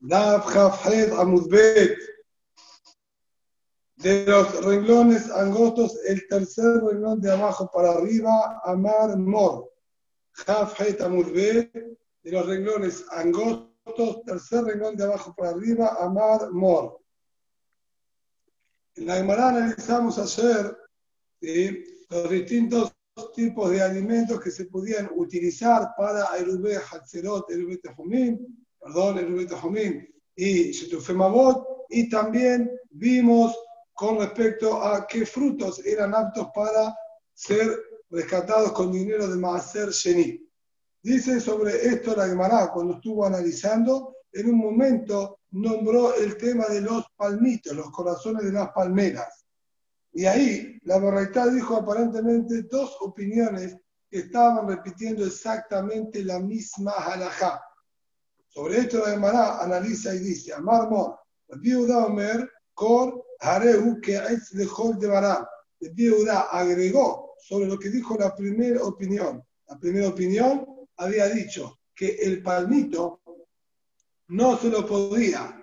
Dav 0.00 0.42
Hafhed 0.44 1.12
Amudbet. 1.12 1.98
De 3.96 4.26
los 4.26 4.64
renglones 4.64 5.30
angostos, 5.30 5.98
el 6.06 6.26
tercer 6.28 6.82
renglón 6.82 7.20
de 7.20 7.32
abajo 7.32 7.70
para 7.72 7.92
arriba, 7.92 8.60
Amar 8.64 9.16
Mor. 9.16 9.72
Hafhed 10.46 11.00
Amudbet. 11.00 11.72
De 12.22 12.30
los 12.30 12.46
renglones 12.46 13.04
angostos, 13.10 14.22
tercer 14.24 14.64
renglón 14.64 14.96
de 14.96 15.04
abajo 15.04 15.34
para 15.34 15.50
arriba, 15.50 15.96
Amar 16.00 16.50
Mor. 16.52 17.00
En 18.96 19.06
la 19.06 19.16
Gemara 19.16 19.48
analizamos 19.48 20.18
ayer 20.18 20.76
los 21.40 22.30
distintos 22.30 22.92
tipos 23.34 23.70
de 23.70 23.82
alimentos 23.82 24.40
que 24.40 24.50
se 24.50 24.66
podían 24.66 25.10
utilizar 25.14 25.90
para 25.96 26.36
Erube 26.36 26.76
Hatzerot, 26.76 27.50
Erube 27.50 27.78
Tejumim, 27.78 28.38
perdón, 28.86 29.18
Erube 29.18 29.46
Tejumim 29.46 30.06
y 30.36 30.70
Shetufemabot, 30.70 31.86
y 31.88 32.08
también 32.08 32.70
vimos 32.90 33.56
con 33.92 34.18
respecto 34.18 34.80
a 34.80 35.06
qué 35.06 35.26
frutos 35.26 35.84
eran 35.84 36.14
aptos 36.14 36.48
para 36.54 36.94
ser 37.34 37.68
rescatados 38.10 38.72
con 38.72 38.92
dinero 38.92 39.26
de 39.26 39.36
Maaser 39.36 39.90
Sheni. 39.90 40.40
Dice 41.02 41.40
sobre 41.40 41.86
esto 41.86 42.14
la 42.14 42.28
Gemara, 42.28 42.70
cuando 42.72 42.94
estuvo 42.94 43.26
analizando, 43.26 44.16
en 44.32 44.50
un 44.50 44.58
momento 44.58 45.40
nombró 45.50 46.14
el 46.14 46.36
tema 46.36 46.66
de 46.66 46.82
los 46.82 47.04
palmitos, 47.16 47.74
los 47.74 47.90
corazones 47.90 48.44
de 48.44 48.52
las 48.52 48.70
palmeras. 48.70 49.44
Y 50.12 50.26
ahí 50.26 50.78
la 50.82 50.98
Borraitá 50.98 51.46
dijo 51.48 51.76
aparentemente 51.76 52.62
dos 52.62 52.96
opiniones 53.00 53.76
que 54.08 54.18
estaban 54.18 54.68
repitiendo 54.68 55.24
exactamente 55.24 56.22
la 56.24 56.38
misma 56.38 56.92
halajá. 56.92 57.65
Sobre 58.56 58.78
esto 58.78 59.00
la 59.00 59.10
Gemara 59.10 59.62
analiza 59.62 60.14
y 60.14 60.20
dice, 60.20 60.54
Amar 60.54 60.88
Mor, 60.88 61.18
Viuda 61.60 62.06
Omer, 62.06 62.50
Kor 62.72 63.22
Hareu 63.40 64.00
que 64.00 64.16
es 64.16 64.50
de 64.52 64.66
de 64.98 65.06
Bará. 65.06 65.46
Viuda 65.78 66.48
agregó 66.50 67.34
sobre 67.38 67.66
lo 67.66 67.78
que 67.78 67.90
dijo 67.90 68.16
la 68.16 68.34
primera 68.34 68.82
opinión. 68.82 69.44
La 69.68 69.78
primera 69.78 70.08
opinión 70.08 70.66
había 70.96 71.26
dicho 71.26 71.80
que 71.94 72.14
el 72.14 72.42
palmito 72.42 73.20
no 74.28 74.56
se 74.56 74.70
lo 74.70 74.86
podía 74.86 75.62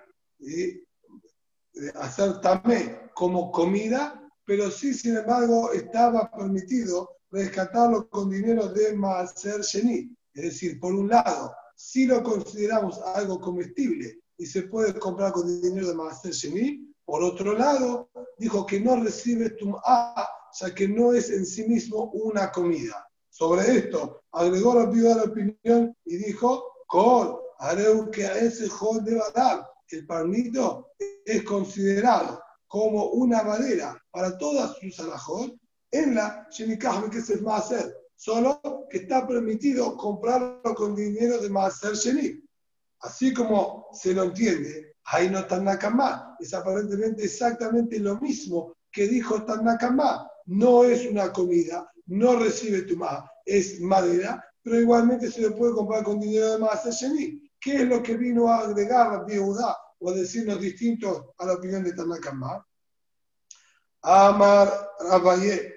hacer 1.96 2.40
tamé 2.40 3.10
como 3.12 3.50
comida 3.50 4.24
pero 4.44 4.70
sí, 4.70 4.92
sin 4.92 5.16
embargo, 5.16 5.72
estaba 5.72 6.30
permitido 6.30 7.16
rescatarlo 7.30 8.08
con 8.08 8.30
dinero 8.30 8.68
de 8.68 8.94
Maaser 8.94 9.62
Sheni. 9.62 10.14
Es 10.34 10.42
decir, 10.42 10.78
por 10.78 10.94
un 10.94 11.08
lado, 11.08 11.54
si 11.74 12.06
lo 12.06 12.22
consideramos 12.22 13.00
algo 13.00 13.40
comestible 13.40 14.20
y 14.36 14.46
se 14.46 14.62
puede 14.62 14.98
comprar 14.98 15.32
con 15.32 15.60
dinero 15.60 15.88
de 15.88 15.94
Maaser 15.94 16.32
Sheni, 16.32 16.94
por 17.04 17.22
otro 17.22 17.52
lado, 17.52 18.08
dijo 18.38 18.64
que 18.64 18.80
no 18.80 19.02
recibe 19.02 19.50
Tum'a, 19.50 20.14
ya 20.58 20.74
que 20.74 20.88
no 20.88 21.12
es 21.12 21.30
en 21.30 21.44
sí 21.44 21.64
mismo 21.68 22.10
una 22.12 22.50
comida. 22.50 23.06
Sobre 23.28 23.62
esto, 23.78 24.22
agregó 24.32 24.74
la 24.74 24.86
la 24.86 25.24
opinión 25.24 25.94
y 26.04 26.16
dijo, 26.16 26.64
Kol, 26.86 27.38
haré 27.58 27.86
que 28.12 28.24
a 28.24 28.38
ese 28.38 28.68
jol 28.68 29.04
de 29.04 29.16
Badab, 29.16 29.66
el 29.88 30.06
palmito 30.06 30.88
es 31.24 31.42
considerado 31.42 32.40
como 32.66 33.06
una 33.10 33.42
madera 33.42 34.00
para 34.10 34.36
todas 34.38 34.76
sus 34.78 34.98
alajot 35.00 35.54
en 35.90 36.14
la 36.14 36.46
Shenikah 36.50 37.08
que 37.10 37.18
es 37.18 37.30
el 37.30 37.42
Maaser, 37.42 37.94
solo 38.16 38.86
que 38.90 38.98
está 38.98 39.26
permitido 39.26 39.96
comprarlo 39.96 40.74
con 40.74 40.94
dinero 40.94 41.38
de 41.38 41.50
Maaser 41.50 41.94
Sheni. 41.94 42.42
Así 43.00 43.34
como 43.34 43.88
se 43.92 44.14
lo 44.14 44.24
entiende, 44.24 44.96
no 45.30 45.46
Tanakama 45.46 46.36
es 46.40 46.54
aparentemente 46.54 47.24
exactamente 47.24 47.98
lo 47.98 48.18
mismo 48.20 48.74
que 48.90 49.06
dijo 49.08 49.44
Tanakama. 49.44 50.28
No 50.46 50.84
es 50.84 51.06
una 51.06 51.32
comida, 51.32 51.90
no 52.06 52.38
recibe 52.38 52.82
tumá, 52.82 53.30
es 53.44 53.80
madera, 53.80 54.44
pero 54.62 54.80
igualmente 54.80 55.30
se 55.30 55.42
lo 55.42 55.56
puede 55.56 55.72
comprar 55.72 56.04
con 56.04 56.20
dinero 56.20 56.52
de 56.52 56.58
Maaser 56.58 56.92
Sheni. 56.92 57.50
¿Qué 57.60 57.76
es 57.76 57.88
lo 57.88 58.02
que 58.02 58.16
vino 58.16 58.48
a 58.48 58.58
agregar 58.58 59.26
Yehuda 59.26 59.76
o 60.04 60.12
decirnos 60.12 60.60
distintos 60.60 61.30
a 61.38 61.46
la 61.46 61.54
opinión 61.54 61.82
de 61.82 61.94
Tanakama. 61.94 62.64
Amar 64.02 64.90
Rabaye, 65.00 65.73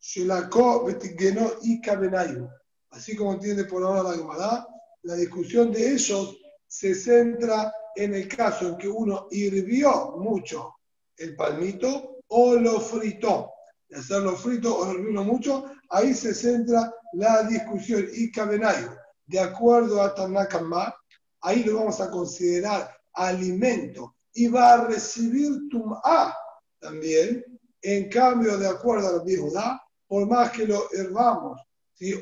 Shulako 0.00 0.84
Betigeno 0.84 1.52
y 1.62 1.80
Kabenayu. 1.80 2.48
Así 2.90 3.16
como 3.16 3.34
entiende 3.34 3.64
por 3.64 3.82
ahora 3.82 4.02
la 4.02 4.16
Gemara, 4.16 4.66
la 5.02 5.14
discusión 5.14 5.72
de 5.72 5.92
ellos 5.92 6.36
se 6.66 6.94
centra 6.94 7.72
en 7.94 8.14
el 8.14 8.28
caso 8.28 8.68
en 8.68 8.78
que 8.78 8.88
uno 8.88 9.26
hirvió 9.30 10.16
mucho 10.18 10.74
el 11.16 11.34
palmito 11.34 12.20
o 12.28 12.54
lo 12.54 12.80
fritó. 12.80 13.52
De 13.88 13.98
hacerlo 13.98 14.36
frito 14.36 14.76
o 14.76 14.90
hervirlo 14.90 15.24
mucho, 15.24 15.64
ahí 15.90 16.14
se 16.14 16.34
centra 16.34 16.92
la 17.14 17.42
discusión. 17.44 18.06
Y 18.12 18.30
Kabenayu, 18.30 18.90
de 19.26 19.40
acuerdo 19.40 20.02
a 20.02 20.14
Tanakama, 20.14 20.94
ahí 21.40 21.64
lo 21.64 21.76
vamos 21.76 22.00
a 22.00 22.10
considerar 22.10 22.94
alimento 23.14 24.14
y 24.34 24.48
va 24.48 24.74
a 24.74 24.84
recibir 24.86 25.68
tum'a 25.70 26.34
también. 26.78 27.44
En 27.80 28.08
cambio, 28.08 28.58
de 28.58 28.68
acuerdo 28.68 29.08
a 29.08 29.12
la 29.12 29.18
Judá, 29.20 29.80
por 30.08 30.26
más 30.26 30.50
que 30.50 30.66
lo 30.66 30.90
hervamos 30.92 31.60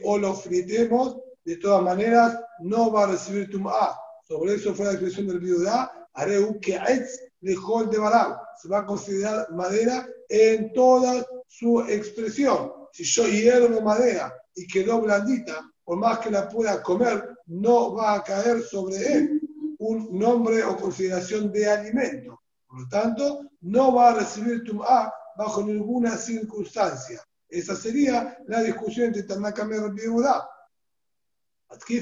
o 0.05 0.19
lo 0.19 0.35
fritemos, 0.35 1.17
de 1.45 1.57
todas 1.57 1.83
maneras 1.83 2.39
no 2.61 2.91
va 2.91 3.05
a 3.05 3.07
recibir 3.13 3.49
tum'a. 3.51 3.97
Sobre 4.27 4.55
eso 4.55 4.75
fue 4.75 4.87
la 4.87 4.93
expresión 4.93 5.29
del 5.29 5.41
Judá, 5.41 6.09
haré 6.15 6.41
un 6.41 6.59
ke'etz 6.59 7.21
de 7.41 7.55
de 7.91 7.99
Balam. 7.99 8.37
Se 8.61 8.69
va 8.69 8.81
a 8.81 8.87
considerar 8.87 9.51
madera 9.53 10.07
en 10.29 10.73
toda 10.73 11.25
su 11.47 11.81
expresión. 11.83 12.73
Si 12.93 13.05
yo 13.05 13.29
hiervo 13.29 13.81
madera 13.81 14.35
y 14.55 14.67
quedó 14.67 15.01
blandita, 15.01 15.71
por 15.85 15.99
más 15.99 16.19
que 16.19 16.31
la 16.31 16.49
pueda 16.49 16.83
comer, 16.83 17.37
no 17.47 17.95
va 17.95 18.15
a 18.15 18.25
caer 18.25 18.63
sobre 18.63 18.97
él 19.13 19.41
un 19.79 20.19
nombre 20.19 20.65
o 20.65 20.77
consideración 20.77 21.53
de 21.53 21.71
alimento. 21.71 22.41
Por 22.67 22.81
lo 22.81 22.89
tanto, 22.89 23.41
no 23.61 23.95
va 23.95 24.11
a 24.11 24.15
recibir 24.15 24.65
Tum'a 24.65 25.13
bajo 25.37 25.63
ninguna 25.63 26.17
circunstancia. 26.17 27.23
Esa 27.49 27.77
sería 27.77 28.39
la 28.47 28.63
discusión 28.63 29.07
entre 29.07 29.23
Tanaka 29.23 29.67
y 29.67 30.01
Yehuda. 30.01 30.49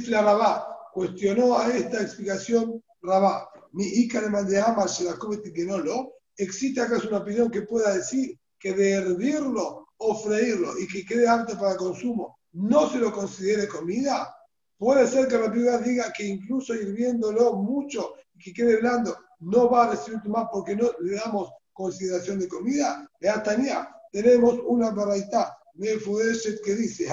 la 0.09 0.23
Rabá 0.23 0.67
cuestionó 0.93 1.59
a 1.59 1.69
esta 1.69 2.01
explicación 2.01 2.83
Rabá. 3.03 3.49
Mi 3.73 3.85
Icar 3.85 4.25
ama 4.25 4.89
se 4.89 5.05
la 5.05 5.15
comete 5.15 5.53
que 5.53 5.65
no 5.65 5.79
lo. 5.79 6.15
¿Existe 6.37 6.81
acaso 6.81 7.09
una 7.09 7.19
opinión 7.19 7.51
que 7.51 7.63
pueda 7.63 7.95
decir 7.95 8.39
que 8.59 8.73
de 8.73 8.93
hervirlo 8.93 9.89
o 9.97 10.15
freírlo 10.23 10.79
y 10.79 10.87
que 10.87 11.05
quede 11.05 11.29
apto 11.29 11.59
para 11.59 11.77
consumo 11.77 12.39
no 12.53 12.89
se 12.89 12.99
lo 12.99 13.13
considere 13.13 13.69
comida? 13.69 14.35
Puede 14.79 15.07
ser 15.07 15.29
que 15.29 15.39
la 15.39 15.49
Biblia 15.49 15.79
diga 15.79 16.13
que 16.13 16.25
incluso 16.25 16.75
hirviéndolo 16.75 17.55
mucho 17.55 18.15
y 18.35 18.39
que 18.43 18.53
quede 18.53 18.77
blando, 18.77 19.17
no 19.41 19.71
va 19.71 19.85
a 19.85 19.91
recibir 19.91 20.21
más 20.27 20.47
porque 20.53 20.75
no 20.75 20.91
le 21.01 21.17
damos 21.17 21.51
consideración 21.73 22.39
de 22.39 22.49
comida. 22.49 23.09
Tania, 23.45 23.89
tenemos 24.15 24.61
una 24.65 24.91
baraita 24.93 25.59
de 25.73 25.99
Fudeshet 25.99 26.63
que 26.63 26.77
dice, 26.77 27.05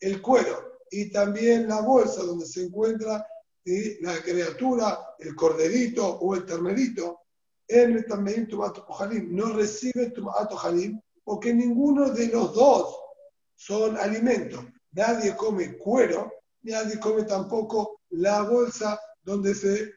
el 0.00 0.22
cuero 0.22 0.78
y 0.88 1.10
también 1.10 1.66
la 1.66 1.80
bolsa 1.80 2.22
donde 2.22 2.46
se 2.46 2.66
encuentra 2.66 3.26
la 4.00 4.22
criatura, 4.22 4.96
el 5.18 5.34
corderito 5.34 6.06
o 6.06 6.36
el 6.36 6.46
ternerito, 6.46 7.18
no 9.28 9.52
recibe 9.54 10.10
tumat 10.10 10.52
ojalim 10.52 11.00
porque 11.24 11.52
ninguno 11.52 12.10
de 12.10 12.28
los 12.28 12.54
dos 12.54 12.96
son 13.56 13.96
alimentos. 13.96 14.64
Nadie 14.92 15.34
come 15.34 15.76
cuero, 15.78 16.32
nadie 16.62 17.00
come 17.00 17.24
tampoco 17.24 18.02
la 18.10 18.42
bolsa 18.42 19.00
donde 19.24 19.52
se, 19.52 19.90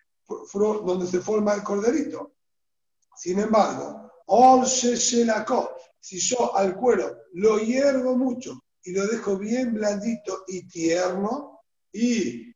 donde 0.83 1.06
se 1.06 1.19
forma 1.19 1.53
el 1.53 1.62
corderito. 1.62 2.34
Sin 3.17 3.39
embargo, 3.39 4.12
si 6.00 6.19
yo 6.19 6.56
al 6.56 6.75
cuero 6.75 7.17
lo 7.33 7.59
hiervo 7.59 8.15
mucho 8.15 8.59
y 8.83 8.91
lo 8.91 9.07
dejo 9.07 9.38
bien 9.38 9.73
blandito 9.73 10.44
y 10.47 10.67
tierno, 10.67 11.62
y 11.91 12.53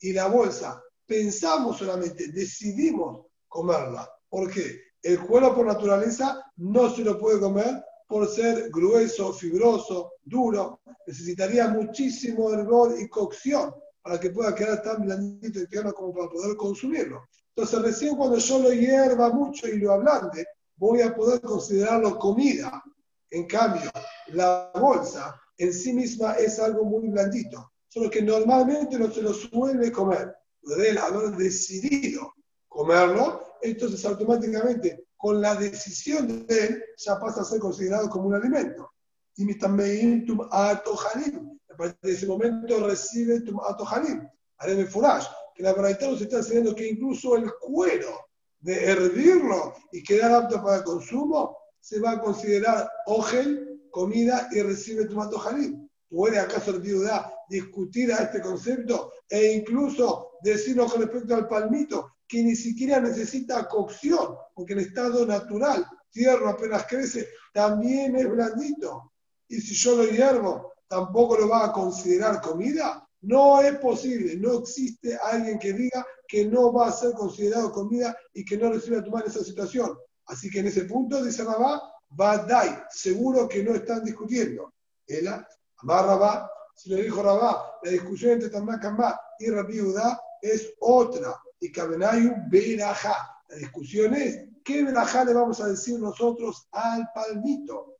y 0.00 0.12
la 0.12 0.26
bolsa, 0.28 0.82
pensamos 1.06 1.78
solamente, 1.78 2.28
decidimos 2.28 3.26
comerla. 3.48 4.08
porque 4.28 4.80
El 5.02 5.20
cuero 5.20 5.54
por 5.54 5.66
naturaleza 5.66 6.42
no 6.56 6.94
se 6.94 7.02
lo 7.02 7.18
puede 7.18 7.40
comer 7.40 7.82
por 8.06 8.28
ser 8.28 8.70
grueso, 8.70 9.32
fibroso, 9.32 10.12
duro, 10.22 10.80
necesitaría 11.06 11.68
muchísimo 11.68 12.52
hervor 12.52 12.94
y 13.00 13.08
cocción 13.08 13.74
para 14.02 14.20
que 14.20 14.30
pueda 14.30 14.54
quedar 14.54 14.82
tan 14.82 15.02
blandito 15.02 15.60
y 15.60 15.66
tierno 15.66 15.92
como 15.92 16.12
para 16.12 16.28
poder 16.28 16.56
consumirlo. 16.56 17.28
Entonces, 17.54 17.82
recién 17.82 18.16
cuando 18.16 18.38
yo 18.38 18.58
lo 18.60 18.72
hierva 18.72 19.28
mucho 19.30 19.68
y 19.68 19.78
lo 19.78 19.92
ablande, 19.92 20.46
voy 20.76 21.02
a 21.02 21.14
poder 21.14 21.40
considerarlo 21.42 22.18
comida. 22.18 22.82
En 23.30 23.46
cambio, 23.46 23.90
la 24.28 24.70
bolsa 24.74 25.38
en 25.58 25.72
sí 25.72 25.92
misma 25.92 26.32
es 26.34 26.58
algo 26.58 26.84
muy 26.84 27.08
blandito. 27.08 27.70
solo 27.88 28.08
que 28.08 28.22
normalmente 28.22 28.98
no 28.98 29.10
se 29.10 29.20
lo 29.20 29.34
suele 29.34 29.92
comer. 29.92 30.34
Él 30.78 30.96
haber 30.96 31.36
decidido 31.36 32.32
comerlo, 32.66 33.58
entonces 33.60 34.02
automáticamente 34.06 35.08
con 35.14 35.42
la 35.42 35.54
decisión 35.54 36.46
de 36.46 36.64
él 36.64 36.84
ya 36.96 37.20
pasa 37.20 37.42
a 37.42 37.44
ser 37.44 37.60
considerado 37.60 38.08
como 38.08 38.28
un 38.28 38.34
alimento. 38.34 38.90
Y 39.36 39.44
mi 39.44 39.58
también 39.58 40.24
tum 40.24 40.40
atojalim. 40.50 41.58
A 41.70 41.76
partir 41.76 41.98
de 42.02 42.12
ese 42.12 42.26
momento 42.26 42.86
recibe 42.86 43.40
tum 43.42 43.60
atojalim. 43.60 44.26
Haré 44.56 44.86
furash. 44.86 45.26
Que 45.54 45.62
la 45.62 45.72
verdad 45.72 46.10
nos 46.10 46.20
está 46.20 46.38
enseñando 46.38 46.74
que 46.74 46.88
incluso 46.88 47.36
el 47.36 47.50
cuero 47.60 48.26
de 48.60 48.84
hervirlo 48.84 49.74
y 49.92 50.02
quedar 50.02 50.32
apto 50.32 50.62
para 50.62 50.84
consumo 50.84 51.56
se 51.80 52.00
va 52.00 52.12
a 52.12 52.20
considerar 52.20 52.88
ogel, 53.06 53.88
comida 53.90 54.48
y 54.52 54.62
recibe 54.62 55.06
tum 55.06 55.20
atojalim. 55.20 55.88
¿Puede 56.08 56.38
acaso 56.38 56.70
el 56.70 56.80
viuda 56.80 57.32
discutir 57.48 58.12
a 58.12 58.18
este 58.18 58.40
concepto 58.40 59.12
e 59.28 59.52
incluso 59.52 60.32
decirnos 60.42 60.92
con 60.92 61.02
respecto 61.02 61.34
al 61.34 61.48
palmito 61.48 62.16
que 62.28 62.42
ni 62.42 62.56
siquiera 62.56 63.00
necesita 63.00 63.68
cocción, 63.68 64.36
porque 64.54 64.72
en 64.72 64.80
estado 64.80 65.26
natural, 65.26 65.84
tierno 66.10 66.48
apenas 66.48 66.86
crece, 66.86 67.28
también 67.52 68.16
es 68.16 68.28
blandito. 68.28 69.12
Y 69.48 69.60
si 69.60 69.74
yo 69.74 69.96
lo 69.96 70.04
hiervo, 70.04 70.72
tampoco 70.88 71.36
lo 71.36 71.48
va 71.48 71.66
a 71.66 71.72
considerar 71.72 72.40
comida. 72.40 73.06
No 73.22 73.60
es 73.60 73.78
posible, 73.78 74.36
no 74.36 74.58
existe 74.58 75.16
alguien 75.16 75.58
que 75.58 75.72
diga 75.72 76.04
que 76.26 76.44
no 76.44 76.72
va 76.72 76.88
a 76.88 76.92
ser 76.92 77.12
considerado 77.12 77.70
comida 77.70 78.16
y 78.34 78.44
que 78.44 78.56
no 78.56 78.72
recibe 78.72 79.00
tomar 79.02 79.24
esa 79.26 79.44
situación. 79.44 79.96
Así 80.26 80.50
que 80.50 80.58
en 80.58 80.66
ese 80.66 80.84
punto, 80.84 81.22
dice 81.22 81.44
Rabá, 81.44 81.82
Badai, 82.08 82.82
seguro 82.90 83.48
que 83.48 83.62
no 83.62 83.74
están 83.74 84.04
discutiendo. 84.04 84.72
Ela, 85.06 85.46
Amar 85.78 86.06
Rabá, 86.06 86.50
si 86.74 86.90
lo 86.90 86.96
dijo 86.96 87.22
Rabá, 87.22 87.78
la 87.82 87.90
discusión 87.92 88.32
entre 88.32 88.50
Tanakama 88.50 89.18
y 89.38 89.50
Rabí 89.50 89.80
Udá 89.80 90.20
es 90.40 90.72
otra 90.80 91.40
y 91.60 91.70
Kabenayu 91.70 92.34
Berajá. 92.48 93.40
La 93.48 93.56
discusión 93.56 94.14
es, 94.14 94.48
¿qué 94.64 94.82
Berajá 94.82 95.24
le 95.24 95.32
vamos 95.32 95.60
a 95.60 95.68
decir 95.68 95.98
nosotros 96.00 96.66
al 96.72 97.08
palmito 97.14 97.98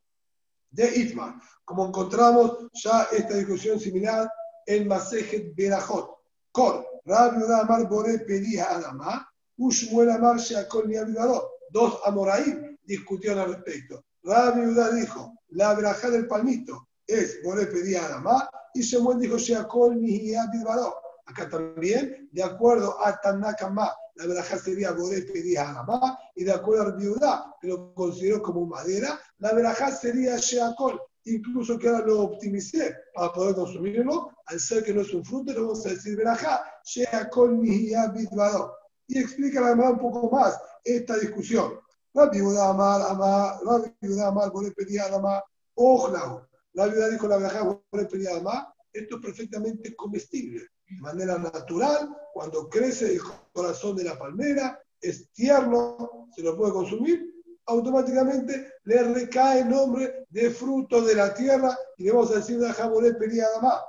de 0.70 0.96
Itman? 0.96 1.40
Como 1.64 1.86
encontramos 1.86 2.69
ya 2.72 3.08
esta 3.12 3.34
discusión 3.34 3.78
similar 3.78 4.28
en 4.66 4.88
Masejet 4.88 5.54
Berajot. 5.54 6.18
Cor, 6.52 6.86
Rabbi 7.04 7.42
Amar 7.52 7.88
Bore 7.88 8.18
pedía 8.20 8.70
Adama, 8.70 9.26
Ushmuel 9.56 10.10
Amar 10.10 10.38
Sheakol 10.38 10.88
Niabidado. 10.88 11.50
Dos 11.70 12.00
Amoraim 12.04 12.76
discutieron 12.82 13.38
al 13.38 13.54
respecto. 13.54 14.04
Rabbi 14.22 14.66
Udá 14.66 14.92
dijo, 14.92 15.34
la 15.48 15.74
Berajá 15.74 16.10
del 16.10 16.26
palmito 16.26 16.88
es 17.06 17.42
Bore 17.42 17.66
pedía 17.66 18.04
Adama, 18.04 18.48
y 18.74 18.82
Shemuel 18.82 19.18
dijo 19.18 19.36
Sheakol 19.36 20.00
Niabidado 20.00 20.94
Acá 21.26 21.48
también, 21.48 22.28
de 22.32 22.42
acuerdo 22.42 22.96
a 23.04 23.20
Tanakama, 23.20 23.94
la 24.16 24.26
verajá 24.26 24.58
sería 24.58 24.92
Bore 24.92 25.22
pedía 25.22 25.70
Adama, 25.70 26.18
y 26.34 26.44
de 26.44 26.52
acuerdo 26.52 26.82
a 26.82 26.96
Biudá, 26.96 27.54
que 27.60 27.68
lo 27.68 27.94
consideró 27.94 28.42
como 28.42 28.66
madera, 28.66 29.18
la 29.38 29.52
verajá 29.52 29.90
sería 29.92 30.36
Sheakol. 30.36 31.00
Incluso 31.24 31.78
que 31.78 31.88
ahora 31.88 32.06
lo 32.06 32.20
optimicé 32.20 32.96
para 33.14 33.32
poder 33.32 33.54
consumirlo, 33.54 34.30
al 34.46 34.58
ser 34.58 34.82
que 34.82 34.92
no 34.92 35.02
es 35.02 35.14
un 35.14 35.24
fruto, 35.24 35.52
le 35.52 35.60
vamos 35.60 35.86
a 35.86 35.90
decir 35.90 36.16
verajá, 36.16 36.64
Sheakol 36.84 37.56
Mihia 37.58 38.08
Bidvado. 38.08 38.74
Y 39.06 39.19
explica 39.19 39.64
además 39.64 39.92
un 39.92 39.98
poco 39.98 40.30
más 40.30 40.58
esta 40.84 41.16
discusión. 41.19 41.78
La 42.14 42.28
viuda 42.28 42.70
Amar, 42.70 43.02
Amar, 43.02 43.56
la 43.64 43.94
viuda 44.00 44.28
Amar, 44.28 44.50
Bore 44.50 44.72
pedía 44.72 45.04
Adama, 45.04 45.42
Ojlau. 45.74 46.46
La 46.74 46.86
viuda 46.86 47.08
dijo 47.08 47.28
la 47.28 47.36
verajá, 47.36 47.62
Bore 47.62 48.06
pedía 48.06 48.30
Adama, 48.30 48.74
esto 48.92 49.16
es 49.16 49.22
perfectamente 49.22 49.94
comestible 49.94 50.69
de 50.88 51.00
manera 51.00 51.38
natural, 51.38 52.14
cuando 52.32 52.69
crece 52.69 53.14
el 53.14 53.20
corazón 53.52 53.96
de 53.96 54.04
la 54.04 54.19
palmera, 54.19 54.78
es 55.00 55.30
tierno, 55.32 56.28
se 56.34 56.42
lo 56.42 56.56
puede 56.56 56.72
consumir, 56.72 57.31
automáticamente 57.66 58.72
le 58.84 59.02
recae 59.02 59.64
nombre 59.64 60.26
de 60.28 60.50
fruto 60.50 61.02
de 61.02 61.14
la 61.14 61.34
tierra 61.34 61.76
y 61.96 62.04
le 62.04 62.12
vamos 62.12 62.30
a 62.32 62.36
decir 62.36 62.58
la 62.58 62.72
jabonet 62.72 63.18
pediada 63.18 63.60
más. 63.60 63.80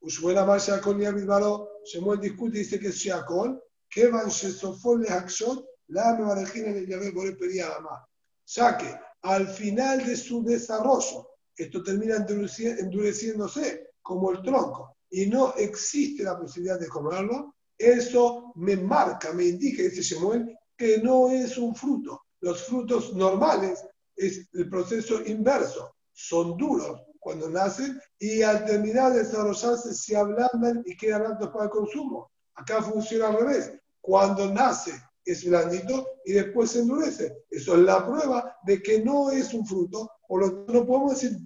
Ushbuena 0.00 0.44
más 0.44 0.66
Shakol 0.66 1.02
y 1.02 1.06
Abidbaro, 1.06 1.80
Shemuel 1.84 2.20
discute 2.20 2.58
y 2.58 2.60
dice 2.60 2.78
que 2.78 2.88
es 2.88 2.96
Shakol, 2.96 3.60
que 3.90 4.08
van 4.08 4.28
Shesofol 4.28 5.02
le 5.02 5.08
Hakshot, 5.08 5.66
la 5.88 6.14
me 6.14 6.24
barajina 6.24 6.68
en 6.68 6.78
el 6.78 6.86
Yahvé 6.86 7.10
Boret 7.10 7.38
pediada 7.38 7.80
más. 7.80 8.02
Ya 8.46 8.76
que 8.76 8.94
al 9.22 9.48
final 9.48 10.06
de 10.06 10.16
su 10.16 10.44
desarrollo, 10.44 11.30
esto 11.56 11.82
termina 11.82 12.16
endureciéndose 12.16 13.90
como 14.00 14.30
el 14.30 14.42
tronco 14.42 14.96
y 15.10 15.26
no 15.26 15.54
existe 15.54 16.22
la 16.22 16.38
posibilidad 16.38 16.78
de 16.78 16.88
comerlo, 16.88 17.54
eso 17.76 18.52
me 18.56 18.76
marca, 18.76 19.32
me 19.32 19.44
indica, 19.44 19.82
dice 19.82 20.02
Shemuel, 20.02 20.56
que 20.76 20.98
no 20.98 21.30
es 21.30 21.56
un 21.58 21.74
fruto. 21.74 22.22
Los 22.40 22.64
frutos 22.64 23.14
normales 23.14 23.84
es 24.16 24.48
el 24.52 24.68
proceso 24.68 25.22
inverso, 25.24 25.94
son 26.12 26.56
duros 26.56 27.00
cuando 27.18 27.48
nacen 27.48 28.00
y 28.18 28.42
al 28.42 28.64
terminar 28.64 29.12
de 29.12 29.24
desarrollarse 29.24 29.94
se 29.94 30.16
ablandan 30.16 30.82
y 30.86 30.96
quedan 30.96 31.26
aptos 31.26 31.50
para 31.50 31.64
el 31.64 31.70
consumo. 31.70 32.30
Acá 32.54 32.82
funciona 32.82 33.28
al 33.28 33.38
revés. 33.38 33.72
Cuando 34.00 34.52
nace 34.52 34.92
es 35.24 35.44
blandito 35.44 36.06
y 36.24 36.32
después 36.32 36.70
se 36.70 36.80
endurece. 36.80 37.44
Eso 37.50 37.74
es 37.74 37.80
la 37.80 38.06
prueba 38.06 38.56
de 38.64 38.82
que 38.82 39.02
no 39.04 39.30
es 39.30 39.52
un 39.52 39.66
fruto, 39.66 40.10
por 40.26 40.40
lo 40.40 40.52
tanto 40.52 40.72
no 40.72 40.86
podemos 40.86 41.20
decir 41.20 41.38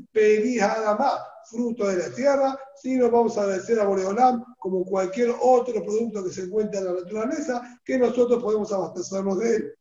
más 0.99 1.21
fruto 1.51 1.89
de 1.89 1.97
la 1.97 2.15
tierra, 2.15 2.59
sino 2.77 3.11
vamos 3.11 3.37
a 3.37 3.43
agradecer 3.43 3.81
a 3.81 3.87
Boreolam 3.87 4.45
como 4.59 4.85
cualquier 4.85 5.35
otro 5.41 5.83
producto 5.85 6.23
que 6.23 6.31
se 6.31 6.43
encuentra 6.43 6.81
en 6.81 6.87
la 6.87 6.93
naturaleza, 6.93 7.81
que 7.85 7.99
nosotros 7.99 8.43
podemos 8.43 8.73
abastecernos 8.73 9.39
de 9.41 9.57
él. 9.57 9.75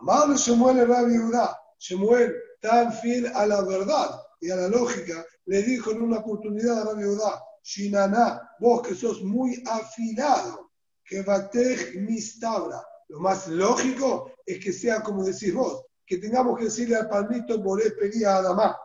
Amado 0.00 0.36
Shemuel 0.36 0.86
Rabbi 0.86 1.18
Udá, 1.18 1.56
Shemuel, 1.78 2.34
tan 2.60 2.92
fiel 2.92 3.26
a 3.34 3.46
la 3.46 3.62
verdad 3.62 4.20
y 4.40 4.50
a 4.50 4.56
la 4.56 4.68
lógica, 4.68 5.24
le 5.46 5.62
dijo 5.62 5.90
en 5.90 6.02
una 6.02 6.18
oportunidad 6.18 6.80
a 6.80 6.84
Rabbi 6.84 7.04
Udá, 7.04 7.42
Shinana, 7.62 8.50
vos 8.60 8.86
que 8.86 8.94
sos 8.94 9.22
muy 9.22 9.62
afilado, 9.66 10.70
que 11.04 11.22
batej 11.22 12.00
mistabra, 12.00 12.82
lo 13.08 13.20
más 13.20 13.48
lógico 13.48 14.32
es 14.44 14.62
que 14.62 14.72
sea 14.72 15.02
como 15.02 15.24
decís 15.24 15.54
vos, 15.54 15.84
que 16.06 16.18
tengamos 16.18 16.58
que 16.58 16.64
decirle 16.64 16.96
al 16.96 17.08
palmito 17.08 17.58
Boré 17.58 17.90
Pería 17.90 18.36
Adamá. 18.36 18.76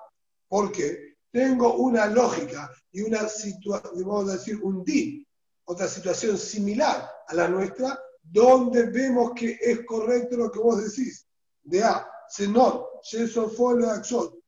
¿Por 0.48 0.72
qué? 0.72 1.14
tengo 1.34 1.78
una 1.78 2.06
lógica 2.06 2.72
y 2.92 3.02
una 3.02 3.28
situación, 3.28 4.06
vamos 4.06 4.30
a 4.30 4.34
decir, 4.34 4.60
un 4.62 4.86
din, 4.86 5.28
otra 5.66 5.88
situación 5.88 6.38
similar 6.38 7.10
a 7.28 7.34
la 7.34 7.48
nuestra, 7.48 8.00
donde 8.24 8.88
vemos 8.88 9.32
que 9.36 9.58
es 9.62 9.86
correcto 9.86 10.38
lo 10.38 10.52
que 10.52 10.60
vos 10.60 10.84
decís. 10.84 11.28
De 11.64 11.84
A, 11.84 12.08
Senor, 12.30 12.90
Yesofolo 13.12 13.88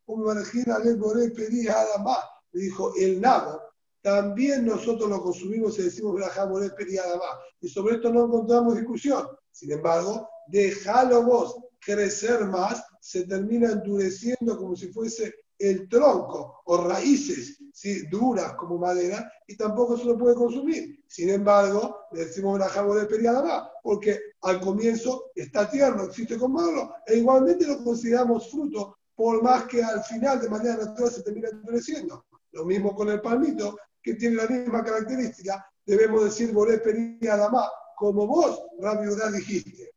como 0.05 0.31
imagina 0.31 0.79
le 0.79 0.93
Boré 0.95 1.31
pedía 1.31 1.79
Adamá, 1.79 2.17
le 2.51 2.63
dijo 2.63 2.93
el 2.95 3.19
nabo, 3.19 3.59
también 4.01 4.65
nosotros 4.65 5.09
lo 5.09 5.21
consumimos 5.21 5.79
y 5.79 5.83
decimos 5.83 6.13
Brajá 6.13 6.45
Boré 6.45 6.69
pedía 6.71 7.03
Adamá. 7.03 7.39
Y 7.59 7.67
sobre 7.67 7.95
esto 7.95 8.11
no 8.11 8.25
encontramos 8.25 8.75
discusión. 8.75 9.27
Sin 9.51 9.71
embargo, 9.71 10.29
déjalo 10.47 11.23
vos 11.23 11.55
crecer 11.79 12.45
más, 12.45 12.83
se 12.99 13.25
termina 13.25 13.71
endureciendo 13.71 14.57
como 14.57 14.75
si 14.75 14.91
fuese 14.91 15.33
el 15.57 15.87
tronco 15.89 16.61
o 16.65 16.77
raíces 16.77 17.59
¿sí? 17.75 18.07
duras 18.07 18.53
como 18.53 18.77
madera 18.77 19.29
y 19.45 19.57
tampoco 19.57 19.97
se 19.97 20.05
lo 20.05 20.17
puede 20.17 20.33
consumir. 20.33 21.03
Sin 21.07 21.29
embargo, 21.29 22.07
le 22.13 22.25
decimos 22.25 22.55
una 22.55 22.69
jabo 22.69 22.95
de 22.95 23.05
periadama 23.05 23.69
porque 23.83 24.19
al 24.41 24.61
comienzo 24.61 25.31
está 25.35 25.69
tierno, 25.69 26.05
existe 26.05 26.37
como 26.37 26.61
malo 26.61 26.95
e 27.05 27.17
igualmente 27.17 27.67
lo 27.67 27.83
consideramos 27.83 28.49
fruto 28.49 28.97
por 29.13 29.43
más 29.43 29.65
que 29.65 29.83
al 29.83 30.03
final 30.03 30.41
de 30.41 30.49
manera 30.49 30.77
natural 30.77 31.11
se 31.11 31.23
termina 31.23 31.49
endureciendo. 31.49 32.25
Lo 32.51 32.65
mismo 32.65 32.95
con 32.95 33.09
el 33.09 33.21
palmito, 33.21 33.77
que 34.01 34.15
tiene 34.15 34.37
la 34.37 34.47
misma 34.47 34.83
característica, 34.83 35.69
debemos 35.85 36.23
decir 36.23 36.53
volé 36.53 36.77
periadama 36.77 37.69
como 37.97 38.25
vos, 38.25 38.61
Rabiudá, 38.79 39.31
dijiste. 39.31 39.91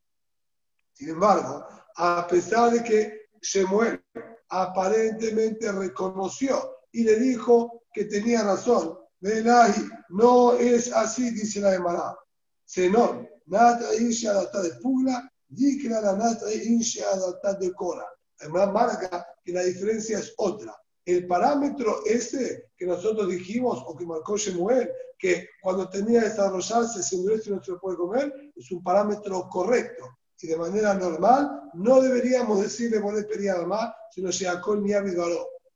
Sin 0.93 1.11
embargo, 1.11 1.65
a 1.97 2.27
pesar 2.27 2.73
de 2.73 2.83
que 2.83 3.29
se 3.41 3.65
muere 3.65 4.03
aparentemente 4.49 5.71
reconoció 5.71 6.78
y 6.99 7.05
le 7.05 7.17
dijo 7.17 7.85
que 7.93 8.07
tenía 8.07 8.43
razón. 8.43 8.99
No 10.09 10.55
es 10.55 10.93
así, 10.93 11.31
dice 11.31 11.61
la 11.61 11.77
Emara. 11.77 12.19
Senor, 12.65 13.29
nata 13.47 13.95
insha 13.95 14.33
adapta 14.33 14.63
de 14.63 14.71
pugla, 14.83 15.31
dikra 15.49 16.01
la 16.01 16.17
nata 16.17 16.53
insha 16.53 17.05
adapta 17.13 17.55
de 17.55 17.73
cora. 17.73 18.05
Además 18.41 18.73
marca 18.73 19.27
que 19.45 19.53
la 19.53 19.63
diferencia 19.63 20.19
es 20.19 20.35
otra. 20.39 20.75
El 21.05 21.29
parámetro 21.29 22.05
ese 22.05 22.71
que 22.77 22.85
nosotros 22.85 23.29
dijimos, 23.29 23.81
o 23.87 23.97
que 23.97 24.05
marcó 24.05 24.37
Shemuel, 24.37 24.91
que 25.17 25.49
cuando 25.63 25.89
tenía 25.89 26.21
que 26.23 26.31
desarrollarse 26.31 27.01
se 27.01 27.15
endurece 27.15 27.51
y 27.51 27.53
no 27.53 27.63
se 27.63 27.71
lo 27.71 27.81
puede 27.81 27.97
comer, 27.97 28.33
es 28.57 28.73
un 28.73 28.83
parámetro 28.83 29.49
correcto 29.49 30.19
y 30.41 30.47
de 30.47 30.57
manera 30.57 30.95
normal 30.95 31.71
no 31.75 32.01
deberíamos 32.01 32.61
decirle 32.61 33.01
poner 33.01 33.27
más, 33.67 33.93
sino 34.11 34.31
con 34.63 34.83
ni 34.83 34.93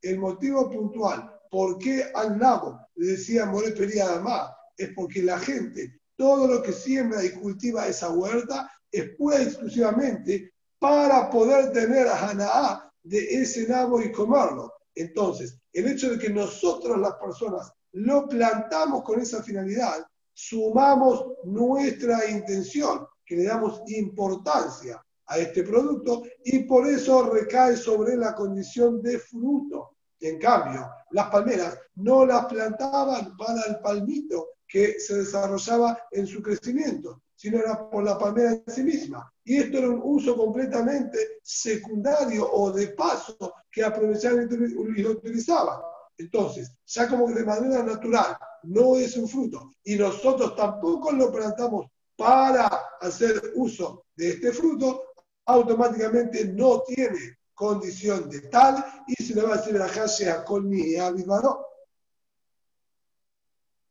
El 0.02 0.18
motivo 0.18 0.68
puntual 0.71 1.32
¿por 1.52 1.78
qué 1.78 2.11
al 2.14 2.38
nabo 2.38 2.80
le 2.94 3.09
decía 3.09 3.44
More 3.44 3.75
Adamá? 4.00 4.56
Es 4.75 4.90
porque 4.97 5.23
la 5.23 5.38
gente, 5.38 6.00
todo 6.16 6.49
lo 6.49 6.62
que 6.62 6.73
siembra 6.73 7.23
y 7.23 7.30
cultiva 7.30 7.87
esa 7.87 8.11
huerta, 8.11 8.73
es 8.90 9.14
pura 9.16 9.42
exclusivamente 9.42 10.54
para 10.78 11.28
poder 11.28 11.71
tener 11.73 12.09
a 12.09 12.18
Hanaá 12.18 12.90
de 13.02 13.42
ese 13.42 13.68
nabo 13.68 14.00
y 14.00 14.11
comerlo. 14.11 14.73
Entonces, 14.94 15.59
el 15.75 15.88
hecho 15.88 16.11
de 16.11 16.18
que 16.18 16.30
nosotros 16.30 16.99
las 16.99 17.14
personas 17.16 17.71
lo 17.92 18.26
plantamos 18.26 19.02
con 19.02 19.21
esa 19.21 19.42
finalidad, 19.42 20.06
sumamos 20.32 21.26
nuestra 21.44 22.30
intención, 22.30 23.06
que 23.26 23.37
le 23.37 23.44
damos 23.44 23.82
importancia 23.88 25.02
a 25.26 25.38
este 25.38 25.62
producto 25.62 26.23
y 26.44 26.61
por 26.61 26.87
eso 26.87 27.30
recae 27.30 27.76
sobre 27.76 28.16
la 28.16 28.35
condición 28.35 29.02
de 29.02 29.18
fruto. 29.18 29.91
En 30.23 30.38
cambio, 30.38 30.88
las 31.11 31.31
palmeras 31.31 31.76
no 31.97 32.25
las 32.25 32.47
plantaban 32.47 33.37
para 33.37 33.62
el 33.62 33.81
palmito 33.81 34.50
que 34.69 35.00
se 35.00 35.17
desarrollaba 35.17 35.99
en 36.12 36.29
su 36.29 36.41
crecimiento, 36.41 37.23
sino 37.35 37.59
era 37.59 37.91
por 37.91 38.05
la 38.05 38.17
palmera 38.17 38.52
en 38.52 38.62
sí 38.73 38.85
misma. 38.85 39.29
Y 39.45 39.57
esto 39.57 39.79
era 39.79 39.88
un 39.88 40.00
uso 40.00 40.37
completamente 40.37 41.41
secundario 41.43 42.49
o 42.52 42.71
de 42.71 42.88
paso 42.88 43.52
que 43.69 43.83
aprovechaban 43.83 44.49
y 44.97 45.02
lo 45.02 45.11
utilizaban. 45.11 45.81
Entonces, 46.17 46.73
ya 46.87 47.09
como 47.09 47.26
que 47.26 47.35
de 47.35 47.45
manera 47.45 47.83
natural 47.83 48.37
no 48.62 48.95
es 48.95 49.17
un 49.17 49.29
fruto 49.29 49.73
y 49.83 49.97
nosotros 49.97 50.55
tampoco 50.55 51.11
lo 51.11 51.33
plantamos 51.33 51.87
para 52.17 52.69
hacer 53.00 53.43
uso 53.57 54.05
de 54.14 54.29
este 54.31 54.52
fruto, 54.52 55.02
automáticamente 55.47 56.45
no 56.45 56.83
tiene 56.83 57.38
condición 57.62 58.28
de 58.28 58.40
tal 58.40 58.85
y 59.07 59.23
se 59.23 59.35
le 59.37 59.42
va 59.42 59.54
a 59.54 59.57
decir 59.59 59.75
la 59.75 59.87
calle 59.87 60.28
a 60.28 60.45
Colmi 60.45 60.81
y 60.81 60.97
a 60.97 61.12
Vivaro. 61.12 61.64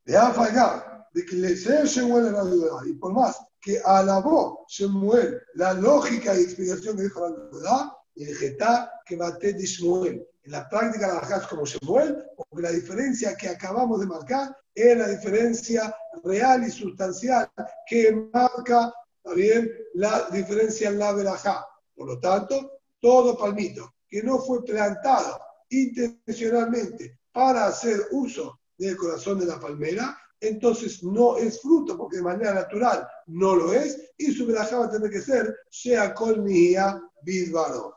Le 0.04 0.18
ha 0.18 0.34
fallado 0.34 1.08
de 1.14 1.26
que 1.26 1.36
le 1.38 1.56
sea 1.56 1.86
Shemuel 1.86 2.34
la 2.34 2.42
duda 2.42 2.82
y 2.86 2.94
por 2.94 3.14
más 3.14 3.40
que 3.62 3.82
alabó 3.86 4.66
Shemuel 4.68 5.42
la 5.54 5.74
lógica 5.74 6.36
y 6.36 6.44
explicación 6.44 6.98
que 6.98 7.04
dijo 7.04 7.22
la 7.22 7.30
duda, 7.30 7.98
el 8.18 8.36
getá 8.36 8.92
que 9.06 9.16
bate 9.16 9.54
de 9.54 9.66
Shemuel. 9.66 10.28
En 10.44 10.52
la 10.52 10.68
práctica 10.68 11.08
la 11.08 11.38
es 11.38 11.48
como 11.48 11.66
Shemuel, 11.66 12.26
porque 12.36 12.64
la 12.64 12.72
diferencia 12.72 13.38
que 13.38 13.48
acabamos 13.48 14.02
de 14.02 14.08
marcar 14.08 14.54
es 14.76 14.98
la 14.98 15.08
diferencia 15.08 15.96
real 16.26 16.68
y 16.68 16.72
sustancial 16.72 17.50
que 17.88 18.12
marca 18.34 18.94
también 19.24 19.72
la 19.94 20.28
diferencia 20.30 20.90
en 20.90 21.00
la 21.00 21.14
verajá. 21.14 21.66
Por 21.96 22.08
lo 22.08 22.20
tanto, 22.20 22.81
todo 23.02 23.38
palmito 23.38 23.96
que 24.08 24.24
no 24.24 24.40
fue 24.40 24.64
plantado 24.64 25.40
intencionalmente 25.70 27.20
para 27.32 27.68
hacer 27.68 28.08
uso 28.12 28.60
del 28.78 28.96
corazón 28.96 29.40
de 29.40 29.46
la 29.46 29.60
palmera, 29.60 30.18
entonces 30.40 31.04
no 31.04 31.38
es 31.38 31.62
fruto, 31.62 31.98
porque 31.98 32.18
de 32.18 32.24
manera 32.24 32.54
natural 32.54 33.08
no 33.28 33.56
lo 33.56 33.74
es, 33.74 34.12
y 34.18 34.32
su 34.34 34.46
verajá 34.46 34.80
va 34.80 34.86
a 34.86 34.92
tener 34.92 35.10
que 35.10 35.22
ser 35.22 35.56
sea 35.70 36.14
colmía 36.14 37.02
bidvaro. 37.22 37.96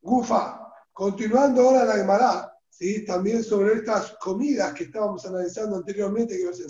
Gufa, 0.00 0.72
continuando 0.92 1.62
ahora 1.62 1.84
la 1.84 1.96
Gemara, 1.96 2.52
¿sí? 2.70 3.04
también 3.04 3.44
sobre 3.44 3.74
estas 3.74 4.16
comidas 4.18 4.72
que 4.72 4.84
estábamos 4.84 5.26
analizando 5.26 5.76
anteriormente, 5.76 6.38
que 6.38 6.44
nos 6.44 6.60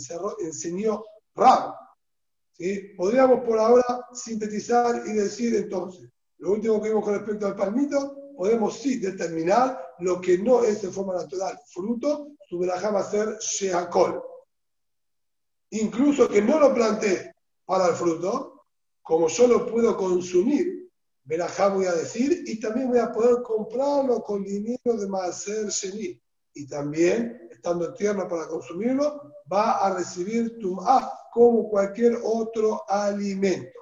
enseñó 0.40 1.04
Rab. 1.34 1.85
¿Sí? 2.56 2.92
Podríamos 2.96 3.44
por 3.44 3.58
ahora 3.58 4.06
sintetizar 4.12 5.02
y 5.06 5.12
decir 5.12 5.54
entonces, 5.56 6.08
lo 6.38 6.52
último 6.52 6.80
que 6.80 6.88
vimos 6.88 7.04
con 7.04 7.14
respecto 7.14 7.46
al 7.46 7.56
palmito, 7.56 8.16
podemos 8.36 8.78
sí 8.78 8.98
determinar 8.98 9.94
lo 10.00 10.20
que 10.20 10.38
no 10.38 10.62
es 10.62 10.82
de 10.82 10.88
forma 10.88 11.14
natural 11.14 11.58
fruto, 11.66 12.32
su 12.48 12.58
verajá 12.58 12.90
va 12.90 13.00
a 13.00 13.10
ser 13.10 13.38
sheakol. 13.38 14.22
Incluso 15.70 16.28
que 16.28 16.42
no 16.42 16.60
lo 16.60 16.74
planté 16.74 17.34
para 17.64 17.88
el 17.88 17.94
fruto, 17.94 18.64
como 19.02 19.28
yo 19.28 19.46
lo 19.46 19.66
puedo 19.66 19.96
consumir, 19.96 20.90
verajá 21.24 21.68
voy 21.68 21.86
a 21.86 21.94
decir, 21.94 22.44
y 22.46 22.60
también 22.60 22.88
voy 22.88 22.98
a 22.98 23.10
poder 23.10 23.42
comprarlo 23.42 24.22
con 24.22 24.44
dinero 24.44 24.96
de 24.96 25.08
Maaser 25.08 25.68
Sheni. 25.68 26.20
Y 26.54 26.66
también, 26.68 27.48
estando 27.50 27.92
tierno 27.94 28.28
para 28.28 28.46
consumirlo, 28.46 29.32
va 29.52 29.78
a 29.78 29.94
recibir 29.94 30.58
tum'ah 30.58 31.25
como 31.36 31.68
cualquier 31.68 32.18
otro 32.22 32.82
alimento. 32.88 33.78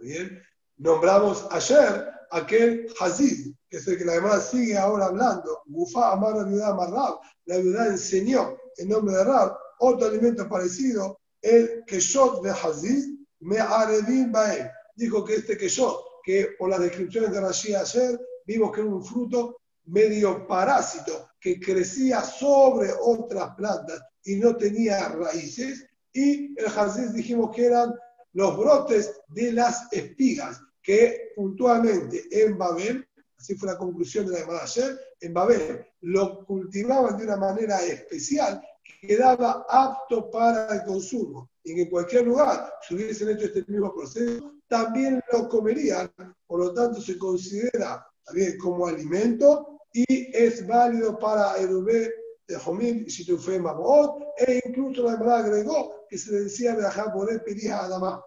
¿Bien? 0.00 0.42
Nombramos 0.78 1.46
ayer 1.50 2.08
aquel 2.30 2.86
Hazid, 2.98 3.54
que 3.68 3.76
es 3.76 3.86
el 3.86 3.98
que 3.98 4.06
la 4.06 4.14
demás 4.14 4.48
sigue 4.48 4.78
ahora 4.78 5.06
hablando. 5.06 5.60
Gufa 5.66 6.10
Amar 6.10 6.36
la 6.36 6.44
viuda 6.44 6.74
Marrab. 6.74 7.18
La 7.44 7.58
viuda 7.58 7.88
enseñó 7.88 8.56
en 8.78 8.88
nombre 8.88 9.14
de 9.14 9.24
Rab 9.24 9.58
otro 9.80 10.08
alimento 10.08 10.48
parecido, 10.48 11.20
el 11.42 11.84
Keshot 11.86 12.42
de 12.42 12.50
Hazid, 12.50 13.04
me 13.40 13.58
aredin 13.58 14.32
baem. 14.32 14.70
Dijo 14.96 15.26
que 15.26 15.34
este 15.34 15.58
Keshot, 15.58 16.22
que 16.24 16.54
por 16.58 16.70
las 16.70 16.80
descripciones 16.80 17.30
de 17.30 17.42
Rashi 17.42 17.74
ayer, 17.74 18.18
vimos 18.46 18.72
que 18.72 18.80
era 18.80 18.88
un 18.88 19.04
fruto 19.04 19.58
medio 19.84 20.46
parásito 20.46 21.28
que 21.38 21.60
crecía 21.60 22.22
sobre 22.22 22.88
otras 23.02 23.54
plantas 23.54 24.00
y 24.24 24.36
no 24.36 24.56
tenía 24.56 25.10
raíces. 25.10 25.87
Y 26.18 26.52
el 26.58 26.66
Hazid 26.66 27.10
dijimos 27.10 27.54
que 27.54 27.66
eran 27.66 27.94
los 28.32 28.58
brotes 28.58 29.20
de 29.28 29.52
las 29.52 29.86
espigas 29.92 30.60
que 30.82 31.30
puntualmente 31.36 32.24
en 32.32 32.58
Babel, 32.58 33.06
así 33.38 33.54
fue 33.54 33.68
la 33.68 33.78
conclusión 33.78 34.26
de 34.26 34.32
la 34.32 34.40
llamada 34.40 34.64
ayer, 34.64 34.98
en 35.20 35.32
Babel 35.32 35.86
lo 36.00 36.44
cultivaban 36.44 37.16
de 37.16 37.22
una 37.22 37.36
manera 37.36 37.80
especial 37.84 38.60
que 38.82 39.06
quedaba 39.06 39.64
apto 39.68 40.28
para 40.28 40.74
el 40.74 40.82
consumo 40.82 41.50
y 41.62 41.76
que 41.76 41.82
en 41.82 41.90
cualquier 41.90 42.26
lugar, 42.26 42.68
si 42.82 42.96
hubiesen 42.96 43.28
hecho 43.28 43.44
este 43.44 43.64
mismo 43.68 43.94
proceso, 43.94 44.54
también 44.66 45.22
lo 45.32 45.48
comerían, 45.48 46.10
por 46.48 46.58
lo 46.58 46.74
tanto 46.74 47.00
se 47.00 47.16
considera 47.16 48.04
también 48.24 48.58
como 48.58 48.88
alimento 48.88 49.78
y 49.92 50.36
es 50.36 50.66
válido 50.66 51.16
para 51.16 51.56
el 51.58 51.84
de 51.84 52.56
Jomín 52.56 53.04
y 53.06 53.10
Situfé 53.10 53.60
Mamot, 53.60 54.20
e 54.38 54.60
incluso 54.66 55.04
la 55.04 55.12
llamada 55.12 55.44
agregó 55.44 55.97
que 56.08 56.18
se 56.18 56.32
le 56.32 56.40
decía 56.44 56.74
de 56.74 56.86
Ajá 56.86 57.12
Boré 57.12 57.38
Pirija 57.40 57.84
Adamá 57.84 58.22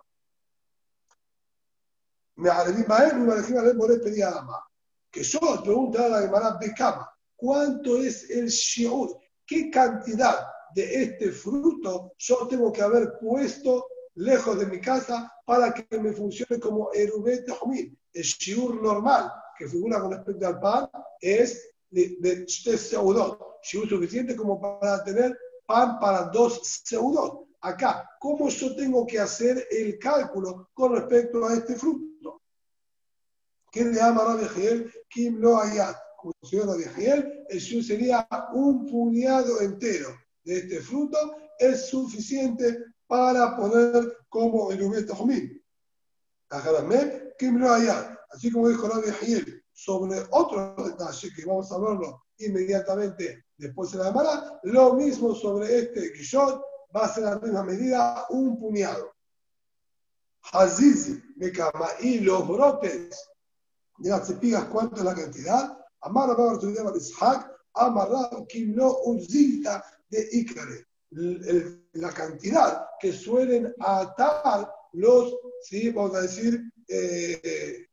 me 2.41 2.49
Que 5.11 5.23
yo 5.23 5.39
pregunto 5.63 6.03
a 6.03 6.09
la 6.09 6.21
Gemara 6.21 6.57
Becama, 6.59 7.11
¿cuánto 7.35 7.97
es 7.97 8.29
el 8.29 8.47
shiur? 8.47 9.17
¿Qué 9.45 9.69
cantidad 9.69 10.47
de 10.73 11.03
este 11.03 11.31
fruto 11.31 12.13
yo 12.17 12.47
tengo 12.47 12.71
que 12.71 12.81
haber 12.81 13.19
puesto 13.19 13.85
lejos 14.15 14.57
de 14.57 14.65
mi 14.65 14.79
casa 14.79 15.31
para 15.45 15.73
que 15.73 15.99
me 15.99 16.13
funcione 16.13 16.59
como 16.59 16.91
erubet 16.93 17.45
de 17.45 17.91
El 18.13 18.23
shiur 18.23 18.81
normal 18.81 19.31
que 19.57 19.67
figura 19.67 20.01
con 20.01 20.11
respecto 20.11 20.47
al 20.47 20.59
pan 20.59 20.89
es 21.19 21.69
de, 21.89 22.17
de 22.19 22.47
seudot, 22.47 23.61
shiur 23.61 23.87
suficiente 23.87 24.35
como 24.35 24.59
para 24.59 25.03
tener 25.03 25.37
pan 25.65 25.99
para 25.99 26.23
dos 26.23 26.81
seudot. 26.85 27.50
Acá, 27.61 28.09
¿cómo 28.19 28.49
yo 28.49 28.75
tengo 28.75 29.05
que 29.05 29.19
hacer 29.19 29.67
el 29.69 29.99
cálculo 29.99 30.69
con 30.73 30.95
respecto 30.95 31.45
a 31.45 31.53
este 31.53 31.75
fruto? 31.75 32.41
¿Qué 33.71 33.85
le 33.85 33.93
llama 33.93 34.25
Rabbi 34.25 34.47
Jehiel? 34.49 34.91
Kim 35.07 35.39
lo 35.39 35.59
hayat. 35.59 35.95
Como 36.17 36.33
señor 36.43 36.67
Rabbi 36.67 37.45
el 37.49 37.59
shu 37.59 37.83
sería 37.83 38.27
un 38.53 38.85
puñado 38.85 39.61
entero 39.61 40.09
de 40.43 40.57
este 40.57 40.81
fruto, 40.81 41.17
es 41.59 41.87
suficiente 41.87 42.79
para 43.05 43.55
poner 43.55 44.17
como 44.27 44.71
el 44.71 44.81
Ubet 44.81 45.09
Jomín. 45.09 45.63
Kim 47.37 47.57
lo 47.59 47.71
hayat. 47.71 48.17
Así 48.31 48.51
como 48.51 48.69
dijo 48.69 48.87
Rabbi 48.87 49.11
Jehiel 49.11 49.63
sobre 49.71 50.19
otro 50.31 50.75
detalle 50.83 51.29
que 51.35 51.45
vamos 51.45 51.71
a 51.71 51.77
verlo 51.77 52.23
inmediatamente 52.37 53.45
después 53.57 53.91
de 53.91 53.99
la 53.99 54.05
llamada, 54.05 54.59
lo 54.63 54.95
mismo 54.95 55.35
sobre 55.35 55.77
este 55.77 56.11
Kishot 56.13 56.70
va 56.95 57.05
a 57.05 57.13
ser 57.13 57.23
la 57.23 57.39
misma 57.39 57.63
medida, 57.63 58.25
un 58.29 58.59
puñado. 58.59 59.13
Haziz, 60.53 61.21
Mekama 61.35 61.89
y 61.99 62.19
los 62.19 62.47
brotes 62.47 63.29
de 63.97 64.09
las 64.09 64.29
espigas, 64.29 64.65
¿cuánto 64.65 64.97
es 64.97 65.03
la 65.03 65.15
cantidad? 65.15 65.77
Amar 66.01 66.29
Rabba 66.29 66.57
de 66.57 66.97
Ishaq, 66.97 67.51
Amar 67.75 68.09
Kimno 68.47 68.97
Uzilta 69.05 69.83
de 70.09 70.27
Icare. 70.31 70.87
La 71.93 72.11
cantidad 72.11 72.85
que 72.99 73.13
suelen 73.13 73.73
atar 73.79 74.73
los, 74.93 75.35
¿sí? 75.61 75.91
vamos 75.91 76.15
a 76.15 76.21
decir, 76.21 76.71
eh, 76.87 77.87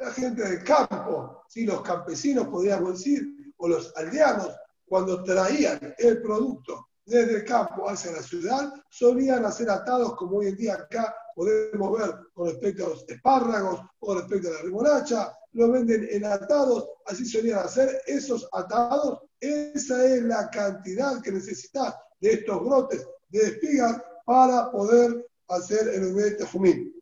la 0.00 0.12
gente 0.12 0.42
del 0.42 0.64
campo, 0.64 1.44
¿sí? 1.48 1.64
los 1.64 1.82
campesinos, 1.82 2.48
podríamos 2.48 2.98
decir, 2.98 3.54
o 3.56 3.68
los 3.68 3.94
aldeanos, 3.96 4.54
cuando 4.86 5.22
traían 5.22 5.94
el 5.98 6.20
producto 6.20 6.89
desde 7.10 7.36
el 7.38 7.44
campo 7.44 7.88
hacia 7.88 8.12
la 8.12 8.22
ciudad, 8.22 8.72
solían 8.88 9.44
hacer 9.44 9.68
atados 9.68 10.14
como 10.16 10.38
hoy 10.38 10.46
en 10.46 10.56
día 10.56 10.74
acá 10.74 11.14
podemos 11.34 11.98
ver 11.98 12.14
con 12.32 12.46
respecto 12.48 12.86
a 12.86 12.88
los 12.90 13.04
espárragos, 13.08 13.80
con 13.98 14.18
respecto 14.18 14.48
a 14.48 14.52
la 14.52 14.62
remolacha, 14.62 15.36
lo 15.52 15.72
venden 15.72 16.06
enlatados, 16.10 16.88
así 17.06 17.26
solían 17.26 17.58
hacer 17.60 18.00
esos 18.06 18.48
atados, 18.52 19.20
esa 19.40 20.04
es 20.04 20.22
la 20.22 20.48
cantidad 20.50 21.20
que 21.22 21.32
necesitas 21.32 21.94
de 22.20 22.32
estos 22.34 22.64
brotes 22.64 23.06
de 23.30 23.40
espigas 23.40 24.00
para 24.24 24.70
poder 24.70 25.26
hacer 25.48 25.88
el 25.88 26.12
ubete 26.12 26.44
jumín. 26.46 26.94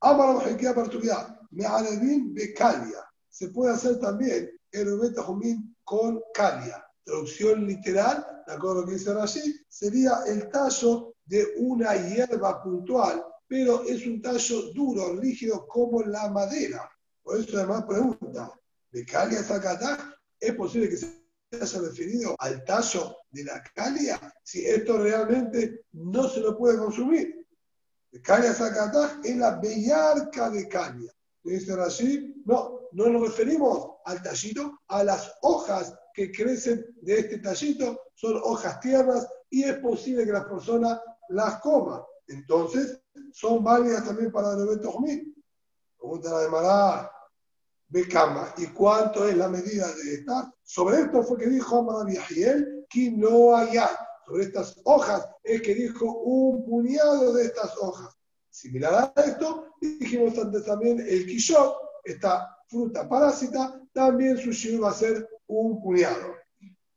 Amar 0.00 0.36
para 0.74 1.38
me 1.50 1.66
becalia. 2.32 2.98
Se 3.30 3.48
puede 3.48 3.72
hacer 3.72 3.98
también 3.98 4.50
el 4.72 4.88
ubete 4.92 5.20
jumín 5.22 5.74
con 5.84 6.22
calia. 6.34 6.85
Traducción 7.06 7.64
literal, 7.68 8.42
de 8.48 8.52
acuerdo 8.52 8.78
a 8.78 8.80
lo 8.80 8.86
que 8.88 8.94
dice 8.94 9.14
Rashi, 9.14 9.64
sería 9.68 10.24
el 10.26 10.50
tallo 10.50 11.14
de 11.24 11.54
una 11.58 11.94
hierba 11.94 12.60
puntual, 12.60 13.24
pero 13.46 13.84
es 13.84 14.04
un 14.08 14.20
tallo 14.20 14.72
duro, 14.72 15.14
rígido 15.14 15.68
como 15.68 16.02
la 16.02 16.28
madera. 16.30 16.90
Por 17.22 17.38
eso 17.38 17.58
además 17.58 17.84
pregunta, 17.84 18.50
¿de 18.90 19.06
calia 19.06 19.40
sacatá? 19.44 20.16
¿Es 20.40 20.52
posible 20.56 20.88
que 20.88 20.96
se 20.96 21.22
haya 21.52 21.80
referido 21.80 22.34
al 22.40 22.64
tallo 22.64 23.18
de 23.30 23.44
la 23.44 23.62
calia? 23.72 24.20
Si 24.42 24.66
esto 24.66 24.98
realmente 24.98 25.82
no 25.92 26.28
se 26.28 26.40
lo 26.40 26.58
puede 26.58 26.76
consumir. 26.76 27.46
De 28.10 28.20
calia 28.20 28.50
es 28.50 29.36
la 29.36 29.60
bellarca 29.60 30.50
de 30.50 30.66
calia. 30.66 31.12
Dice 31.44 31.76
Rashi, 31.76 32.42
no, 32.44 32.80
no 32.90 33.08
nos 33.10 33.28
referimos 33.30 33.98
al 34.04 34.20
tallito, 34.20 34.80
a 34.88 35.04
las 35.04 35.32
hojas 35.42 35.94
que 36.16 36.32
crecen 36.32 36.82
de 37.02 37.18
este 37.18 37.38
tallito, 37.38 38.00
son 38.14 38.40
hojas 38.42 38.80
tiernas 38.80 39.28
y 39.50 39.64
es 39.64 39.76
posible 39.78 40.24
que 40.24 40.32
la 40.32 40.48
persona 40.48 40.98
las 41.28 41.60
coma. 41.60 42.02
Entonces, 42.26 42.98
son 43.32 43.62
válidas 43.62 44.06
también 44.06 44.32
para 44.32 44.54
el 44.54 44.62
evento 44.62 44.90
Jumín. 44.92 45.34
Pregunta 45.98 46.30
la 46.30 46.40
de 46.40 46.48
Mará, 46.48 47.12
Becama, 47.88 48.54
¿y 48.56 48.66
cuánto 48.68 49.28
es 49.28 49.36
la 49.36 49.48
medida 49.48 49.86
de 49.94 50.14
esta? 50.14 50.50
Sobre 50.62 51.02
esto 51.02 51.22
fue 51.22 51.36
que 51.36 51.48
dijo 51.48 51.78
Amar 51.78 52.06
que 52.88 53.10
no 53.10 53.54
haya. 53.54 53.90
Sobre 54.24 54.44
estas 54.44 54.80
hojas 54.84 55.28
es 55.44 55.60
que 55.60 55.74
dijo 55.74 56.20
un 56.22 56.64
puñado 56.64 57.34
de 57.34 57.44
estas 57.44 57.76
hojas. 57.76 58.16
Similar 58.48 59.12
a 59.14 59.20
esto, 59.20 59.66
dijimos 59.82 60.36
antes 60.38 60.64
también 60.64 60.98
el 60.98 61.26
quillot, 61.26 61.76
esta 62.04 62.56
fruta 62.68 63.06
parásita, 63.06 63.80
también 63.92 64.38
su 64.38 64.80
va 64.80 64.90
a 64.90 64.94
ser 64.94 65.28
un 65.48 65.82
puñado. 65.82 66.34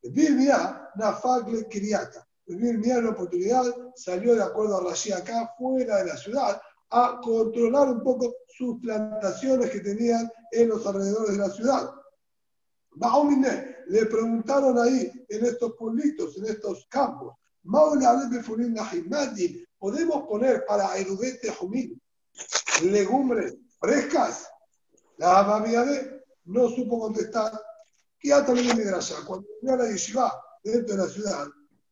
Biblia, 0.02 0.90
Nafagle 0.96 1.68
Kiriaka. 1.68 2.26
Biblia 2.46 2.96
en 2.96 3.04
la 3.04 3.10
oportunidad 3.10 3.64
salió 3.94 4.34
de 4.34 4.42
acuerdo 4.42 4.78
a 4.78 4.90
Rashi 4.90 5.12
acá, 5.12 5.54
fuera 5.56 5.98
de 5.98 6.06
la 6.06 6.16
ciudad, 6.16 6.60
a 6.90 7.20
controlar 7.22 7.88
un 7.88 8.02
poco 8.02 8.34
sus 8.48 8.80
plantaciones 8.80 9.70
que 9.70 9.80
tenían 9.80 10.30
en 10.50 10.68
los 10.68 10.84
alrededores 10.86 11.32
de 11.32 11.38
la 11.38 11.50
ciudad. 11.50 11.90
Le 13.86 14.06
preguntaron 14.06 14.78
ahí, 14.78 15.10
en 15.28 15.44
estos 15.44 15.74
pueblitos, 15.76 16.36
en 16.38 16.46
estos 16.46 16.86
campos, 16.88 17.34
¿podemos 19.78 20.26
poner 20.26 20.64
para 20.66 20.96
Erudete 20.96 21.50
Jumín 21.52 22.00
legumbres 22.82 23.56
frescas? 23.78 24.48
La 25.18 25.60
de 25.60 26.24
no 26.46 26.68
supo 26.68 26.98
contestar 26.98 27.52
también 28.28 28.70
en 28.70 28.78
Midrashá, 28.78 29.24
cuando 29.26 29.46
vino 29.60 29.74
a 29.74 29.76
la 29.76 29.90
yeshiva 29.90 30.32
dentro 30.62 30.96
de 30.96 31.02
la 31.02 31.08
ciudad, 31.08 31.46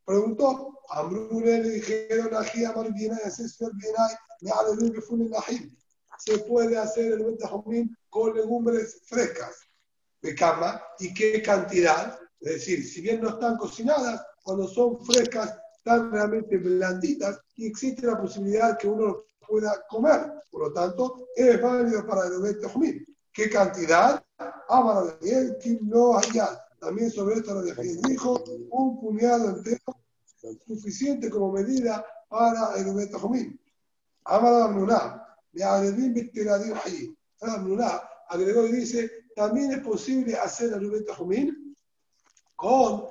preguntó, 0.05 0.79
a 0.89 0.99
Ambrune 0.99 1.63
le 1.63 1.69
dijeron, 1.69 2.33
Ají, 2.35 2.65
Amar 2.65 2.91
Bienay, 2.93 3.19
Asesor 3.25 3.71
Bienay, 3.75 4.15
me 4.41 4.51
aleluya 4.51 4.93
que 4.93 5.01
fue 5.01 5.17
el 5.19 5.71
Se 6.17 6.39
puede 6.39 6.77
hacer 6.77 7.13
el 7.13 7.23
Betahomín 7.23 7.95
con 8.09 8.35
legumbres 8.35 9.01
frescas 9.05 9.55
de 10.21 10.35
cama 10.35 10.81
y 10.99 11.13
qué 11.13 11.41
cantidad. 11.41 12.19
Es 12.39 12.53
decir, 12.53 12.87
si 12.87 13.01
bien 13.01 13.21
no 13.21 13.29
están 13.29 13.57
cocinadas, 13.57 14.21
cuando 14.43 14.67
son 14.67 15.03
frescas, 15.05 15.55
están 15.77 16.11
realmente 16.11 16.57
blanditas 16.57 17.39
y 17.55 17.67
existe 17.67 18.05
la 18.05 18.19
posibilidad 18.19 18.77
que 18.77 18.87
uno 18.87 19.25
pueda 19.47 19.85
comer. 19.87 20.31
Por 20.51 20.67
lo 20.67 20.73
tanto, 20.73 21.27
es 21.35 21.61
válido 21.61 22.05
para 22.05 22.27
el 22.27 22.41
Betahomín. 22.41 23.05
¿Qué 23.31 23.49
cantidad? 23.49 24.23
Amar 24.69 25.19
Daniel, 25.19 25.57
no 25.81 26.17
haya. 26.17 26.65
También 26.79 27.11
sobre 27.11 27.35
esto 27.35 27.53
lo 27.53 27.61
dijo 27.61 28.43
un 28.71 28.99
puñado 29.01 29.49
entero 29.49 29.79
suficiente 30.65 31.29
como 31.29 31.51
medida 31.51 32.05
para 32.29 32.75
el 32.77 32.93
Betajomín. 32.93 33.59
Amar 34.25 34.61
Amnuna, 34.61 35.27
de 35.51 35.63
Aredim 35.63 36.13
Bictiradim 36.13 36.73
Hayim. 36.85 37.15
Amnuna 37.41 38.01
agregó 38.29 38.65
y 38.67 38.71
dice, 38.71 39.11
también 39.35 39.71
es 39.71 39.79
posible 39.79 40.37
hacer 40.37 40.71
el 40.73 40.89
Betajomín 40.89 41.75
con 42.55 43.05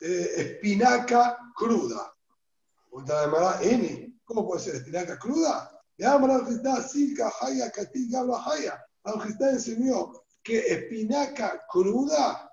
eh, 0.00 0.32
espinaca 0.36 1.36
cruda. 1.54 2.14
¿Cómo 4.24 4.46
puede 4.46 4.60
ser 4.60 4.76
espinaca 4.76 5.18
cruda? 5.18 5.70
De 5.98 6.06
Amar 6.06 6.46
Silka 6.88 7.30
Haya 7.40 7.70
Katil 7.70 8.10
Gabla 8.10 8.42
Haya. 8.44 8.82
Al 9.04 9.36
enseñó 9.40 10.12
que 10.46 10.58
espinaca 10.58 11.64
cruda 11.68 12.52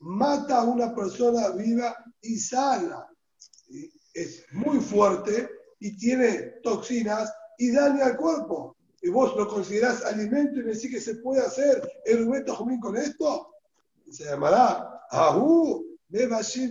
mata 0.00 0.58
a 0.58 0.64
una 0.64 0.94
persona 0.94 1.48
viva 1.50 1.96
y 2.22 2.38
sana. 2.38 3.04
Es 4.14 4.44
muy 4.52 4.78
fuerte 4.78 5.50
y 5.80 5.96
tiene 5.96 6.60
toxinas 6.62 7.32
y 7.58 7.72
daña 7.72 8.06
al 8.06 8.16
cuerpo. 8.16 8.76
Y 9.02 9.08
vos 9.08 9.36
lo 9.36 9.48
considerás 9.48 10.04
alimento 10.04 10.60
y 10.60 10.62
me 10.62 10.72
decís 10.72 10.90
que 10.90 11.00
se 11.00 11.16
puede 11.16 11.40
hacer 11.40 11.82
el 12.04 12.24
rubento 12.24 12.54
jumín 12.54 12.80
con 12.80 12.96
esto. 12.96 13.50
Se 14.08 14.24
llamará 14.24 15.02
Ahu 15.10 15.84
de 16.08 16.28
Bashir 16.28 16.70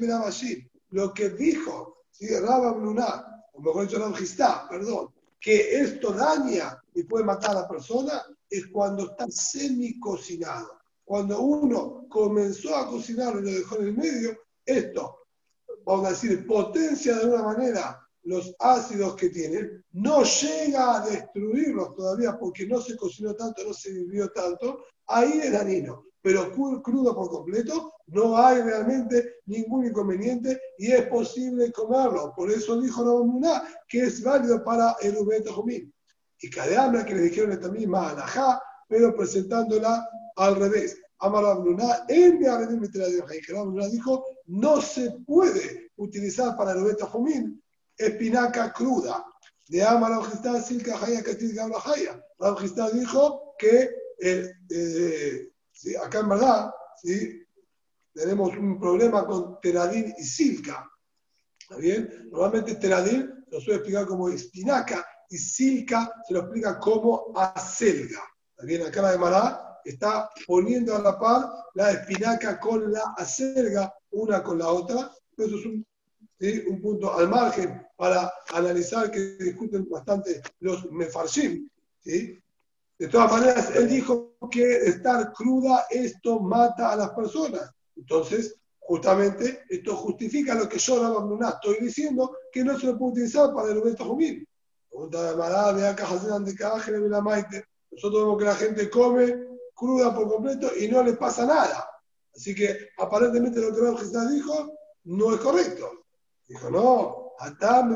Lo 0.91 1.13
que 1.13 1.29
dijo 1.29 1.97
¿sí? 2.11 2.27
Rabba 2.39 2.71
o 2.71 3.61
mejor 3.61 3.87
dicho 3.87 3.99
Rabba 3.99 4.69
perdón, 4.69 5.13
que 5.39 5.79
esto 5.79 6.11
daña 6.13 6.81
y 6.93 7.03
puede 7.03 7.25
matar 7.25 7.51
a 7.51 7.61
la 7.61 7.67
persona, 7.67 8.23
es 8.49 8.67
cuando 8.67 9.12
está 9.12 9.27
semi 9.29 9.99
cocinado. 9.99 10.79
Cuando 11.03 11.39
uno 11.39 12.08
comenzó 12.10 12.75
a 12.75 12.88
cocinarlo 12.88 13.41
y 13.41 13.43
lo 13.43 13.51
dejó 13.51 13.77
en 13.77 13.88
el 13.88 13.97
medio, 13.97 14.38
esto, 14.65 15.19
vamos 15.86 16.08
a 16.08 16.10
decir, 16.10 16.45
potencia 16.47 17.15
de 17.15 17.21
alguna 17.21 17.43
manera 17.43 18.01
los 18.23 18.55
ácidos 18.60 19.15
que 19.15 19.29
tienen, 19.29 19.84
no 19.91 20.23
llega 20.23 20.95
a 20.95 21.08
destruirlos 21.08 21.95
todavía 21.95 22.38
porque 22.39 22.65
no 22.65 22.81
se 22.81 22.97
cocinó 22.97 23.36
tanto, 23.36 23.63
no 23.63 23.73
se 23.73 23.93
vivió 23.93 24.29
tanto, 24.31 24.84
ahí 25.08 25.39
es 25.43 25.51
dañino. 25.51 26.05
Pero 26.23 26.51
crudo 26.51 27.13
por 27.13 27.29
completo, 27.29 27.93
no 28.08 28.36
hay 28.36 28.60
realmente 28.63 29.36
ningún 29.45 29.86
inconveniente 29.86 30.60
y 30.79 30.91
es 30.91 31.05
posible 31.08 31.71
comerlo. 31.71 32.34
Por 32.36 32.49
eso 32.49 32.81
dijo 32.81 33.03
la 33.39 33.63
que 33.88 34.05
es 34.05 34.23
válido 34.23 34.63
para 34.63 34.95
el 35.01 35.17
Ubeto 35.17 35.53
Jumín 35.53 35.93
y 36.45 36.49
Kadeamna, 36.51 37.03
que 37.03 37.15
le 37.15 37.21
dijeron 37.21 37.53
esta 37.53 37.71
misma 37.71 38.10
alajá, 38.12 38.62
pero 38.88 39.15
presentándola 39.15 40.08
al 40.36 40.55
revés. 40.55 41.01
Amar 41.17 41.43
Abnuna, 41.43 42.05
en 42.08 42.39
de 42.39 43.89
dijo, 43.89 44.23
no 44.45 44.79
se 44.79 45.10
puede 45.25 45.91
utilizar 45.95 46.55
para 46.55 46.73
el 46.73 46.84
Ubeta 46.84 47.08
Jumín 47.08 47.63
espinaca 47.97 48.71
cruda. 48.71 49.25
De 49.67 49.81
Amar 49.81 50.13
Abjistá, 50.13 50.62
Silka 50.62 50.95
Jaya, 50.95 51.23
Katil 51.23 51.55
Gabla 51.55 51.79
Jaya. 51.79 52.23
Abjistá 52.39 52.91
dijo 52.91 53.55
que 53.58 53.89
eh, 54.19 54.51
eh, 54.69 55.49
acá 56.03 56.19
en 56.19 56.29
verdad 56.29 56.71
¿sí? 57.01 57.41
tenemos 58.13 58.55
un 58.55 58.79
problema 58.79 59.25
con 59.25 59.60
Teradín 59.62 60.13
y 60.15 60.23
Silka. 60.23 60.88
¿Está 61.60 61.77
bien? 61.77 62.29
Normalmente 62.31 62.75
Teradín 62.75 63.34
lo 63.49 63.60
suele 63.60 63.77
explicar 63.77 64.05
como 64.05 64.29
espinaca 64.29 65.03
y 65.29 65.38
silca 65.38 66.11
se 66.27 66.33
lo 66.33 66.41
explica 66.41 66.79
como 66.79 67.31
acelga. 67.35 68.21
También 68.55 68.83
acá 68.83 69.01
la 69.01 69.11
de 69.11 69.17
Mará 69.17 69.79
está 69.83 70.29
poniendo 70.47 70.95
a 70.95 70.99
la 70.99 71.19
par 71.19 71.49
la 71.73 71.91
espinaca 71.91 72.59
con 72.59 72.91
la 72.91 73.13
acelga, 73.17 73.93
una 74.11 74.41
con 74.41 74.57
la 74.59 74.69
otra. 74.69 75.11
Eso 75.38 75.55
es 75.57 75.65
un, 75.65 75.85
un 76.69 76.81
punto 76.81 77.13
al 77.13 77.29
margen 77.29 77.85
para 77.95 78.31
analizar 78.53 79.11
que 79.11 79.19
discuten 79.38 79.88
bastante 79.89 80.41
los 80.59 80.89
mefarshim. 80.91 81.69
De 82.03 83.07
todas 83.09 83.31
maneras, 83.31 83.75
él 83.75 83.89
dijo 83.89 84.38
que 84.49 84.77
estar 84.85 85.33
cruda, 85.33 85.85
esto 85.89 86.39
mata 86.39 86.91
a 86.91 86.95
las 86.95 87.09
personas. 87.09 87.69
Entonces, 87.95 88.55
justamente, 88.79 89.63
esto 89.69 89.95
justifica 89.97 90.55
lo 90.55 90.69
que 90.69 90.77
yo, 90.77 91.01
Rabban 91.01 91.39
estoy 91.43 91.77
diciendo, 91.81 92.38
que 92.51 92.63
no 92.63 92.79
se 92.79 92.88
lo 92.88 92.97
puede 92.97 93.13
utilizar 93.13 93.53
para 93.53 93.71
el 93.71 93.79
evento 93.79 94.05
jumil. 94.05 94.47
Nosotros 97.91 98.23
vemos 98.23 98.38
que 98.38 98.45
la 98.45 98.55
gente 98.55 98.89
come 98.89 99.45
cruda 99.73 100.13
por 100.15 100.29
completo 100.29 100.69
y 100.77 100.88
no 100.88 101.03
le 101.03 101.13
pasa 101.13 101.45
nada. 101.45 101.88
Así 102.36 102.53
que 102.55 102.89
aparentemente 102.97 103.60
lo 103.60 103.73
que 103.73 104.03
Jesús 104.03 104.31
dijo 104.31 104.73
no 105.05 105.34
es 105.34 105.41
correcto. 105.41 106.05
Dijo, 106.47 106.69
no, 106.69 107.25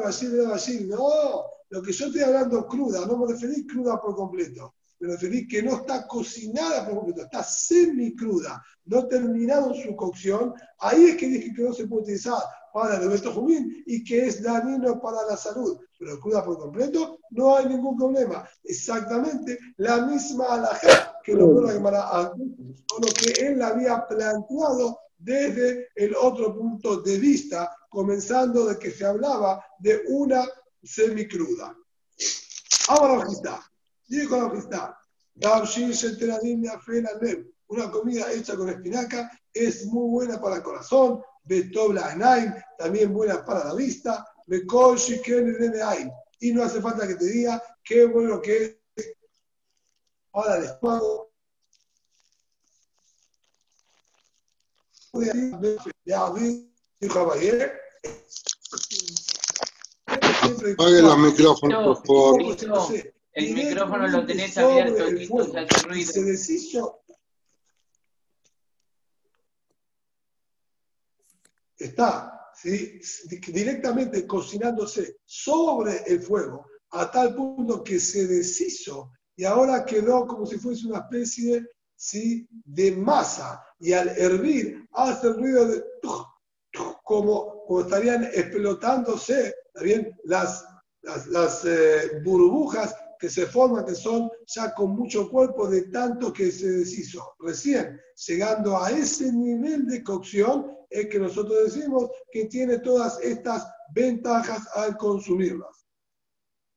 Bashir 0.04 0.32
de 0.32 0.46
Bashir, 0.46 0.88
no, 0.88 1.44
lo 1.70 1.82
que 1.82 1.92
yo 1.92 2.08
estoy 2.08 2.22
hablando 2.22 2.68
cruda, 2.68 3.06
no 3.06 3.18
me 3.18 3.32
referí 3.32 3.66
cruda 3.66 4.02
por 4.02 4.16
completo, 4.16 4.76
me 5.00 5.10
referí 5.10 5.48
que 5.48 5.62
no 5.62 5.76
está 5.76 6.08
cocinada 6.08 6.86
por 6.86 6.96
completo, 6.96 7.22
está 7.22 7.44
semi 7.44 8.16
cruda, 8.16 8.62
no 8.86 9.08
terminado 9.08 9.74
su 9.74 9.96
cocción, 9.96 10.54
ahí 10.80 11.06
es 11.06 11.18
que 11.18 11.28
dije 11.28 11.54
que 11.54 11.64
no 11.64 11.74
se 11.74 11.88
puede 11.88 12.04
utilizar 12.04 12.42
para 12.74 12.98
el 12.98 13.04
evento 13.04 13.32
jumín 13.32 13.84
y 13.86 14.04
que 14.04 14.28
es 14.28 14.42
dañino 14.42 15.00
para 15.00 15.26
la 15.26 15.38
salud. 15.38 15.80
Pero 16.00 16.20
cruda 16.20 16.46
por 16.46 16.58
completo, 16.58 17.20
no 17.32 17.58
hay 17.58 17.68
ningún 17.68 17.98
problema. 17.98 18.50
Exactamente 18.64 19.60
la 19.78 20.06
misma 20.06 20.46
alajá 20.54 21.20
que 21.24 21.34
lo 21.34 21.54
que 21.54 21.62
con 22.88 23.02
lo 23.02 23.14
que 23.14 23.48
él 23.48 23.62
había 23.62 24.08
planteado 24.08 24.98
desde 25.18 25.90
el 25.96 26.16
otro 26.16 26.56
punto 26.56 27.02
de 27.02 27.20
vista, 27.20 27.76
comenzando 27.90 28.66
de 28.66 28.80
que 28.80 28.92
se 28.92 29.06
hablaba 29.06 29.62
de 29.78 30.04
una 30.08 30.48
semicruda. 30.82 31.76
Ahora 32.88 33.28
está. 33.30 33.62
Digo 34.08 34.38
la. 34.38 34.98
Una 37.68 37.92
comida 37.92 38.32
hecha 38.32 38.56
con 38.56 38.70
espinaca 38.70 39.30
es 39.54 39.86
muy 39.86 40.10
buena 40.10 40.42
para 40.42 40.56
el 40.56 40.64
corazón, 40.64 41.22
Betobla 41.44 42.16
también 42.78 43.14
buena 43.14 43.46
para 43.46 43.66
la 43.66 43.76
vista, 43.76 44.26
y 46.40 46.52
no 46.54 46.64
hace 46.64 46.82
falta 46.82 47.08
que 47.08 47.16
te 47.16 47.26
diga 47.26 47.62
qué 47.84 48.06
bueno 48.06 48.42
que 48.42 48.82
es 48.96 49.16
para 50.32 50.58
el 50.58 50.64
estómago. 50.66 51.32
Apague 60.06 61.02
los 61.02 61.18
micrófonos, 61.18 62.00
por 62.02 62.08
favor. 62.08 62.98
El 63.34 63.54
micrófono 63.54 64.08
lo 64.08 64.26
tenés 64.26 64.58
abierto, 64.58 65.06
Se 66.06 66.24
deshizo 66.24 67.04
está 71.80 72.38
directamente 72.63 74.28
cocinándose 74.28 75.17
sobre 75.26 76.04
el 76.08 76.22
fuego 76.22 76.65
a 76.91 77.10
tal 77.12 77.36
punto 77.36 77.84
que 77.84 78.00
se 78.00 78.28
deshizo 78.28 79.12
y 79.36 79.45
ahora 79.45 79.86
quedó 79.86 80.28
como 80.28 80.45
si 80.45 80.58
fuese 80.58 80.88
una 80.88 81.00
especie 81.00 81.65
¿sí? 81.95 82.48
de 82.65 82.91
masa 82.91 83.63
y 83.80 83.93
al 83.93 84.10
hervir 84.10 84.88
hace 84.93 85.28
el 85.28 85.38
ruido 85.38 85.67
de 85.67 85.84
como, 87.04 87.63
como 87.65 87.82
estarían 87.82 88.26
explotándose 88.26 89.56
¿bien? 89.82 90.15
las, 90.24 90.65
las, 91.02 91.65
eh, 91.65 92.22
burbujas 92.24 92.95
que 93.20 93.30
se 93.30 93.46
forman, 93.46 93.86
que 93.86 93.96
son 93.96 94.32
ya 94.48 94.74
con 94.74 94.92
mucho 94.92 95.30
cuerpo 95.30 95.68
de 95.68 95.84
tanto 95.90 96.32
que 96.32 96.52
se 96.52 96.72
deshizo. 96.72 97.36
Recién 97.40 98.00
llegando 98.28 98.82
a 98.82 98.90
ese 98.90 99.32
nivel 99.32 99.86
de 99.88 100.02
cocción 100.04 100.72
es 100.90 101.08
que 101.08 101.20
nosotros 101.20 101.66
decimos 101.66 102.10
que 102.32 102.46
tiene 102.46 102.80
todas 102.80 103.20
estas 103.22 103.68
ventajas 103.94 104.66
al 104.76 104.98
consumirlas. 104.98 105.86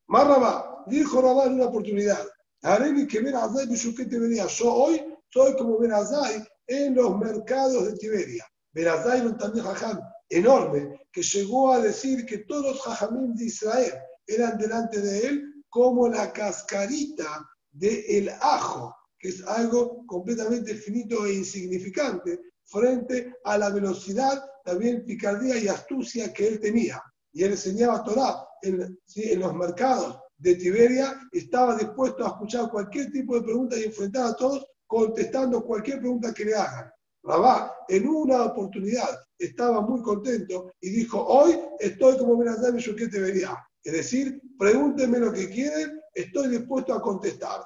Marraba, 0.09 0.85
dijo 0.89 1.23
Rabá 1.23 1.47
en 1.47 1.55
una 1.55 1.67
oportunidad, 1.67 2.27
Haremi 2.63 3.07
que 3.07 3.21
Ben 3.21 3.37
Azai 3.37 3.69
te 3.69 4.19
venía. 4.19 4.47
Yo 4.47 4.75
hoy 4.75 5.01
soy 5.31 5.55
como 5.57 5.79
Ben 5.79 5.93
Azai 5.93 6.45
en 6.67 6.95
los 6.97 7.17
mercados 7.19 7.87
de 7.87 7.95
Tiberia. 7.95 8.45
Ben 8.73 8.89
Azai 8.89 9.21
era 9.21 9.29
un 9.29 9.39
también 9.39 9.65
jajam 9.65 10.01
enorme 10.29 11.07
que 11.13 11.23
llegó 11.23 11.73
a 11.73 11.79
decir 11.79 12.27
que 12.27 12.39
todos 12.39 12.65
los 12.65 12.83
jajamim 12.83 13.35
de 13.35 13.45
Israel 13.45 13.93
eran 14.27 14.59
delante 14.59 15.01
de 15.01 15.27
él 15.27 15.52
como 15.73 16.07
la 16.07 16.31
cascarita 16.35 17.49
del 17.71 18.29
ajo, 18.43 18.95
que 19.19 19.31
es 19.31 19.43
algo 19.47 20.05
completamente 20.07 20.75
finito 20.75 21.25
e 21.25 21.33
insignificante 21.33 22.39
frente 22.65 23.37
a 23.45 23.57
la 23.57 23.71
velocidad, 23.71 24.45
también 24.65 25.07
picardía 25.07 25.57
y 25.57 25.69
astucia 25.69 26.31
que 26.31 26.47
él 26.47 26.61
tenía. 26.61 27.03
Y 27.33 27.45
él 27.45 27.53
enseñaba 27.53 28.05
Torah 28.05 28.47
en, 28.61 28.99
en 29.17 29.41
los 29.41 29.55
mercados 29.55 30.19
de 30.37 30.57
Tiberia, 30.57 31.19
estaba 31.33 31.75
dispuesto 31.75 32.27
a 32.27 32.29
escuchar 32.29 32.71
cualquier 32.71 33.11
tipo 33.11 33.37
de 33.37 33.43
pregunta 33.43 33.79
y 33.79 33.85
enfrentar 33.85 34.27
a 34.27 34.37
todos 34.37 34.67
contestando 34.87 35.65
cualquier 35.65 36.01
pregunta 36.01 36.35
que 36.35 36.45
le 36.45 36.55
hagan. 36.55 36.91
Rabá, 37.23 37.75
en 37.89 38.07
una 38.07 38.45
oportunidad, 38.45 39.09
estaba 39.39 39.81
muy 39.81 40.03
contento 40.03 40.71
y 40.83 40.91
dijo, 40.91 41.25
hoy 41.25 41.59
estoy 41.79 42.19
como 42.19 42.37
Benazar 42.37 42.75
te 42.75 43.09
Tiberia. 43.09 43.57
Es 43.85 43.93
decir, 43.93 44.41
pregúntenme 44.59 45.19
lo 45.19 45.33
que 45.33 45.49
quieren, 45.49 46.01
estoy 46.15 46.49
dispuesto 46.49 46.95
a 46.95 47.03
contestar. 47.03 47.65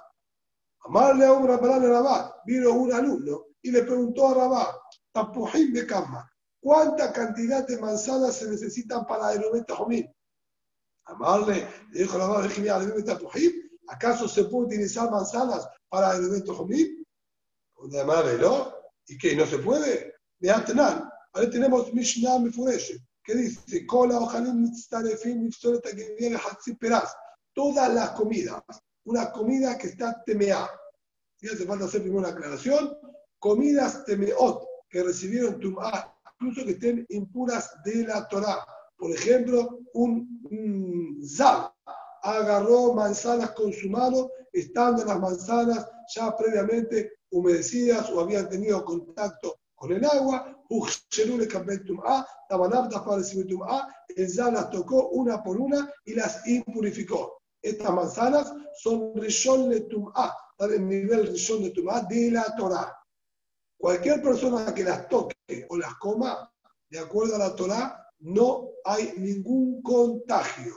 Amarle 0.84 1.26
a 1.26 1.32
un 1.32 1.46
Rabá, 1.46 1.78
Rabá, 1.78 2.42
vino 2.46 2.72
un 2.72 2.92
alumno 2.92 3.46
y 3.60 3.70
le 3.70 3.82
preguntó 3.82 4.28
a 4.28 4.34
Rabá, 4.34 4.80
Tapujim 5.12 5.72
de 5.72 5.86
Kama, 5.86 6.30
¿cuánta 6.60 7.12
cantidad 7.12 7.66
de 7.66 7.78
manzanas 7.78 8.36
se 8.36 8.48
necesitan 8.48 9.06
para 9.06 9.32
el 9.32 9.44
Jomín? 9.68 10.10
Amarle, 11.04 11.68
le 11.92 12.00
dijo 12.00 12.16
Rabá, 12.16 12.48
Tapujim, 13.04 13.52
¿acaso 13.88 14.26
se 14.26 14.44
puede 14.44 14.66
utilizar 14.66 15.10
manzanas 15.10 15.68
para 15.88 16.16
el 16.16 16.44
Jomín? 16.46 17.06
De 17.90 18.04
¿no? 18.38 18.74
¿Y 19.06 19.18
qué? 19.18 19.36
¿No 19.36 19.44
se 19.44 19.58
puede? 19.58 20.14
De 20.38 20.50
Atenan. 20.50 21.08
Ahora 21.32 21.50
tenemos 21.50 21.92
Mishnah 21.92 22.38
Mefureshe 22.38 22.98
que 23.26 23.34
dice, 23.34 23.84
todas 27.52 27.92
las 27.92 28.10
comidas, 28.10 28.62
una 29.04 29.32
comida 29.32 29.76
que 29.76 29.88
está 29.88 30.22
temeá. 30.24 30.70
Y 31.40 31.48
hace 31.48 31.66
falta 31.66 31.86
hacer 31.86 32.02
primero 32.02 32.20
una 32.20 32.28
aclaración, 32.28 32.96
comidas 33.40 34.04
temeot 34.04 34.64
que 34.88 35.02
recibieron 35.02 35.58
tumá, 35.58 36.14
incluso 36.34 36.64
que 36.64 36.72
estén 36.72 37.04
impuras 37.08 37.72
de 37.84 38.06
la 38.06 38.28
Torah. 38.28 38.64
Por 38.96 39.10
ejemplo, 39.10 39.80
un, 39.94 40.40
un 40.48 41.20
agarró 42.22 42.94
manzanas 42.94 43.50
con 43.50 43.72
su 43.72 43.90
mano, 43.90 44.30
estando 44.52 45.04
las 45.04 45.18
manzanas 45.18 45.84
ya 46.14 46.34
previamente 46.36 47.18
humedecidas 47.30 48.08
o 48.10 48.20
habían 48.20 48.48
tenido 48.48 48.84
contacto 48.84 49.58
con 49.74 49.92
el 49.92 50.04
agua, 50.04 50.55
el 54.16 54.30
Zab 54.30 54.52
las 54.52 54.70
tocó 54.70 55.08
una 55.08 55.42
por 55.42 55.60
una 55.60 55.92
y 56.04 56.14
las 56.14 56.46
impurificó. 56.46 57.42
Estas 57.62 57.92
manzanas 57.92 58.52
son 58.82 59.12
Rishon 59.16 59.68
le 59.68 59.80
Tum'a, 59.82 60.32
están 60.52 60.74
en 60.74 60.88
nivel 60.88 61.26
Rishon 61.26 61.62
de 61.62 61.70
Tum'a 61.70 62.02
de 62.02 62.30
la 62.30 62.44
Torah. 62.56 62.96
Cualquier 63.78 64.22
persona 64.22 64.74
que 64.74 64.84
las 64.84 65.08
toque 65.08 65.34
o 65.68 65.76
las 65.76 65.94
coma, 65.96 66.50
de 66.88 66.98
acuerdo 66.98 67.36
a 67.36 67.38
la 67.38 67.54
Torah, 67.54 68.06
no 68.20 68.70
hay 68.84 69.14
ningún 69.16 69.82
contagio. 69.82 70.74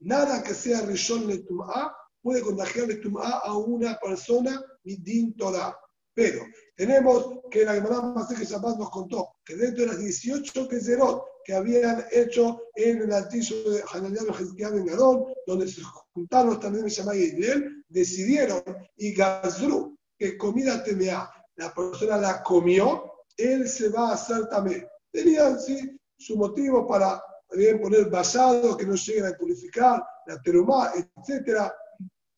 Nada 0.00 0.42
que 0.42 0.54
sea 0.54 0.82
Rishon 0.82 1.26
le 1.26 1.38
Tum'a 1.38 1.94
puede 2.22 2.40
contagiarle 2.40 2.96
Tum'a 2.96 3.40
a 3.44 3.56
una 3.56 3.98
persona 3.98 4.62
din 4.82 5.36
Torah. 5.36 5.76
Pero 6.14 6.44
tenemos 6.76 7.40
que 7.50 7.64
la 7.64 7.74
Gemara 7.74 8.00
Maseje 8.02 8.44
Shabbat 8.44 8.78
nos 8.78 8.90
contó 8.90 9.36
que 9.44 9.56
dentro 9.56 9.82
de 9.82 9.88
las 9.88 9.98
18 9.98 10.68
Kezerot 10.68 11.24
que 11.44 11.52
habían 11.52 12.04
hecho 12.10 12.62
en 12.74 13.02
el 13.02 13.12
altillo 13.12 13.70
de 13.70 13.84
Hananiah 13.92 14.22
y 14.56 14.62
en 14.62 14.86
Gadol, 14.86 15.34
donde 15.46 15.68
se 15.68 15.82
juntaron 16.14 16.58
también 16.58 16.86
Shammai 16.86 17.18
y 17.18 17.24
Israel, 17.24 17.84
decidieron 17.88 18.62
y 18.96 19.12
Gazru, 19.12 19.96
que 20.18 20.38
comida 20.38 20.82
temea, 20.82 21.30
la 21.56 21.72
persona 21.74 22.16
la 22.16 22.42
comió, 22.42 23.12
él 23.36 23.68
se 23.68 23.90
va 23.90 24.10
a 24.10 24.14
hacer 24.14 24.48
también. 24.48 24.86
Tenían 25.12 25.60
sí 25.60 25.98
su 26.16 26.36
motivo 26.36 26.86
para 26.86 27.22
bien 27.52 27.80
poner 27.80 28.08
basado, 28.08 28.76
que 28.76 28.86
no 28.86 28.94
lleguen 28.94 29.26
a 29.26 29.36
purificar, 29.36 30.02
la 30.26 30.40
terumá, 30.40 30.92
etcétera, 30.94 31.74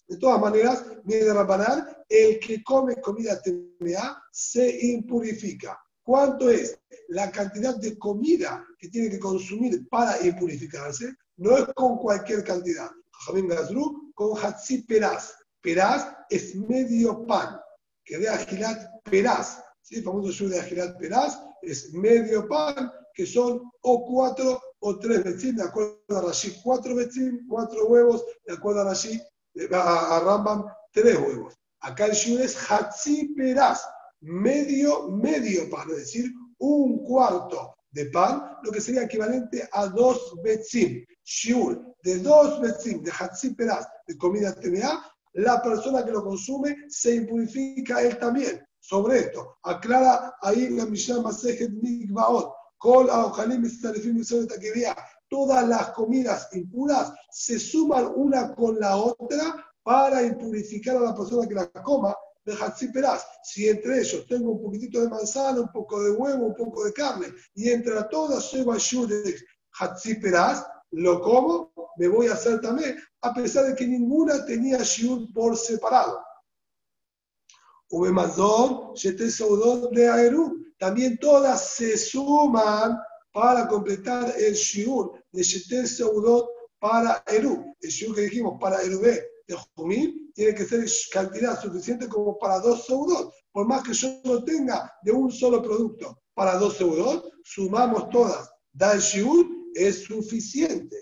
de 0.08 0.18
todas 0.18 0.40
maneras, 0.40 0.84
viene 1.04 1.32
Rabbanán, 1.32 1.86
el 2.08 2.38
que 2.38 2.62
come 2.62 3.00
comida 3.00 3.40
TMA 3.42 4.22
se 4.30 4.86
impurifica. 4.86 5.78
¿Cuánto 6.02 6.48
es 6.48 6.78
la 7.08 7.30
cantidad 7.32 7.74
de 7.76 7.98
comida 7.98 8.64
que 8.78 8.88
tiene 8.88 9.10
que 9.10 9.18
consumir 9.18 9.88
para 9.88 10.24
impurificarse? 10.24 11.12
No 11.36 11.56
es 11.56 11.64
con 11.74 11.98
cualquier 11.98 12.44
cantidad. 12.44 12.88
Jamín 13.24 13.48
Gazru 13.48 14.12
con 14.14 14.38
Hatsi 14.38 14.82
Peraz. 14.82 15.34
Peraz 15.60 16.06
es 16.30 16.54
medio 16.54 17.26
pan, 17.26 17.58
que 18.04 18.18
de 18.18 18.28
Agilat 18.28 19.02
Peraz. 19.02 19.60
¿sí? 19.82 19.96
El 19.96 20.04
famoso 20.04 20.30
show 20.30 20.48
de 20.48 20.60
Agilat 20.60 20.96
Peraz 20.98 21.36
es 21.62 21.92
medio 21.92 22.46
pan, 22.46 22.92
que 23.12 23.26
son 23.26 23.62
o 23.80 24.06
cuatro 24.06 24.60
o 24.78 24.98
tres 25.00 25.24
vecinos, 25.24 25.56
de 25.56 25.68
acuerdo 25.68 25.98
a 26.10 26.20
Rashi, 26.20 26.60
cuatro 26.62 26.94
vecinos, 26.94 27.40
cuatro 27.48 27.86
huevos, 27.86 28.24
de 28.46 28.54
acuerdo 28.54 28.82
a 28.82 28.84
Rashi, 28.84 29.20
a, 29.72 30.20
Rambam 30.24 30.66
tres 30.92 31.16
huevos. 31.16 31.54
Acá 31.80 32.06
el 32.06 32.12
shur 32.12 32.40
es 32.40 32.56
Hatzi 32.70 33.34
Peraz, 33.36 33.82
medio, 34.20 35.08
medio 35.10 35.68
para 35.70 35.94
decir 35.94 36.30
un 36.58 37.04
cuarto 37.04 37.74
de 37.90 38.06
pan, 38.06 38.58
lo 38.62 38.70
que 38.70 38.80
sería 38.80 39.04
equivalente 39.04 39.68
a 39.72 39.86
dos 39.86 40.34
betzim. 40.42 41.04
Shiur, 41.24 41.94
de 42.02 42.18
dos 42.18 42.60
betzim, 42.60 43.02
de 43.02 43.10
hatziperas, 43.10 43.88
de 44.06 44.16
comida 44.16 44.54
TVA, 44.54 45.02
la 45.32 45.60
persona 45.62 46.04
que 46.04 46.12
lo 46.12 46.22
consume 46.22 46.76
se 46.88 47.16
impurifica 47.16 48.00
él 48.02 48.18
también. 48.18 48.64
Sobre 48.78 49.18
esto, 49.18 49.58
aclara 49.64 50.36
ahí 50.40 50.68
la 50.70 50.86
Mishnah 50.86 51.20
Masejet 51.20 51.72
Mikvaot, 51.82 52.54
Kol 52.78 53.10
Aojalim 53.10 53.64
Todas 55.28 55.66
las 55.66 55.90
comidas 55.90 56.48
impuras 56.52 57.12
se 57.30 57.58
suman 57.58 58.12
una 58.14 58.54
con 58.54 58.78
la 58.78 58.96
otra 58.96 59.66
para 59.82 60.22
impurificar 60.22 60.96
a 60.96 61.00
la 61.00 61.14
persona 61.14 61.46
que 61.46 61.54
la 61.54 61.70
coma 61.82 62.14
de 62.44 62.54
Hatziperas. 62.54 63.26
Si 63.42 63.68
entre 63.68 64.00
ellos 64.00 64.26
tengo 64.28 64.52
un 64.52 64.62
poquitito 64.62 65.00
de 65.00 65.08
manzana, 65.08 65.60
un 65.60 65.72
poco 65.72 66.02
de 66.02 66.10
huevo, 66.10 66.46
un 66.46 66.54
poco 66.54 66.84
de 66.84 66.92
carne, 66.92 67.26
y 67.54 67.70
entre 67.70 67.94
todas 68.04 68.52
llevo 68.52 68.72
a 68.72 68.78
Hatziperas, 69.78 70.66
lo 70.92 71.20
como, 71.20 71.72
me 71.96 72.08
voy 72.08 72.28
a 72.28 72.34
hacer 72.34 72.60
también, 72.60 72.96
a 73.22 73.34
pesar 73.34 73.66
de 73.66 73.74
que 73.74 73.86
ninguna 73.86 74.44
tenía 74.46 74.78
shiur 74.78 75.32
por 75.32 75.56
separado. 75.56 76.20
Ubemazón, 77.90 78.96
Saudot 78.96 79.92
de 79.92 80.08
Aeru, 80.08 80.66
también 80.78 81.18
todas 81.18 81.74
se 81.76 81.96
suman 81.96 82.98
para 83.36 83.68
completar 83.68 84.32
el 84.38 84.54
shiur 84.54 85.12
de 85.30 85.42
Shetel 85.42 85.86
Saudot 85.86 86.48
para 86.78 87.22
Eru. 87.26 87.66
El 87.82 87.90
shiur 87.90 88.14
que 88.14 88.22
dijimos 88.22 88.56
para 88.58 88.80
Erubé 88.80 89.28
de 89.46 89.54
Jumín 89.74 90.32
tiene 90.34 90.54
que 90.54 90.64
ser 90.64 90.82
cantidad 91.12 91.60
suficiente 91.60 92.08
como 92.08 92.38
para 92.38 92.60
dos 92.60 92.86
Saudot. 92.86 93.30
Por 93.52 93.66
más 93.66 93.82
que 93.82 93.92
yo 93.92 94.08
no 94.24 94.42
tenga 94.42 94.90
de 95.02 95.12
un 95.12 95.30
solo 95.30 95.62
producto 95.62 96.18
para 96.32 96.56
dos 96.56 96.78
Saudot, 96.78 97.30
sumamos 97.44 98.08
todas. 98.08 98.50
Da 98.72 98.94
el 98.94 99.00
shiur 99.00 99.46
es 99.74 100.04
suficiente. 100.04 100.96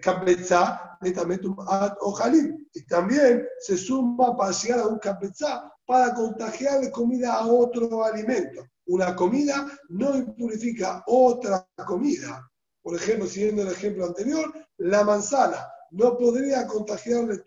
Campezá, 0.00 0.96
netamente 1.00 1.48
un 1.48 1.56
ojalín. 2.02 2.68
Y 2.72 2.86
también 2.86 3.48
se 3.58 3.76
suma 3.76 4.36
para 4.36 4.52
llegar 4.52 4.78
a 4.78 4.86
un 4.86 5.00
campezá 5.00 5.68
para 5.86 6.14
contagiar 6.14 6.88
comida 6.92 7.34
a 7.34 7.48
otro 7.48 8.04
alimento. 8.04 8.64
Una 8.86 9.16
comida 9.16 9.66
no 9.88 10.16
impurifica 10.16 11.02
otra 11.06 11.66
comida. 11.86 12.50
Por 12.82 12.96
ejemplo, 12.96 13.26
siguiendo 13.26 13.62
el 13.62 13.68
ejemplo 13.68 14.04
anterior, 14.04 14.52
la 14.78 15.04
manzana 15.04 15.66
no 15.90 16.18
podría 16.18 16.66
contagiarle 16.66 17.42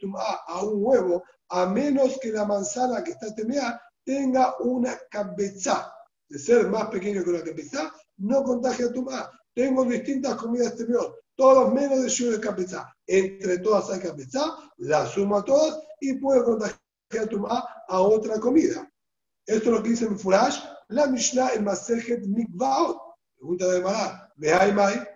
a 0.47 0.63
un 0.63 0.83
huevo 0.83 1.23
a 1.49 1.65
menos 1.67 2.17
que 2.19 2.31
la 2.31 2.45
manzana 2.45 3.03
que 3.03 3.11
está 3.11 3.33
temea 3.35 3.79
tenga 4.03 4.55
una 4.59 4.97
cabeza. 5.09 5.93
De 6.29 6.39
ser 6.39 6.67
más 6.67 6.87
pequeño 6.87 7.23
que 7.23 7.29
una 7.29 7.43
cabeza, 7.43 7.93
no 8.17 8.43
contagia 8.43 8.91
tumá. 8.91 9.29
Tengo 9.53 9.85
distintas 9.85 10.35
comidas 10.35 10.75
temor, 10.75 11.19
todos 11.35 11.73
menos 11.73 12.01
de 12.01 12.09
shiur 12.09 12.33
de 12.33 12.39
cabeza. 12.39 12.93
Entre 13.05 13.59
todas 13.59 13.89
hay 13.89 13.99
cabeza, 13.99 14.57
la 14.77 15.05
sumo 15.05 15.37
a 15.37 15.45
todas 15.45 15.79
y 15.99 16.13
puedo 16.15 16.43
contagiar 16.43 17.27
tumá 17.29 17.65
a 17.87 18.01
otra 18.01 18.39
comida. 18.39 18.89
Esto 19.45 19.69
es 19.69 19.75
lo 19.75 19.83
que 19.83 19.89
dice 19.89 20.05
en 20.05 20.19
Furash, 20.19 20.59
la 20.89 21.07
Mishnah 21.07 21.53
en 21.53 21.63
Masejet 21.63 22.25
Mikvaot. 22.25 22.97
Pregunta 23.37 23.67
de 23.67 23.81
Mará, 23.81 24.33
Mai. 24.73 25.07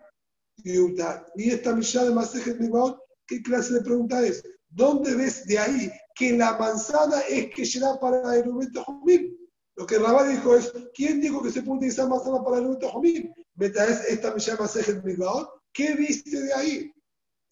Y 0.63 1.49
esta 1.49 1.75
Mishnah 1.75 2.05
de 2.05 2.11
Masejet 2.11 2.59
Mikvaot, 2.59 2.99
¿qué 3.27 3.41
clase 3.41 3.73
de 3.73 3.81
pregunta 3.81 4.25
es? 4.25 4.43
¿Dónde 4.69 5.15
ves 5.15 5.45
de 5.45 5.57
ahí 5.57 5.91
que 6.15 6.37
la 6.37 6.57
manzana 6.57 7.21
es 7.29 7.53
que 7.53 7.65
será 7.65 7.99
para 7.99 8.35
el 8.35 8.45
Rubén 8.45 8.71
Jomim? 8.73 9.35
Lo 9.75 9.85
que 9.85 9.97
Rabá 9.97 10.27
dijo 10.27 10.55
es, 10.55 10.71
¿quién 10.93 11.21
dijo 11.21 11.41
que 11.41 11.51
se 11.51 11.61
puede 11.61 11.77
utilizar 11.77 12.07
manzana 12.07 12.43
para 12.43 12.57
el 12.57 12.65
Rubén 12.65 12.89
Jomim? 12.89 13.33
¿Esta 13.59 13.85
esta 13.85 14.33
Mishnah 14.33 14.57
Masejet 14.57 15.03
Mikvaot? 15.03 15.49
¿Qué 15.73 15.95
viste 15.95 16.41
de 16.41 16.53
ahí? 16.53 16.93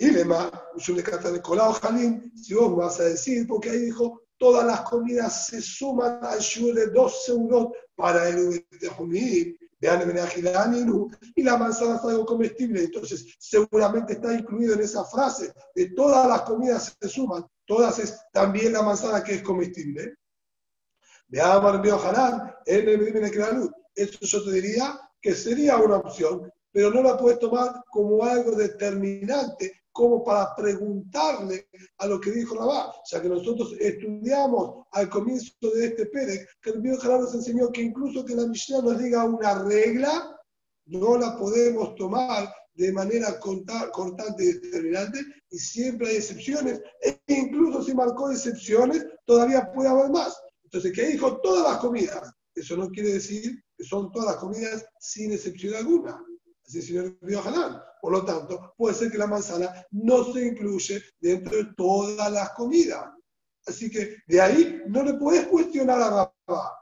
Y 0.02 0.12
lema, 0.12 0.50
de 0.78 1.42
colado 1.42 1.74
Jalín, 1.74 2.32
si 2.34 2.54
vos 2.54 2.74
vas 2.74 3.02
a 3.02 3.04
decir, 3.04 3.46
porque 3.46 3.70
ahí 3.70 3.80
dijo, 3.80 4.22
todas 4.38 4.66
las 4.66 4.82
comidas 4.82 5.48
se 5.48 5.62
suman 5.62 6.20
al 6.24 6.40
shur 6.40 6.74
de 6.74 6.88
dos 6.88 7.28
euros 7.28 7.68
para 7.96 8.30
el 8.30 8.66
de 8.70 9.56
y 11.36 11.44
la 11.44 11.58
manzana 11.58 11.96
es 11.98 12.04
algo 12.04 12.26
comestible, 12.26 12.84
entonces 12.84 13.36
seguramente 13.40 14.14
está 14.14 14.34
incluido 14.34 14.74
en 14.74 14.82
esa 14.82 15.04
frase 15.04 15.54
de 15.76 15.90
todas 15.92 16.28
las 16.30 16.44
comidas 16.44 16.96
se 16.98 17.10
suman, 17.10 17.46
todas 17.66 18.00
es 18.00 18.18
también 18.32 18.72
la 18.72 18.82
manzana 18.82 19.22
que 19.22 19.36
es 19.36 19.42
comestible. 19.42 20.16
De 21.28 21.42
Amar 21.42 21.86
el 22.66 23.72
Eso 23.96 24.20
yo 24.22 24.44
te 24.46 24.52
diría 24.52 24.98
que 25.22 25.36
sería 25.36 25.76
una 25.78 25.98
opción, 25.98 26.50
pero 26.72 26.90
no 26.90 27.04
la 27.04 27.18
puedes 27.18 27.40
tomar 27.40 27.84
como 27.92 28.24
algo 28.24 28.52
determinante 28.52 29.79
como 30.00 30.24
para 30.24 30.56
preguntarle 30.56 31.68
a 31.98 32.08
lo 32.08 32.22
que 32.22 32.32
dijo 32.32 32.56
Rabá, 32.56 32.94
ya 33.12 33.22
que 33.22 33.28
nosotros 33.28 33.76
estudiamos 33.78 34.86
al 34.94 35.10
comienzo 35.10 35.52
de 35.74 35.88
este 35.88 36.06
Pérez, 36.06 36.48
que 36.62 36.70
el 36.70 36.82
Dios 36.82 37.04
nos 37.04 37.36
enseñó 37.36 37.70
que 37.70 37.82
incluso 37.82 38.24
que 38.24 38.34
la 38.34 38.48
Mishnah 38.48 38.82
nos 38.82 38.98
diga 38.98 39.26
una 39.26 39.62
regla, 39.62 40.40
no 40.86 41.18
la 41.18 41.38
podemos 41.38 41.96
tomar 41.96 42.50
de 42.76 42.94
manera 42.94 43.38
cortante 43.42 44.42
y 44.46 44.54
determinante, 44.54 45.20
y 45.50 45.60
siempre 45.60 46.08
hay 46.08 46.16
excepciones, 46.16 46.82
e 47.02 47.20
incluso 47.28 47.84
si 47.84 47.94
marcó 47.94 48.32
excepciones, 48.32 49.06
todavía 49.26 49.70
puede 49.74 49.90
haber 49.90 50.12
más. 50.12 50.42
Entonces, 50.64 50.94
¿qué 50.96 51.08
dijo 51.08 51.42
todas 51.42 51.70
las 51.70 51.82
comidas, 51.82 52.34
eso 52.56 52.78
no 52.78 52.88
quiere 52.88 53.16
decir 53.16 53.62
que 53.78 53.84
son 53.84 54.14
todas 54.14 54.28
las 54.28 54.38
comidas 54.38 54.86
sin 54.98 55.34
excepción 55.34 55.76
alguna. 55.76 56.24
Así. 56.78 56.96
Por 58.02 58.12
lo 58.12 58.24
tanto, 58.24 58.74
puede 58.78 58.96
ser 58.96 59.12
que 59.12 59.18
la 59.18 59.28
manzana 59.28 59.74
no 59.92 60.32
se 60.32 60.46
incluye 60.46 61.02
dentro 61.20 61.58
de 61.58 61.66
todas 61.76 62.32
las 62.32 62.52
comidas. 62.52 63.10
Así 63.66 63.90
que 63.90 64.18
de 64.28 64.42
ahí 64.42 64.82
no 64.88 65.04
le 65.04 65.16
puedes 65.16 65.48
cuestionar 65.48 66.02
a 66.02 66.10
Rabá. 66.10 66.76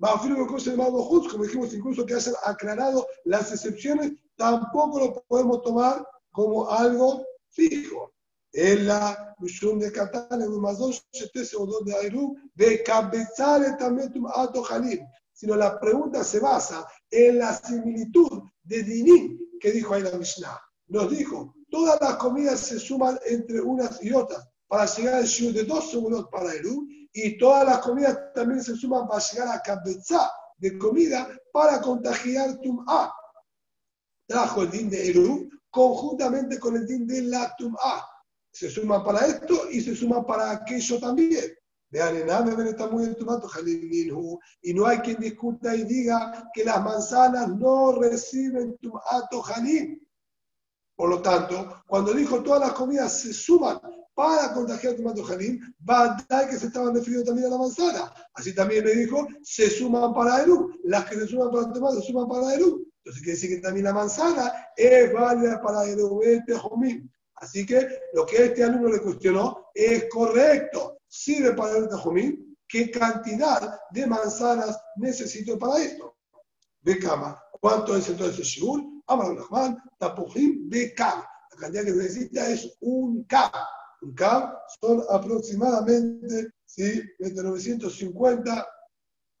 Como 0.00 1.44
dijimos, 1.44 1.74
incluso 1.74 2.06
que 2.06 2.14
hayan 2.14 2.34
aclarado 2.44 3.06
las 3.24 3.52
excepciones, 3.52 4.12
tampoco 4.36 5.00
lo 5.00 5.24
podemos 5.26 5.62
tomar 5.62 6.06
como 6.32 6.70
algo 6.70 7.24
fijo. 7.50 8.12
En 8.52 8.86
la 8.86 9.34
Mishum 9.40 9.78
de 9.78 9.92
Catán, 9.92 10.40
en 10.40 10.60
más 10.60 10.78
dos, 10.78 11.06
de 11.12 11.96
Airu, 11.96 12.36
de 12.54 12.82
Cabezale 12.82 13.72
también 13.78 14.10
tu 14.12 14.26
Ato 14.26 14.62
Jalil. 14.62 15.00
Sino 15.32 15.54
la 15.54 15.78
pregunta 15.78 16.24
se 16.24 16.40
basa 16.40 16.86
en 17.10 17.38
la 17.38 17.54
similitud 17.54 18.42
de 18.68 18.82
Dinim 18.82 19.38
que 19.60 19.72
dijo 19.72 19.94
ahí 19.94 20.02
la 20.02 20.16
Mishnah. 20.16 20.60
Nos 20.88 21.10
dijo, 21.10 21.54
todas 21.70 22.00
las 22.00 22.16
comidas 22.16 22.60
se 22.60 22.78
suman 22.78 23.18
entre 23.26 23.60
unas 23.60 24.02
y 24.02 24.12
otras 24.12 24.46
para 24.68 24.86
llegar 24.86 25.14
al 25.14 25.24
shiur 25.24 25.52
de 25.52 25.64
dos 25.64 25.90
segundos 25.90 26.28
para 26.30 26.52
Eru 26.52 26.86
y 27.12 27.38
todas 27.38 27.64
las 27.64 27.78
comidas 27.78 28.18
también 28.34 28.62
se 28.62 28.76
suman 28.76 29.08
para 29.08 29.22
llegar 29.22 29.48
a 29.48 29.60
Kabetza 29.60 30.30
de 30.58 30.78
comida 30.78 31.28
para 31.52 31.80
contagiar 31.80 32.58
Tum'a. 32.60 33.12
Trajo 34.26 34.62
el 34.62 34.70
din 34.70 34.90
de 34.90 35.08
Eru 35.08 35.48
conjuntamente 35.70 36.58
con 36.58 36.76
el 36.76 36.86
din 36.86 37.06
de 37.06 37.22
la 37.22 37.54
Tum'a. 37.56 38.04
Se 38.52 38.70
suman 38.70 39.02
para 39.04 39.26
esto 39.26 39.70
y 39.70 39.80
se 39.80 39.94
suman 39.94 40.26
para 40.26 40.50
aquello 40.50 41.00
también. 41.00 41.54
Y 41.90 41.96
no 44.74 44.86
hay 44.86 44.98
quien 44.98 45.16
discuta 45.18 45.74
y 45.74 45.84
diga 45.84 46.50
que 46.52 46.64
las 46.64 46.84
manzanas 46.84 47.48
no 47.48 47.92
reciben 47.92 48.76
tumato 48.78 49.40
jalín. 49.42 50.06
Por 50.94 51.08
lo 51.08 51.22
tanto, 51.22 51.82
cuando 51.86 52.12
dijo 52.12 52.42
todas 52.42 52.60
las 52.60 52.72
comidas 52.72 53.20
se 53.20 53.32
suman 53.32 53.80
para 54.14 54.52
contagiar 54.52 54.96
tumato 54.96 55.22
jalín, 55.22 55.60
va 55.88 56.04
a 56.04 56.26
dar 56.28 56.50
que 56.50 56.58
se 56.58 56.66
estaban 56.66 56.94
refiriendo 56.94 57.24
también 57.24 57.46
a 57.46 57.50
la 57.50 57.58
manzana. 57.58 58.12
Así 58.34 58.54
también 58.54 58.84
me 58.84 58.90
dijo, 58.90 59.26
se 59.42 59.70
suman 59.70 60.12
para 60.12 60.42
Eru. 60.42 60.70
Las 60.84 61.06
que 61.06 61.14
se 61.14 61.26
suman 61.26 61.50
para 61.50 61.68
el 61.68 62.02
se 62.02 62.06
suman 62.06 62.28
para 62.28 62.54
Eru. 62.54 62.86
Entonces 62.98 63.22
quiere 63.22 63.36
decir 63.36 63.50
que 63.50 63.62
también 63.62 63.84
la 63.84 63.94
manzana 63.94 64.52
es 64.76 65.10
válida 65.12 65.62
para 65.62 65.86
Eru. 65.86 66.20
Así 67.36 67.64
que 67.64 67.88
lo 68.12 68.26
que 68.26 68.46
este 68.46 68.64
alumno 68.64 68.88
le 68.88 69.00
cuestionó 69.00 69.68
es 69.72 70.06
correcto 70.10 70.97
sirve 71.08 71.54
para 71.54 71.78
el 71.78 71.88
tajumín, 71.88 72.56
¿qué 72.68 72.90
cantidad 72.90 73.80
de 73.90 74.06
manzanas 74.06 74.78
necesito 74.96 75.58
para 75.58 75.82
esto? 75.82 76.16
De 76.82 76.98
cama. 76.98 77.42
¿Cuánto 77.60 77.96
es 77.96 78.08
entonces 78.08 78.38
el 78.38 78.44
shiur? 78.44 78.84
Amar 79.06 79.34
Rahman, 79.34 79.78
tapujim. 79.98 80.68
La 80.70 81.24
cantidad 81.58 81.84
que 81.84 81.92
necesita 81.92 82.48
es 82.50 82.76
un 82.80 83.24
K. 83.24 83.50
Un 84.02 84.14
K 84.14 84.54
son 84.80 85.02
aproximadamente 85.10 86.50
¿sí? 86.66 87.02
entre 87.18 87.42
950 87.42 88.66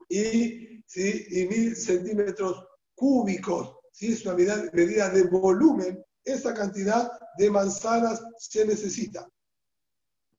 y, 0.08 0.82
¿sí? 0.86 1.26
y 1.30 1.46
1000 1.46 1.76
centímetros 1.76 2.64
cúbicos. 2.94 3.76
¿sí? 3.92 4.12
Es 4.14 4.24
una 4.24 4.34
medida 4.34 5.10
de 5.10 5.22
volumen. 5.24 6.02
Esa 6.24 6.52
cantidad 6.54 7.10
de 7.38 7.50
manzanas 7.50 8.22
se 8.38 8.66
necesita. 8.66 9.28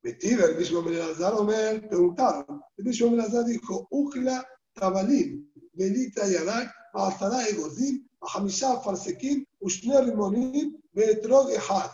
Betira, 0.01 0.45
el 0.45 0.57
mismo 0.57 0.81
Melazar 0.81 1.33
Omer, 1.33 1.87
preguntaron. 1.87 2.61
El 2.77 2.85
mismo 2.85 3.11
Melazar 3.11 3.45
dijo, 3.45 3.87
Ujla 3.91 4.47
Tabalim, 4.73 5.51
Belita 5.73 6.25
Yarak, 6.27 6.73
Azara 6.93 7.47
Egozim, 7.47 8.07
Hamisha 8.21 8.81
Farsekin, 8.81 9.45
Ushner 9.59 10.05
Rimonim, 10.05 10.77
Betrog 10.93 11.51
Ehad. 11.51 11.91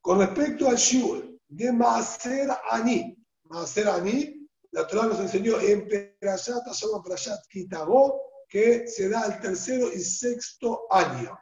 Con 0.00 0.18
respecto 0.20 0.68
al 0.68 0.76
Shiur 0.76 1.38
de 1.48 1.72
Maaser 1.72 2.50
Ani, 2.70 3.16
Maaser 3.44 3.88
Ani, 3.88 4.48
la 4.72 4.86
Torah 4.86 5.06
nos 5.06 5.20
enseñó 5.20 5.58
en 5.60 5.88
Perashat 5.88 6.66
Ashama 6.68 7.02
Perashat 7.02 7.40
Kitabo 7.48 8.20
que 8.48 8.86
se 8.86 9.08
da 9.08 9.40
tercero 9.40 9.92
y 9.92 10.00
sexto 10.00 10.86
año. 10.90 11.36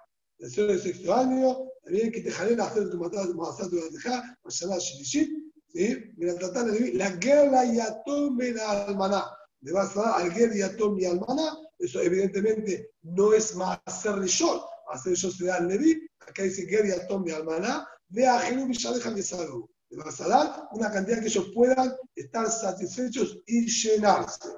El 0.44 0.50
tercero 0.52 0.74
y 0.74 0.78
sexto 0.78 1.14
año, 1.14 1.56
también 1.82 2.12
que 2.12 2.20
te 2.20 2.30
jalen 2.30 2.60
a 2.60 2.64
hacer 2.64 2.90
tu 2.90 2.98
matada, 2.98 3.26
tu 3.26 3.34
matada, 3.34 3.66
tu 3.70 3.76
matada, 3.76 4.38
Mashallah 4.44 4.78
Shilishit, 4.78 5.30
¿sí? 5.72 6.12
Mira, 6.18 6.34
tratar 6.34 6.66
de 6.66 6.78
vivir 6.78 6.96
la 6.96 7.12
guerra 7.12 7.64
y 7.64 7.80
atome 7.80 8.52
la 8.52 8.84
almaná. 8.84 9.24
Le 9.62 9.72
vas 9.72 9.96
a 9.96 10.02
dar 10.02 10.20
al 10.20 10.34
guerra 10.34 10.54
y 10.54 10.60
atome 10.60 11.00
y 11.00 11.06
almaná, 11.06 11.56
eso 11.78 11.98
evidentemente 12.02 12.90
no 13.00 13.32
es 13.32 13.56
Maaser 13.56 14.18
Rishon, 14.18 14.60
Maaser 14.86 15.12
Rishon 15.12 15.32
se 15.32 15.46
da 15.46 15.54
al 15.54 15.66
Leví, 15.66 16.06
acá 16.20 16.42
dice 16.42 16.66
guerra 16.66 16.88
y 16.88 16.90
atome 16.90 17.30
y 17.30 17.34
almaná, 17.34 17.88
ve 18.08 18.26
a 18.26 18.38
Jerú 18.40 18.68
y 18.68 18.74
Shaleja 18.74 19.14
Yesaru. 19.14 19.66
Le 19.88 19.96
vas 19.96 20.20
a 20.20 20.28
dar 20.28 20.68
una 20.72 20.92
cantidad 20.92 21.20
que 21.20 21.28
ellos 21.28 21.52
puedan 21.54 21.90
estar 22.14 22.50
satisfechos 22.50 23.38
y 23.46 23.64
llenarse. 23.64 24.50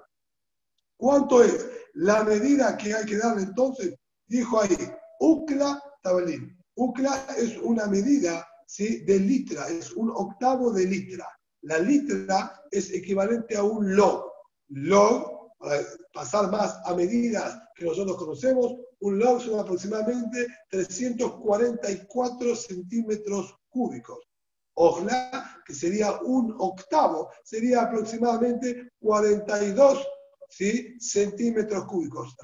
¿Cuánto 0.97 1.45
es 1.45 1.65
la 1.95 2.25
medida 2.25 2.77
que 2.77 2.93
hay 2.93 3.07
que 3.07 3.19
darle 3.19 3.43
entonces? 3.43 3.95
Dijo 4.27 4.61
ahí, 4.61 4.77
Ukla 5.21 5.83
Tabalín. 6.03 6.57
Ukla 6.75 7.27
es 7.39 7.57
una 7.59 7.87
medida 7.87 8.47
¿sí? 8.67 9.05
de 9.05 9.19
litra, 9.19 9.69
es 9.69 9.93
un 9.93 10.11
octavo 10.11 10.71
de 10.73 10.87
litra. 10.87 11.27
La 11.63 11.79
litra 11.79 12.63
es 12.71 12.93
equivalente 12.93 13.57
a 13.57 13.63
un 13.63 13.97
log. 13.97 14.31
Log, 14.69 15.53
para 15.59 15.81
pasar 16.13 16.51
más 16.51 16.79
a 16.85 16.95
medidas 16.95 17.59
que 17.75 17.87
nosotros 17.87 18.17
conocemos, 18.17 18.75
un 19.01 19.19
log 19.19 19.41
son 19.41 19.59
aproximadamente 19.61 20.47
344 20.71 22.57
centímetros 22.57 23.55
cúbicos. 23.69 24.19
Ojla, 24.75 25.63
que 25.67 25.75
sería 25.75 26.21
un 26.21 26.55
octavo, 26.59 27.31
sería 27.43 27.83
aproximadamente 27.83 28.91
42 29.01 30.07
¿sí? 30.51 30.97
centímetros 31.01 31.87
cúbicos. 31.87 32.37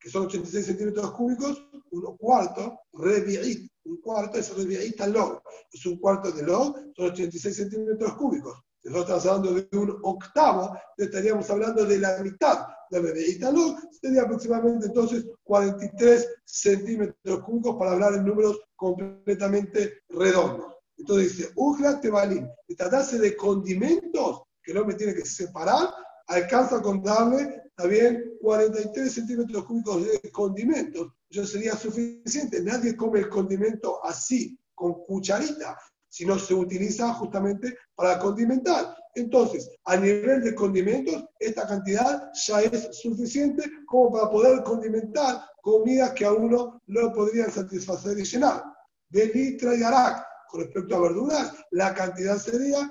Que 0.00 0.08
son 0.08 0.24
86 0.24 0.66
centímetros 0.66 1.12
cúbicos, 1.12 1.62
un 1.90 2.16
cuarto, 2.16 2.80
revi'it, 2.94 3.70
un 3.84 4.00
cuarto 4.00 4.38
es 4.38 4.56
revi'it 4.56 5.00
al 5.02 5.12
log. 5.12 5.42
Es 5.70 5.84
un 5.84 5.98
cuarto 5.98 6.32
de 6.32 6.42
log, 6.42 6.74
son 6.96 7.10
86 7.10 7.56
centímetros 7.56 8.14
cúbicos. 8.14 8.62
Si 8.82 8.88
nosotros 8.88 9.18
estamos 9.18 9.44
hablando 9.44 9.68
de 9.68 9.78
un 9.78 9.98
octavo, 10.02 10.74
estaríamos 10.96 11.50
hablando 11.50 11.84
de 11.84 11.98
la 11.98 12.18
mitad 12.22 12.66
de 12.90 13.00
revi'it 13.00 13.44
al 13.44 13.54
log, 13.54 13.78
sería 14.00 14.22
aproximadamente 14.22 14.86
entonces 14.86 15.26
43 15.44 16.28
centímetros 16.44 17.40
cúbicos 17.40 17.76
para 17.76 17.92
hablar 17.92 18.14
en 18.14 18.24
números 18.24 18.58
completamente 18.76 19.98
redondos. 20.08 20.76
Entonces 20.96 21.36
dice, 21.36 21.52
Ujla 21.56 22.00
Tebalín, 22.00 22.48
tratarse 22.76 23.18
de 23.18 23.36
condimentos 23.36 24.42
que 24.62 24.74
no 24.74 24.84
me 24.84 24.94
tiene 24.94 25.14
que 25.14 25.24
separar, 25.24 25.88
alcanza 26.30 26.80
con 26.80 27.02
darle 27.02 27.62
también 27.76 28.36
43 28.40 29.12
centímetros 29.12 29.64
cúbicos 29.64 30.04
de 30.04 30.30
condimentos. 30.30 31.12
Eso 31.28 31.44
sería 31.44 31.74
suficiente. 31.74 32.62
Nadie 32.62 32.96
come 32.96 33.20
el 33.20 33.28
condimento 33.28 34.04
así, 34.04 34.58
con 34.74 35.04
cucharita, 35.04 35.76
sino 36.08 36.38
se 36.38 36.54
utiliza 36.54 37.12
justamente 37.14 37.76
para 37.94 38.18
condimentar. 38.18 38.96
Entonces, 39.14 39.68
a 39.84 39.96
nivel 39.96 40.42
de 40.42 40.54
condimentos, 40.54 41.24
esta 41.38 41.66
cantidad 41.66 42.30
ya 42.46 42.60
es 42.62 43.00
suficiente 43.00 43.64
como 43.86 44.12
para 44.12 44.30
poder 44.30 44.62
condimentar 44.62 45.40
comidas 45.62 46.12
que 46.12 46.24
a 46.24 46.32
uno 46.32 46.80
no 46.86 47.12
podrían 47.12 47.50
satisfacer 47.50 48.18
y 48.18 48.24
llenar. 48.24 48.62
De 49.08 49.26
litra 49.26 49.74
y 49.74 49.82
arak, 49.82 50.24
con 50.48 50.60
respecto 50.60 50.94
a 50.94 51.00
verduras, 51.00 51.54
la 51.72 51.92
cantidad 51.92 52.38
sería 52.38 52.88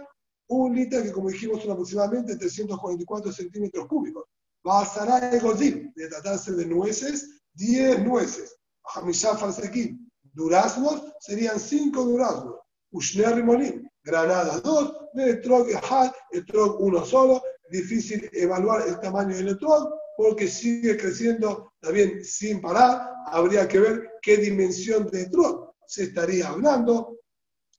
un 0.49 0.75
litro 0.75 1.03
que, 1.03 1.11
como 1.11 1.29
dijimos, 1.29 1.61
son 1.61 1.71
aproximadamente 1.71 2.35
344 2.35 3.31
centímetros 3.31 3.87
cúbicos. 3.87 4.25
Basará 4.63 5.31
el 5.31 5.39
godín, 5.39 5.93
de 5.95 6.07
tratarse 6.07 6.51
de 6.53 6.65
nueces, 6.65 7.41
10 7.53 8.03
nueces. 8.03 8.55
Hamishá 8.95 9.37
farsequín, 9.37 10.11
duraznos, 10.33 11.03
serían 11.19 11.59
5 11.59 12.03
duraznos. 12.03 12.55
Ushner 12.91 13.35
rimolín, 13.35 13.89
granadas 14.03 14.63
2, 14.63 14.93
de 15.13 15.29
etrog 15.31 15.69
ejad, 15.69 16.11
etrog 16.31 16.81
uno 16.81 17.05
solo. 17.05 17.41
Difícil 17.71 18.27
evaluar 18.33 18.87
el 18.87 18.99
tamaño 18.99 19.35
del 19.35 19.49
etrog 19.49 19.93
porque 20.17 20.47
sigue 20.47 20.97
creciendo 20.97 21.73
también 21.79 22.25
sin 22.25 22.59
parar. 22.59 23.13
Habría 23.27 23.67
que 23.67 23.79
ver 23.79 24.09
qué 24.23 24.37
dimensión 24.37 25.07
de 25.11 25.21
etrog 25.21 25.75
se 25.85 26.05
estaría 26.05 26.47
hablando. 26.47 27.19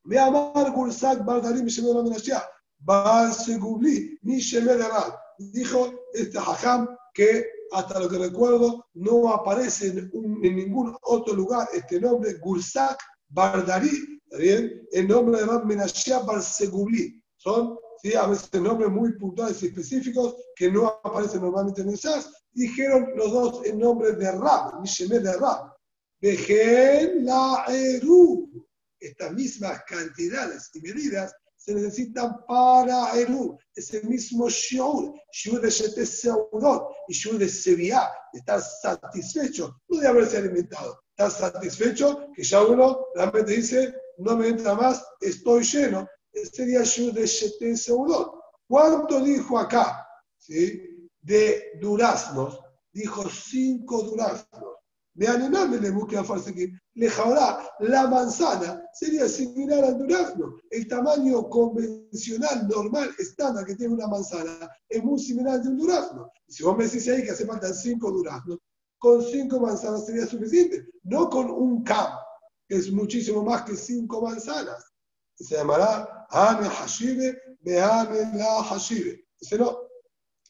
Me 0.05 0.19
amar 0.19 0.73
Gursak 0.73 1.25
Bardarim 1.25 1.67
Baal 2.81 3.33
Segubli, 3.33 4.19
mi 4.23 4.41
Dijo 5.39 5.93
este 6.13 6.39
hajam 6.39 6.89
que 7.15 7.47
hasta 7.73 8.01
lo 8.01 8.09
que 8.09 8.19
recuerdo 8.19 8.87
no 8.95 9.33
aparece 9.33 9.89
en, 9.89 10.11
ningún 10.41 10.97
otro 11.03 11.35
lugar 11.35 11.69
este 11.73 12.01
nombre, 12.01 12.35
Gursak 12.35 12.99
Bardari, 13.29 14.21
¿está 14.25 14.37
bien? 14.39 14.87
El 14.91 15.09
nombre 15.09 15.41
de 15.41 15.47
Rab 15.47 15.65
Menashia 15.65 16.19
Bar 16.21 16.43
Segubli. 16.43 17.23
Son 17.37 17.79
¿sí? 18.03 18.15
a 18.15 18.27
veces 18.27 18.61
nombres 18.61 18.91
muy 18.91 19.13
puntuales 19.17 19.63
y 19.63 19.67
específicos 19.67 20.37
que 20.57 20.71
no 20.71 20.89
aparecen 20.89 21.43
normalmente 21.43 21.83
en 21.83 21.91
el 21.91 21.99
SAS. 21.99 22.31
Dijeron 22.53 23.11
los 23.17 23.31
dos 23.33 23.67
en 23.67 23.79
nombre 23.79 24.13
de 24.13 24.33
Rab, 24.33 24.81
Mishemé 24.81 25.21
de 25.21 25.33
Rab. 25.37 25.73
La 26.21 27.65
Eru. 27.69 28.67
Estas 28.99 29.33
mismas 29.33 29.83
cantidades 29.87 30.71
y 30.75 30.81
medidas 30.83 31.35
se 31.61 31.75
necesitan 31.75 32.45
para 32.47 33.13
Eru, 33.13 33.59
ese 33.75 34.03
mismo 34.05 34.49
Shiur, 34.49 35.13
Shiur 35.31 35.61
de 35.61 35.69
Shete 35.69 36.07
Seudot 36.07 36.89
y 37.07 37.13
Shiur 37.13 37.37
de 37.37 37.51
Sevilla, 37.51 38.11
estar 38.33 38.63
satisfecho, 38.63 39.77
no 39.89 40.01
de 40.01 40.09
haberse 40.09 40.39
alimentado, 40.39 40.99
estar 41.11 41.31
satisfecho 41.31 42.29
que 42.35 42.43
ya 42.43 42.63
uno 42.65 43.09
realmente 43.15 43.53
dice, 43.53 43.95
no 44.17 44.39
me 44.39 44.49
entra 44.49 44.75
más, 44.75 45.05
estoy 45.21 45.63
lleno. 45.65 46.09
Ese 46.33 46.51
sería 46.51 46.83
Shiur 46.83 47.13
de 47.13 47.27
Shete 47.27 47.77
Seudot. 47.77 48.41
¿Cuánto 48.67 49.21
dijo 49.21 49.59
acá? 49.59 50.07
¿Sí? 50.39 50.81
De 51.21 51.73
duraznos, 51.79 52.59
dijo 52.91 53.29
cinco 53.29 54.03
duraznos. 54.05 54.70
Le 55.21 55.91
busque 55.91 56.17
a 56.17 56.25
Farsequín. 56.25 56.81
Lejaorá, 56.95 57.69
la 57.81 58.07
manzana 58.07 58.83
sería 58.95 59.29
similar 59.29 59.85
al 59.85 59.99
durazno. 59.99 60.57
El 60.71 60.89
tamaño 60.89 61.47
convencional, 61.51 62.67
normal, 62.67 63.11
estándar 63.19 63.67
que 63.67 63.75
tiene 63.75 63.93
una 63.93 64.07
manzana 64.07 64.71
es 64.89 65.05
muy 65.05 65.19
similar 65.19 65.57
al 65.57 65.63
de 65.63 65.69
un 65.69 65.77
durazno. 65.77 66.31
si 66.49 66.63
vos 66.63 66.75
me 66.75 66.85
decís 66.85 67.07
ahí 67.09 67.23
que 67.23 67.33
hace 67.33 67.45
falta 67.45 67.73
cinco 67.75 68.11
duraznos, 68.11 68.59
con 68.97 69.23
cinco 69.23 69.61
manzanas 69.61 70.07
sería 70.07 70.27
suficiente. 70.27 70.87
No 71.03 71.29
con 71.29 71.51
un 71.51 71.85
cam, 71.85 72.15
que 72.67 72.77
es 72.77 72.91
muchísimo 72.91 73.45
más 73.45 73.65
que 73.65 73.77
cinco 73.77 74.23
manzanas. 74.23 74.83
Se 75.35 75.55
llamará 75.55 76.27
Ame 76.31 76.67
Hashibe, 76.67 77.39
Beame 77.61 78.39
la 78.39 78.63
Hashibe. 78.63 79.23
Dice, 79.39 79.59
no, 79.59 79.81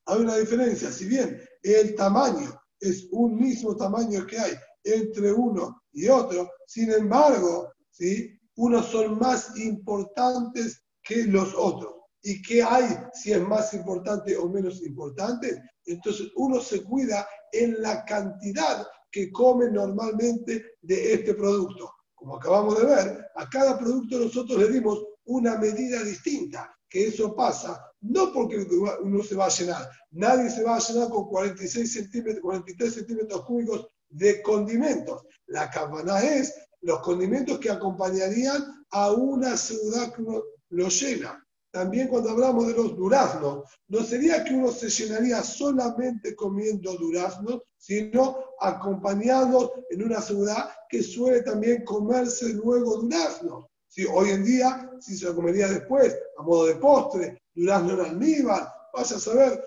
hay 0.06 0.20
una 0.20 0.36
diferencia. 0.36 0.92
Si 0.92 1.06
bien 1.06 1.42
el 1.64 1.96
tamaño 1.96 2.60
es 2.80 3.08
un 3.12 3.36
mismo 3.36 3.76
tamaño 3.76 4.26
que 4.26 4.38
hay 4.38 4.52
entre 4.84 5.32
uno 5.32 5.82
y 5.92 6.08
otro, 6.08 6.50
sin 6.66 6.90
embargo, 6.90 7.70
¿sí? 7.90 8.38
unos 8.56 8.86
son 8.86 9.18
más 9.18 9.56
importantes 9.58 10.82
que 11.02 11.24
los 11.24 11.54
otros. 11.54 11.94
¿Y 12.22 12.42
qué 12.42 12.62
hay 12.62 12.98
si 13.14 13.32
es 13.32 13.40
más 13.40 13.72
importante 13.74 14.36
o 14.36 14.48
menos 14.48 14.82
importante? 14.82 15.62
Entonces 15.86 16.28
uno 16.36 16.60
se 16.60 16.82
cuida 16.84 17.26
en 17.52 17.80
la 17.80 18.04
cantidad 18.04 18.86
que 19.10 19.32
come 19.32 19.70
normalmente 19.70 20.64
de 20.82 21.14
este 21.14 21.34
producto. 21.34 21.90
Como 22.14 22.36
acabamos 22.36 22.78
de 22.78 22.86
ver, 22.86 23.26
a 23.36 23.48
cada 23.48 23.78
producto 23.78 24.18
nosotros 24.18 24.58
le 24.58 24.68
dimos 24.68 25.02
una 25.24 25.56
medida 25.58 26.02
distinta, 26.02 26.70
que 26.88 27.06
eso 27.06 27.34
pasa 27.34 27.89
no 28.02 28.32
porque 28.32 28.66
uno 29.02 29.22
se 29.22 29.34
va 29.34 29.46
a 29.46 29.50
llenar, 29.50 29.88
nadie 30.10 30.50
se 30.50 30.62
va 30.62 30.76
a 30.76 30.80
llenar 30.80 31.08
con 31.10 31.28
46 31.28 31.92
centímetros, 31.92 32.42
43 32.42 32.94
centímetros 32.94 33.44
cúbicos 33.44 33.88
de 34.08 34.42
condimentos. 34.42 35.22
La 35.46 35.70
campana 35.70 36.20
es 36.20 36.54
los 36.82 37.00
condimentos 37.00 37.58
que 37.58 37.70
acompañarían 37.70 38.84
a 38.90 39.12
una 39.12 39.56
ciudad 39.56 40.12
que 40.12 40.22
lo 40.70 40.88
llena. 40.88 41.46
También 41.70 42.08
cuando 42.08 42.30
hablamos 42.30 42.66
de 42.66 42.74
los 42.74 42.96
duraznos, 42.96 43.64
no 43.88 44.02
sería 44.02 44.42
que 44.42 44.54
uno 44.54 44.72
se 44.72 44.88
llenaría 44.88 45.42
solamente 45.42 46.34
comiendo 46.34 46.94
duraznos, 46.94 47.62
sino 47.76 48.38
acompañado 48.60 49.72
en 49.90 50.02
una 50.02 50.20
ciudad 50.20 50.70
que 50.88 51.02
suele 51.02 51.42
también 51.42 51.84
comerse 51.84 52.54
luego 52.54 52.96
duraznos. 52.96 53.66
Si 53.86 54.04
hoy 54.04 54.30
en 54.30 54.44
día, 54.44 54.90
si 55.00 55.16
se 55.16 55.26
lo 55.26 55.36
comería 55.36 55.68
después, 55.68 56.16
a 56.38 56.42
modo 56.42 56.66
de 56.66 56.74
postre, 56.76 57.39
durazno 57.54 57.94
en 57.94 58.00
almíbar, 58.00 58.72
vaya 58.92 59.16
a 59.16 59.20
saber, 59.20 59.62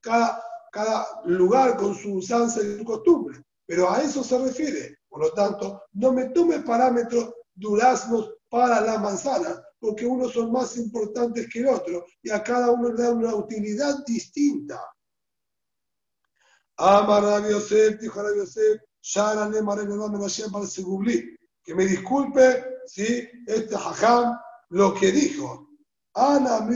cada, 0.00 0.42
cada 0.72 1.06
lugar 1.24 1.76
con 1.76 1.94
su 1.94 2.14
usanza 2.14 2.62
y 2.62 2.78
su 2.78 2.84
costumbre. 2.84 3.42
Pero 3.66 3.90
a 3.90 4.02
eso 4.02 4.22
se 4.22 4.38
refiere. 4.38 4.98
Por 5.08 5.20
lo 5.20 5.32
tanto, 5.32 5.82
no 5.92 6.12
me 6.12 6.30
tome 6.30 6.60
parámetros 6.60 7.32
duraznos 7.54 8.34
para 8.48 8.80
la 8.80 8.98
manzana, 8.98 9.62
porque 9.78 10.06
unos 10.06 10.32
son 10.32 10.52
más 10.52 10.76
importantes 10.76 11.48
que 11.52 11.60
el 11.60 11.68
otro 11.68 12.04
y 12.22 12.30
a 12.30 12.42
cada 12.42 12.70
uno 12.70 12.92
le 12.92 13.02
da 13.02 13.10
una 13.12 13.34
utilidad 13.34 14.04
distinta. 14.04 14.80
Amar 16.76 17.22
Rabbi 17.22 17.50
Yosef, 17.50 18.00
dijo 18.00 18.20
que 21.64 21.74
me 21.74 21.86
disculpe 21.86 22.64
si 22.86 23.28
este 23.46 23.74
hajam 23.74 24.38
lo 24.70 24.94
que 24.94 25.12
dijo. 25.12 25.68
Ana 26.14 26.68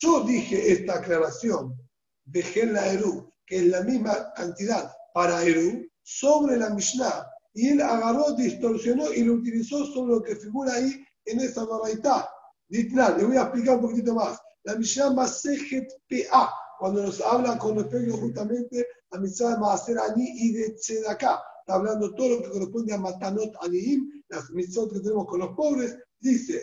Yo 0.00 0.24
dije 0.24 0.72
esta 0.72 0.94
aclaración 0.94 1.76
de 2.24 2.66
la 2.66 2.92
Eru, 2.92 3.32
que 3.46 3.56
es 3.56 3.66
la 3.66 3.82
misma 3.82 4.32
cantidad 4.34 4.92
para 5.14 5.42
Eru, 5.44 5.86
sobre 6.02 6.56
la 6.56 6.70
Mishnah 6.70 7.26
y 7.54 7.68
él 7.68 7.82
agarró, 7.82 8.32
distorsionó 8.32 9.12
y 9.12 9.24
lo 9.24 9.34
utilizó 9.34 9.84
sobre 9.86 10.14
lo 10.14 10.22
que 10.22 10.36
figura 10.36 10.74
ahí 10.74 11.04
en 11.26 11.40
esa 11.40 11.64
baraita. 11.64 12.28
le 12.68 13.24
voy 13.24 13.36
a 13.36 13.42
explicar 13.42 13.76
un 13.76 13.82
poquito 13.82 14.14
más. 14.14 14.40
La 14.64 14.76
Mishnah 14.76 15.10
Masejet 15.10 15.86
PA, 16.08 16.50
cuando 16.78 17.02
nos 17.02 17.20
habla 17.20 17.58
con 17.58 17.76
respecto 17.76 18.16
justamente 18.16 18.86
a 19.10 19.18
Mitzvah 19.18 19.58
Maaser 19.58 19.98
Ani 19.98 20.24
y 20.24 20.52
de 20.52 20.70
Tzedaká, 20.70 21.42
está 21.60 21.74
hablando 21.74 22.14
todo 22.14 22.30
lo 22.30 22.42
que 22.42 22.50
corresponde 22.50 22.94
a 22.94 22.98
Matanot 22.98 23.54
Aniim, 23.60 24.21
las 24.32 24.50
mitzvot 24.50 24.92
que 24.92 25.00
tenemos 25.00 25.26
con 25.26 25.40
los 25.40 25.54
pobres, 25.54 25.96
dice, 26.20 26.62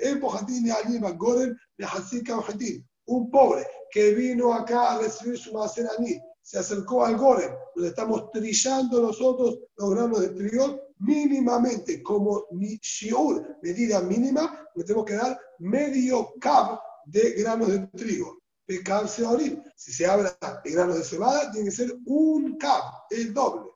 un 3.05 3.31
pobre 3.31 3.67
que 3.91 4.13
vino 4.13 4.53
acá 4.53 4.93
a 4.93 4.99
recibir 4.99 5.37
su 5.37 5.53
Maaser 5.53 5.87
Ani, 5.97 6.19
se 6.41 6.59
acercó 6.59 7.05
al 7.05 7.17
Gorem, 7.17 7.51
donde 7.75 7.89
estamos 7.89 8.31
trillando 8.31 9.01
nosotros 9.01 9.59
los 9.77 9.89
granos 9.91 10.21
de 10.21 10.29
trigo, 10.29 10.79
mínimamente, 10.99 12.03
como 12.03 12.45
mi 12.51 12.77
shiur, 12.81 13.57
medida 13.61 14.01
mínima, 14.01 14.67
le 14.75 14.83
tenemos 14.83 15.05
que 15.05 15.15
dar 15.15 15.39
medio 15.59 16.33
cab 16.39 16.79
de 17.05 17.31
granos 17.33 17.69
de 17.69 17.79
trigo. 17.87 18.39
Cab 18.83 19.07
Si 19.07 19.93
se 19.93 20.05
habla 20.05 20.37
de 20.63 20.71
granos 20.71 20.97
de 20.97 21.03
cebada, 21.03 21.51
tiene 21.51 21.69
que 21.69 21.75
ser 21.75 21.97
un 22.05 22.57
cab, 22.57 22.83
el 23.09 23.33
doble. 23.33 23.71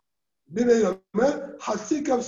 Viene 0.45 0.73
de 0.73 0.97
Hatsi 1.65 2.03
cab 2.03 2.21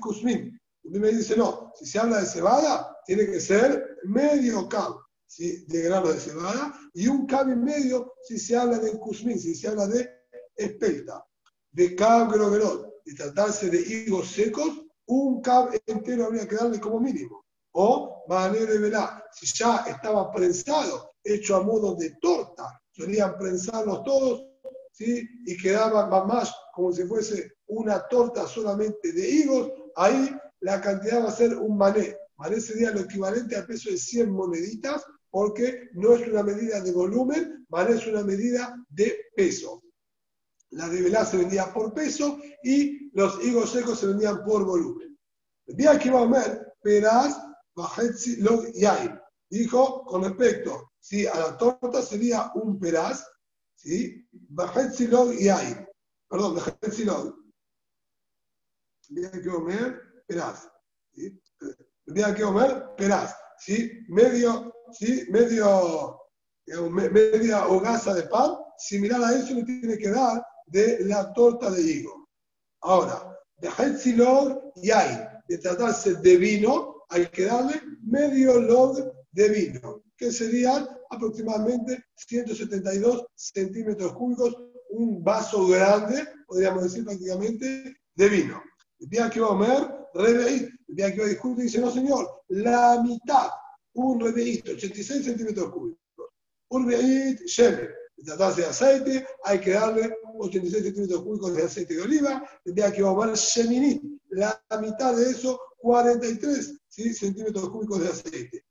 kusmin. 0.00 0.58
me 0.84 1.08
dice, 1.08 1.36
no, 1.36 1.72
si 1.74 1.86
se 1.86 1.98
habla 1.98 2.20
de 2.20 2.26
cebada, 2.26 2.96
tiene 3.04 3.26
que 3.26 3.40
ser 3.40 3.98
medio 4.04 4.68
cab 4.68 4.94
de 5.38 5.82
grano 5.82 6.08
de 6.08 6.18
cebada, 6.18 6.74
y 6.92 7.06
un 7.06 7.26
cab 7.26 7.48
y 7.48 7.54
medio 7.54 8.14
si 8.22 8.38
se 8.38 8.56
habla 8.56 8.78
de 8.78 8.98
cusmín, 8.98 9.38
si 9.38 9.54
se 9.54 9.68
habla 9.68 9.86
de 9.86 10.08
espelta. 10.56 11.24
De 11.70 11.94
cab 11.94 12.32
grogerot, 12.32 13.04
de 13.04 13.14
tratarse 13.14 13.70
de 13.70 13.80
higos 13.80 14.28
secos, 14.28 14.84
un 15.06 15.40
cab 15.40 15.70
entero 15.86 16.26
habría 16.26 16.48
que 16.48 16.56
darle 16.56 16.80
como 16.80 16.98
mínimo. 16.98 17.44
O 17.72 18.24
manera 18.28 18.72
de 18.72 18.78
velá, 18.78 19.24
si 19.32 19.46
ya 19.46 19.84
estaba 19.86 20.32
prensado, 20.32 21.12
hecho 21.22 21.56
a 21.56 21.62
modo 21.62 21.94
de 21.94 22.10
torta, 22.20 22.80
solían 22.90 23.38
prensarlos 23.38 24.02
todos, 24.02 24.44
¿sí? 24.92 25.28
y 25.46 25.56
quedaban 25.56 26.10
más 26.26 26.52
como 26.74 26.92
si 26.92 27.04
fuese 27.04 27.52
una 27.70 28.06
torta 28.08 28.46
solamente 28.46 29.12
de 29.12 29.28
higos, 29.28 29.72
ahí 29.96 30.30
la 30.60 30.80
cantidad 30.80 31.24
va 31.24 31.28
a 31.28 31.32
ser 31.32 31.56
un 31.56 31.76
mané. 31.76 32.16
Mané 32.36 32.60
sería 32.60 32.90
lo 32.90 33.00
equivalente 33.00 33.56
al 33.56 33.66
peso 33.66 33.90
de 33.90 33.96
100 33.96 34.30
moneditas, 34.30 35.04
porque 35.30 35.90
no 35.92 36.14
es 36.14 36.26
una 36.28 36.42
medida 36.42 36.80
de 36.80 36.92
volumen, 36.92 37.64
¿vale? 37.68 37.96
es 37.96 38.06
una 38.06 38.22
medida 38.22 38.76
de 38.88 39.16
peso. 39.34 39.82
La 40.70 40.88
de 40.88 41.02
velá 41.02 41.24
se 41.24 41.36
vendía 41.36 41.72
por 41.72 41.92
peso 41.92 42.38
y 42.62 43.10
los 43.12 43.42
higos 43.44 43.70
secos 43.70 43.98
se 44.00 44.06
vendían 44.06 44.44
por 44.44 44.64
volumen. 44.64 45.18
El 45.66 45.76
día 45.76 45.98
que 45.98 46.08
iba 46.08 46.22
a 46.22 46.26
ver, 46.26 46.74
peraz, 46.82 47.36
bajetzi, 47.74 48.36
log, 48.36 48.66
yain. 48.74 49.18
Dijo 49.48 50.04
con 50.04 50.24
respecto, 50.24 50.92
a 51.32 51.38
la 51.38 51.56
torta 51.56 52.02
sería 52.02 52.52
un 52.54 52.78
peraz, 52.78 53.26
¿sí? 53.74 54.26
Bajetzi, 54.30 55.08
log, 55.08 55.32
yain. 55.32 55.86
Perdón, 56.28 56.56
bajetzi, 56.56 57.04
log. 57.04 57.39
Día 59.10 59.30
que 59.30 59.40
ver, 59.40 60.00
peraz. 60.26 60.68
¿sí? 61.14 61.40
Que 62.06 62.44
ver, 62.44 62.84
peraz. 62.96 63.34
¿sí? 63.58 63.90
Medio 64.08 64.72
¿sí? 64.92 65.26
medio, 65.30 66.18
media 67.10 67.66
hogaza 67.66 68.14
de 68.14 68.22
pan, 68.24 68.56
similar 68.78 69.22
a 69.22 69.36
eso 69.36 69.54
le 69.54 69.64
tiene 69.64 69.98
que 69.98 70.10
dar 70.10 70.42
de 70.66 71.04
la 71.04 71.32
torta 71.32 71.70
de 71.70 71.82
higo. 71.82 72.28
Ahora, 72.82 73.36
de 73.58 73.68
Hetzilog 73.68 74.72
y 74.76 74.90
hay, 74.90 75.26
de 75.48 75.58
tratarse 75.58 76.14
de 76.14 76.36
vino, 76.36 77.04
hay 77.08 77.26
que 77.26 77.44
darle 77.44 77.80
medio 78.02 78.60
log 78.60 79.12
de 79.32 79.48
vino, 79.48 80.02
que 80.16 80.32
serían 80.32 80.88
aproximadamente 81.10 82.04
172 82.14 83.26
centímetros 83.34 84.12
cúbicos, 84.14 84.56
un 84.90 85.22
vaso 85.22 85.66
grande, 85.68 86.26
podríamos 86.46 86.84
decir 86.84 87.04
prácticamente, 87.04 87.96
de 88.14 88.28
vino. 88.28 88.62
Día 89.00 89.30
que 89.30 89.40
va 89.40 89.46
a 89.46 89.50
comer, 89.50 90.08
el 90.14 90.78
día 90.88 91.12
que 91.12 91.20
va 91.20 91.26
a 91.26 91.30
discutir, 91.30 91.64
dice, 91.64 91.80
no 91.80 91.90
señor, 91.90 92.42
la 92.48 93.02
mitad 93.02 93.48
un 93.94 94.20
rebeíto, 94.20 94.72
86 94.72 95.24
centímetros 95.24 95.70
cúbicos. 95.70 95.98
Un 96.70 96.90
rebeíto, 96.90 97.42
shemen. 97.46 97.88
Tratarse 98.24 98.60
de 98.60 98.66
aceite, 98.66 99.26
hay 99.44 99.60
que 99.60 99.72
darle 99.72 100.14
86 100.38 100.84
centímetros 100.84 101.22
cúbicos 101.22 101.56
de 101.56 101.62
aceite 101.62 101.94
de 101.94 102.02
oliva. 102.02 102.44
Tendría 102.62 102.92
que 102.92 103.00
tomar 103.00 103.34
sheminit, 103.34 104.02
la 104.28 104.62
mitad 104.80 105.16
de 105.16 105.30
eso, 105.30 105.58
43 105.78 106.78
centímetros 106.88 107.70
cúbicos 107.70 108.00
de 108.00 108.08
aceite. 108.08 108.64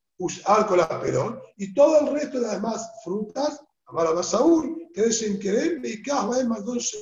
Alcohol 0.45 0.87
perón. 1.01 1.39
Y 1.57 1.73
todo 1.73 2.01
el 2.01 2.13
resto 2.13 2.39
de 2.39 2.47
las 2.47 2.55
demás 2.55 2.91
frutas, 3.03 3.59
Amara 3.85 4.11
Basaúl, 4.11 4.87
crecen 4.93 5.39
querer, 5.39 5.83
y 5.83 6.03
cada 6.03 6.43
más 6.45 6.63
dos 6.63 6.95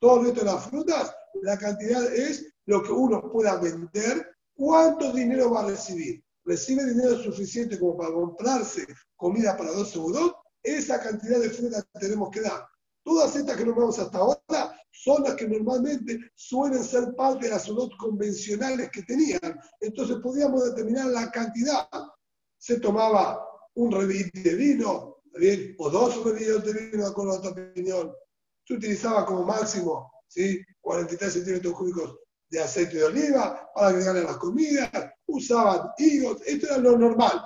Todo 0.00 0.20
el 0.20 0.26
resto 0.26 0.40
de 0.40 0.46
las 0.46 0.64
frutas, 0.66 1.14
la 1.42 1.58
cantidad 1.58 2.04
es 2.14 2.52
lo 2.66 2.82
que 2.82 2.92
uno 2.92 3.30
pueda 3.30 3.56
vender, 3.56 4.26
cuánto 4.54 5.12
dinero 5.12 5.50
va 5.50 5.62
a 5.62 5.68
recibir 5.68 6.22
recibe 6.44 6.84
dinero 6.84 7.16
suficiente 7.22 7.78
como 7.78 7.96
para 7.96 8.12
comprarse 8.12 8.86
comida 9.16 9.56
para 9.56 9.72
dos 9.72 9.90
segundos, 9.90 10.32
esa 10.62 11.00
cantidad 11.00 11.38
de 11.38 11.50
fruta 11.50 11.84
tenemos 11.98 12.30
que 12.30 12.40
dar. 12.40 12.66
Todas 13.02 13.34
estas 13.36 13.56
que 13.56 13.64
nombramos 13.64 13.98
hasta 13.98 14.18
ahora 14.18 14.76
son 14.90 15.22
las 15.22 15.34
que 15.34 15.48
normalmente 15.48 16.18
suelen 16.34 16.84
ser 16.84 17.14
parte 17.14 17.46
de 17.46 17.52
las 17.52 17.64
salud 17.64 17.90
convencionales 17.98 18.90
que 18.90 19.02
tenían. 19.02 19.58
Entonces 19.80 20.18
podíamos 20.22 20.64
determinar 20.64 21.06
la 21.06 21.30
cantidad. 21.30 21.88
Se 22.58 22.78
tomaba 22.78 23.42
un 23.74 23.90
revite 23.92 24.40
de 24.40 24.54
vino, 24.54 25.16
o 25.78 25.90
dos 25.90 26.24
revidos 26.24 26.64
de 26.64 26.72
vino, 26.72 27.04
de 27.04 27.10
acuerdo 27.10 27.34
a 27.34 27.42
tu 27.42 27.48
opinión. 27.48 28.12
Se 28.66 28.74
utilizaba 28.74 29.24
como 29.24 29.44
máximo 29.44 30.10
¿sí? 30.30 30.64
43 30.80 31.32
centímetros 31.32 31.74
cúbicos 31.74 32.18
de 32.48 32.62
aceite 32.62 32.96
de 32.96 33.04
oliva 33.04 33.70
para 33.74 33.88
agregarle 33.88 34.20
a 34.20 34.24
las 34.24 34.36
comidas, 34.38 34.90
usaban 35.26 35.90
higos, 35.98 36.40
esto 36.46 36.66
era 36.66 36.78
lo 36.78 36.96
normal. 36.96 37.40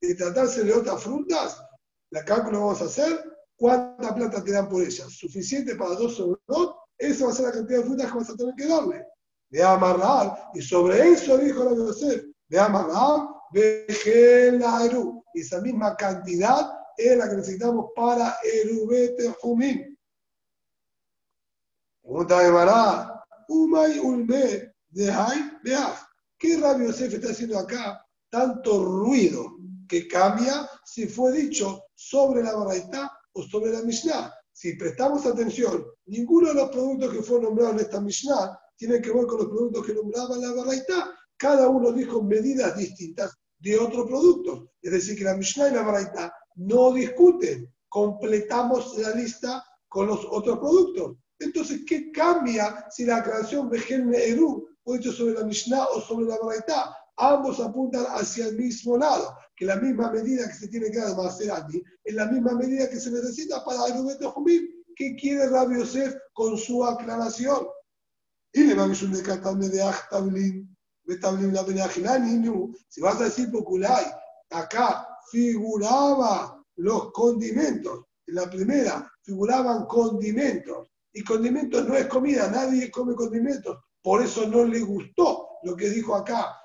Y 0.00 0.14
tratarse 0.14 0.64
de 0.64 0.72
otras 0.72 1.02
frutas, 1.02 1.62
la 2.10 2.24
cálculo 2.24 2.60
vamos 2.60 2.82
a 2.82 2.86
hacer, 2.86 3.24
¿cuánta 3.56 4.14
plata 4.14 4.42
te 4.42 4.52
dan 4.52 4.68
por 4.68 4.82
ellas? 4.82 5.10
¿Suficiente 5.10 5.76
para 5.76 5.94
dos 5.94 6.16
sobre 6.16 6.40
dos? 6.46 6.74
Esa 6.98 7.26
va 7.26 7.30
a 7.30 7.34
ser 7.34 7.46
la 7.46 7.52
cantidad 7.52 7.78
de 7.78 7.84
frutas 7.86 8.12
que 8.12 8.18
vas 8.18 8.30
a 8.30 8.36
tener 8.36 8.54
que 8.56 8.66
darle. 8.66 9.06
De 9.50 9.62
amarrar, 9.62 10.50
y 10.54 10.62
sobre 10.62 11.10
eso 11.10 11.38
dijo 11.38 11.64
la 11.64 11.74
Yosef, 11.74 12.24
de 12.48 12.58
amarrar, 12.58 13.28
la 13.52 14.84
Eru. 14.84 15.24
Esa 15.34 15.60
misma 15.60 15.96
cantidad 15.96 16.72
es 16.96 17.16
la 17.16 17.28
que 17.28 17.36
necesitamos 17.36 17.90
para 17.94 18.36
Erubete 18.42 19.34
Jumín. 19.40 19.91
Pregunta 22.12 22.42
de 22.42 22.52
Mará, 22.52 23.24
Umay 23.48 23.98
Ulme 23.98 24.74
de 24.90 25.10
Hay 25.10 25.50
¿Qué 26.38 26.58
Rabbi 26.58 26.84
Yosef 26.84 27.14
está 27.14 27.30
haciendo 27.30 27.58
acá? 27.58 28.04
Tanto 28.28 28.84
ruido 28.84 29.56
que 29.88 30.06
cambia 30.06 30.68
si 30.84 31.06
fue 31.06 31.32
dicho 31.32 31.84
sobre 31.94 32.42
la 32.42 32.54
Baraita 32.54 33.10
o 33.32 33.42
sobre 33.44 33.72
la 33.72 33.80
Mishnah. 33.80 34.30
Si 34.52 34.76
prestamos 34.76 35.24
atención, 35.24 35.86
ninguno 36.04 36.48
de 36.48 36.54
los 36.56 36.68
productos 36.68 37.14
que 37.14 37.22
fueron 37.22 37.44
nombrados 37.44 37.76
en 37.76 37.80
esta 37.80 37.98
Mishnah 37.98 38.60
tiene 38.76 39.00
que 39.00 39.10
ver 39.10 39.24
con 39.24 39.38
los 39.38 39.48
productos 39.48 39.86
que 39.86 39.94
nombraba 39.94 40.36
la 40.36 40.52
Baraita. 40.52 41.18
Cada 41.38 41.66
uno 41.66 41.92
dijo 41.92 42.22
medidas 42.22 42.76
distintas 42.76 43.32
de 43.58 43.78
otros 43.78 44.06
productos. 44.06 44.66
Es 44.82 44.92
decir, 44.92 45.16
que 45.16 45.24
la 45.24 45.38
Mishnah 45.38 45.70
y 45.70 45.74
la 45.76 45.82
Baraita 45.82 46.30
no 46.56 46.92
discuten. 46.92 47.72
Completamos 47.88 48.98
la 48.98 49.14
lista 49.14 49.64
con 49.88 50.08
los 50.08 50.26
otros 50.30 50.58
productos. 50.58 51.16
Entonces, 51.42 51.82
¿qué 51.86 52.10
cambia 52.12 52.86
si 52.90 53.04
la 53.04 53.16
aclaración 53.16 53.68
Vejen 53.68 54.12
Eru 54.14 54.68
fue 54.84 54.98
hecho 54.98 55.12
sobre 55.12 55.34
la 55.34 55.44
Mishnah 55.44 55.84
o 55.94 56.00
sobre 56.00 56.26
la 56.26 56.38
Baraita? 56.38 56.96
ambos 57.16 57.60
apuntan 57.60 58.04
hacia 58.08 58.48
el 58.48 58.56
mismo 58.56 58.96
lado, 58.96 59.36
que 59.56 59.64
la 59.66 59.76
misma 59.76 60.10
medida 60.10 60.48
que 60.48 60.54
se 60.54 60.68
tiene 60.68 60.90
que 60.90 60.98
dar 60.98 61.16
Maserati 61.16 61.82
es 62.04 62.14
la 62.14 62.26
misma 62.26 62.54
medida 62.54 62.88
que 62.88 62.98
se 62.98 63.10
necesita 63.10 63.64
para 63.64 63.86
el 63.86 64.18
de 64.18 64.26
Jumim. 64.26 64.62
¿Qué 64.96 65.16
quiere 65.16 65.48
Rabbi 65.48 65.78
Yosef 65.78 66.14
con 66.32 66.56
su 66.58 66.84
aclaración? 66.84 67.66
Y 68.52 68.64
le 68.64 68.74
vamos 68.74 69.00
de 69.00 69.82
Achtablin, 69.82 70.76
la 71.04 71.64
Si 72.88 73.00
vas 73.00 73.20
a 73.20 73.24
decir 73.24 73.50
Poculay, 73.50 74.04
acá 74.50 75.08
figuraba 75.30 76.62
los 76.76 77.12
condimentos. 77.12 78.04
En 78.26 78.34
la 78.34 78.50
primera 78.50 79.10
figuraban 79.22 79.86
condimentos. 79.86 80.91
Y 81.12 81.22
condimentos 81.24 81.86
no 81.86 81.94
es 81.94 82.06
comida, 82.06 82.48
nadie 82.50 82.90
come 82.90 83.14
condimentos. 83.14 83.78
Por 84.02 84.22
eso 84.22 84.46
no 84.46 84.64
le 84.64 84.80
gustó 84.80 85.48
lo 85.62 85.76
que 85.76 85.90
dijo 85.90 86.14
acá 86.14 86.56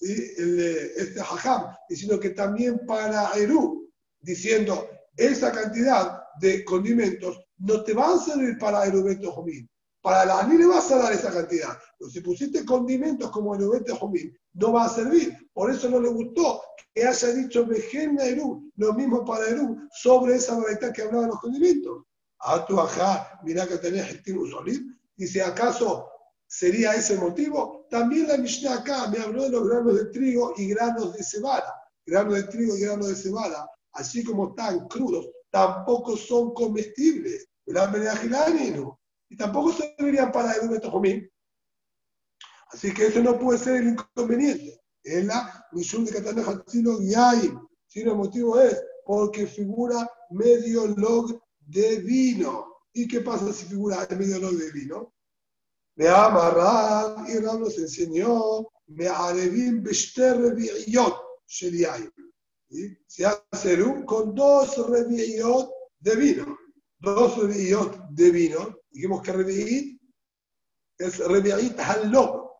este 0.00 1.20
hajam, 1.20 1.74
diciendo 1.88 2.18
que 2.18 2.30
también 2.30 2.86
para 2.86 3.32
Eru, 3.34 3.90
diciendo 4.20 4.88
esa 5.16 5.52
cantidad 5.52 6.22
de 6.40 6.64
condimentos 6.64 7.40
no 7.58 7.82
te 7.82 7.94
van 7.94 8.18
a 8.18 8.22
servir 8.22 8.58
para 8.58 8.84
Erubeto 8.84 9.32
Jomín. 9.32 9.68
Para 10.02 10.24
la 10.24 10.40
Ani 10.40 10.58
le 10.58 10.66
vas 10.66 10.90
a 10.92 10.98
dar 10.98 11.12
esa 11.12 11.32
cantidad. 11.32 11.76
Pero 11.98 12.10
si 12.10 12.20
pusiste 12.20 12.64
condimentos 12.64 13.30
como 13.30 13.54
Erubeto 13.54 13.96
Jomín, 13.96 14.36
no 14.52 14.72
va 14.72 14.84
a 14.84 14.88
servir. 14.88 15.34
Por 15.52 15.70
eso 15.70 15.88
no 15.88 16.00
le 16.00 16.08
gustó 16.08 16.60
que 16.94 17.04
haya 17.04 17.28
dicho 17.28 17.66
Vejen 17.66 18.18
Eru, 18.20 18.70
lo 18.76 18.92
mismo 18.94 19.24
para 19.24 19.48
Eru, 19.48 19.76
sobre 19.90 20.36
esa 20.36 20.56
variedad 20.56 20.92
que 20.92 21.02
hablaba 21.02 21.22
de 21.24 21.28
los 21.28 21.40
condimentos. 21.40 22.04
A 22.40 22.64
tu 22.66 22.78
ajá, 22.78 23.40
mira 23.42 23.66
que 23.66 23.78
tenés 23.78 24.10
el 24.10 24.50
Solid. 24.50 24.80
Dice, 25.16 25.42
¿acaso 25.42 26.10
sería 26.46 26.94
ese 26.94 27.16
motivo. 27.16 27.86
También 27.90 28.28
la 28.28 28.36
Mishnah 28.36 28.76
acá 28.76 29.08
me 29.08 29.18
habló 29.18 29.44
de 29.44 29.50
los 29.50 29.68
granos 29.68 29.94
de 29.96 30.04
trigo 30.06 30.54
y 30.56 30.68
granos 30.68 31.14
de 31.14 31.22
cebada. 31.22 31.74
Granos 32.04 32.34
de 32.34 32.42
trigo 32.44 32.76
y 32.76 32.80
granos 32.80 33.08
de 33.08 33.16
cebada, 33.16 33.68
así 33.92 34.22
como 34.22 34.50
están 34.50 34.86
crudos, 34.86 35.28
tampoco 35.50 36.16
son 36.16 36.54
comestibles. 36.54 37.48
Y 39.28 39.36
tampoco 39.36 39.72
servirían 39.72 40.30
para 40.30 40.52
el. 40.52 41.30
Así 42.68 42.94
que 42.94 43.06
eso 43.06 43.20
no 43.22 43.38
puede 43.38 43.58
ser 43.58 43.76
el 43.76 43.88
inconveniente. 43.88 44.80
Es 45.02 45.24
la 45.24 45.66
misión 45.72 46.04
de 46.04 46.12
Catana 46.12 46.42
Hatzino 46.42 47.00
Yaim. 47.00 47.60
Si 47.86 48.00
el 48.00 48.14
motivo 48.14 48.60
es 48.60 48.80
porque 49.04 49.46
figura 49.46 50.08
medio 50.30 50.86
log 50.88 51.40
de 51.66 51.96
vino. 51.96 52.76
¿Y 52.92 53.06
qué 53.06 53.20
pasa 53.20 53.52
si 53.52 53.66
figura 53.66 54.06
medio 54.16 54.38
log 54.38 54.54
de 54.54 54.70
vino? 54.72 55.12
Me 55.96 56.08
amarrar 56.08 57.28
y 57.28 57.38
Rab 57.38 57.60
nos 57.60 57.78
enseñó, 57.78 58.66
me 58.86 59.08
arevim 59.08 59.82
bester 59.82 60.36
revi'iyot 60.36 61.16
shel 61.46 62.12
Se 63.06 63.24
hace 63.24 63.82
un 63.82 64.04
con 64.04 64.34
dos 64.34 64.76
revi'iyot 64.88 65.70
de 66.00 66.16
vino. 66.16 66.58
Dos 66.98 67.38
revi'iyot 67.38 68.10
de 68.10 68.30
vino. 68.30 68.78
Dijimos 68.90 69.22
que 69.22 69.32
revi'it 69.32 70.00
es 70.98 71.18
revi'it 71.18 71.78
halog. 71.78 72.50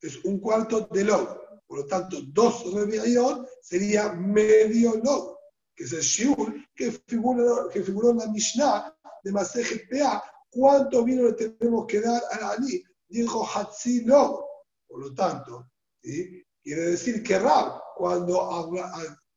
Es 0.00 0.24
un 0.24 0.40
cuarto 0.40 0.88
de 0.92 1.04
log. 1.04 1.40
Por 1.66 1.78
lo 1.80 1.86
tanto, 1.86 2.18
dos 2.32 2.72
revi'iyot 2.72 3.46
sería 3.62 4.12
medio 4.12 4.94
log. 5.04 5.37
Que 5.78 5.84
es 5.84 5.92
el 5.92 6.00
shiur 6.00 6.52
que 6.74 6.90
figuró, 7.06 7.68
que 7.68 7.84
figuró 7.84 8.10
en 8.10 8.18
la 8.18 8.26
Mishnah 8.26 8.92
de 9.22 9.30
Masejet 9.30 9.88
Pea 9.88 10.20
¿Cuánto 10.50 11.04
vino 11.04 11.24
le 11.24 11.32
tenemos 11.34 11.86
que 11.86 12.00
dar 12.00 12.22
a 12.32 12.50
Ali? 12.52 12.82
Dijo 13.08 13.46
Hatzilog. 13.46 14.44
Por 14.86 15.00
lo 15.00 15.14
tanto, 15.14 15.70
quiere 16.02 16.82
decir 16.82 17.22
que 17.22 17.38
Rab, 17.38 17.80
cuando, 17.96 18.34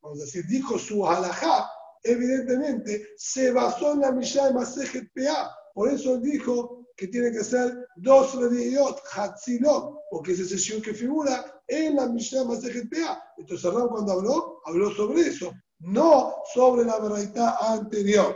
vamos 0.02 0.20
a 0.22 0.24
decir, 0.24 0.46
dijo 0.48 0.80
su 0.80 1.06
halajá, 1.06 1.70
evidentemente 2.04 3.10
se 3.18 3.52
basó 3.52 3.94
en 3.94 4.00
la 4.00 4.12
Mishnah 4.12 4.48
de 4.48 4.54
Masejet 4.54 5.12
Pea. 5.14 5.52
Por 5.74 5.90
eso 5.90 6.18
dijo 6.18 6.88
que 6.96 7.08
tiene 7.08 7.32
que 7.32 7.44
ser 7.44 7.88
dos 7.98 8.34
rediot, 8.36 9.02
Hatzilog, 9.14 10.00
porque 10.10 10.32
ese 10.32 10.44
es 10.44 10.70
el 10.70 10.82
que 10.82 10.94
figura 10.94 11.62
en 11.68 11.98
la 11.98 12.08
Mishnah 12.08 12.42
de 12.42 12.48
Masejet 12.48 12.90
Pea. 12.90 13.22
Entonces 13.38 13.74
Rab 13.74 13.90
cuando 13.90 14.14
habló, 14.14 14.62
habló 14.66 14.92
sobre 14.92 15.28
eso, 15.28 15.52
no 15.82 16.36
sobre 16.54 16.86
la 16.86 17.00
verdad 17.00 17.56
anterior. 17.60 18.36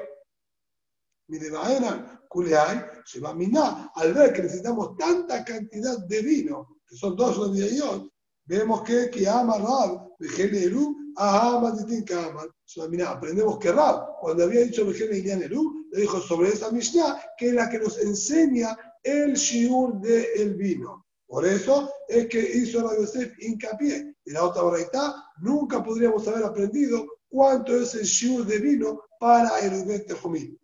Mire, 1.28 1.46
se 3.06 3.20
va 3.20 3.30
a. 3.30 3.92
Al 3.96 4.14
ver 4.14 4.34
que 4.34 4.44
necesitamos 4.44 4.98
tanta 4.98 5.44
cantidad 5.44 5.98
de 6.00 6.22
vino, 6.22 6.80
que 6.88 6.96
son 6.96 7.16
dos 7.16 7.38
rodillas, 7.38 8.02
vemos 8.46 8.84
que 8.84 9.10
que 9.10 9.28
ama 9.28 9.58
Rab, 9.58 10.16
Vejeneru, 10.20 10.96
ama 11.16 11.76
Titin 11.76 12.06
minar. 12.90 13.18
Aprendemos 13.18 13.58
que 13.58 13.72
Rab, 13.72 14.20
cuando 14.20 14.44
había 14.44 14.62
dicho 14.62 14.86
Vejeneru, 14.86 15.88
le 15.92 16.02
dijo 16.02 16.20
sobre 16.20 16.50
esa 16.50 16.72
Mishnah, 16.72 17.22
que 17.38 17.50
es 17.50 17.54
la 17.54 17.70
que 17.70 17.80
nos 17.80 17.98
enseña 18.00 18.78
el 19.02 19.34
shiur 19.34 20.00
del 20.02 20.56
vino. 20.56 21.06
Por 21.28 21.46
eso 21.46 21.90
es 22.08 22.28
que 22.28 22.40
hizo 22.40 22.82
Rabbi 22.82 23.02
Yosef 23.02 23.34
hincapié. 23.40 24.16
En 24.26 24.34
la 24.34 24.44
otra 24.44 24.62
baraita 24.62 25.32
nunca 25.42 25.84
podríamos 25.84 26.28
haber 26.28 26.44
aprendido 26.44 27.06
cuánto 27.36 27.76
es 27.76 27.94
el 27.96 28.06
shiur 28.06 28.46
de 28.46 28.60
vino 28.60 29.02
para 29.20 29.60
el 29.60 29.84
Ubet 29.84 30.10
Jomín. 30.22 30.58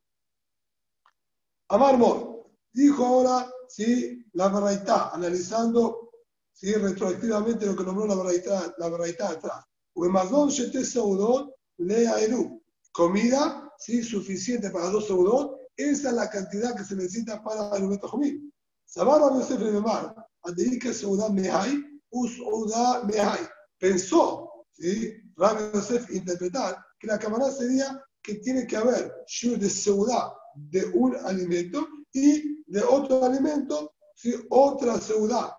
Amar 1.68 1.98
Mor, 1.98 2.50
dijo 2.72 3.06
ahora, 3.06 3.52
sí, 3.68 4.26
la 4.34 4.48
Baraitá, 4.48 5.10
analizando 5.10 6.12
¿sí? 6.54 6.74
retroactivamente 6.74 7.66
lo 7.66 7.76
que 7.76 7.84
nombró 7.84 8.08
la 8.08 8.16
Baraitá, 8.16 8.74
la 8.78 8.88
Baraitá 8.88 9.30
atrás. 9.32 9.66
Shete 9.94 10.86
Seudot 10.86 11.54
Lea 11.78 12.22
Eru. 12.22 12.64
Comida, 12.94 13.70
sí, 13.78 14.02
suficiente 14.02 14.70
para 14.70 14.90
dos 14.92 15.08
Seudot, 15.08 15.58
esa 15.76 16.10
es 16.10 16.16
la 16.16 16.30
cantidad 16.30 16.74
que 16.76 16.86
se 16.86 16.96
necesita 16.96 17.44
para 17.44 17.76
el 17.76 17.84
Ubeto 17.84 18.08
Jomim. 18.08 18.50
Sabar 18.86 19.20
Rabbi 19.20 19.40
Yosef 19.40 19.60
Rememar, 19.60 20.16
Adeike 20.44 20.94
Seudá 20.94 21.28
Mehai, 21.30 21.84
Usouda 22.12 23.04
Mehai. 23.04 23.42
Pensó, 23.78 24.66
¿sí? 24.72 25.21
Rabbi 25.38 25.74
Yosef 25.74 26.10
interpretar 26.12 26.78
que 27.00 27.08
la 27.08 27.20
cámara 27.20 27.52
sería 27.52 28.04
que 28.22 28.36
tiene 28.36 28.68
que 28.68 28.78
haber 28.78 29.14
Shur 29.28 29.58
de 29.58 29.70
Seudá 29.70 30.34
de 30.56 30.86
un 30.94 31.16
alimento 31.16 31.88
y 32.14 32.64
de 32.66 32.84
otro 32.84 33.26
alimento, 33.26 33.94
si 34.16 34.34
otra 34.50 35.00
ciudad. 35.00 35.52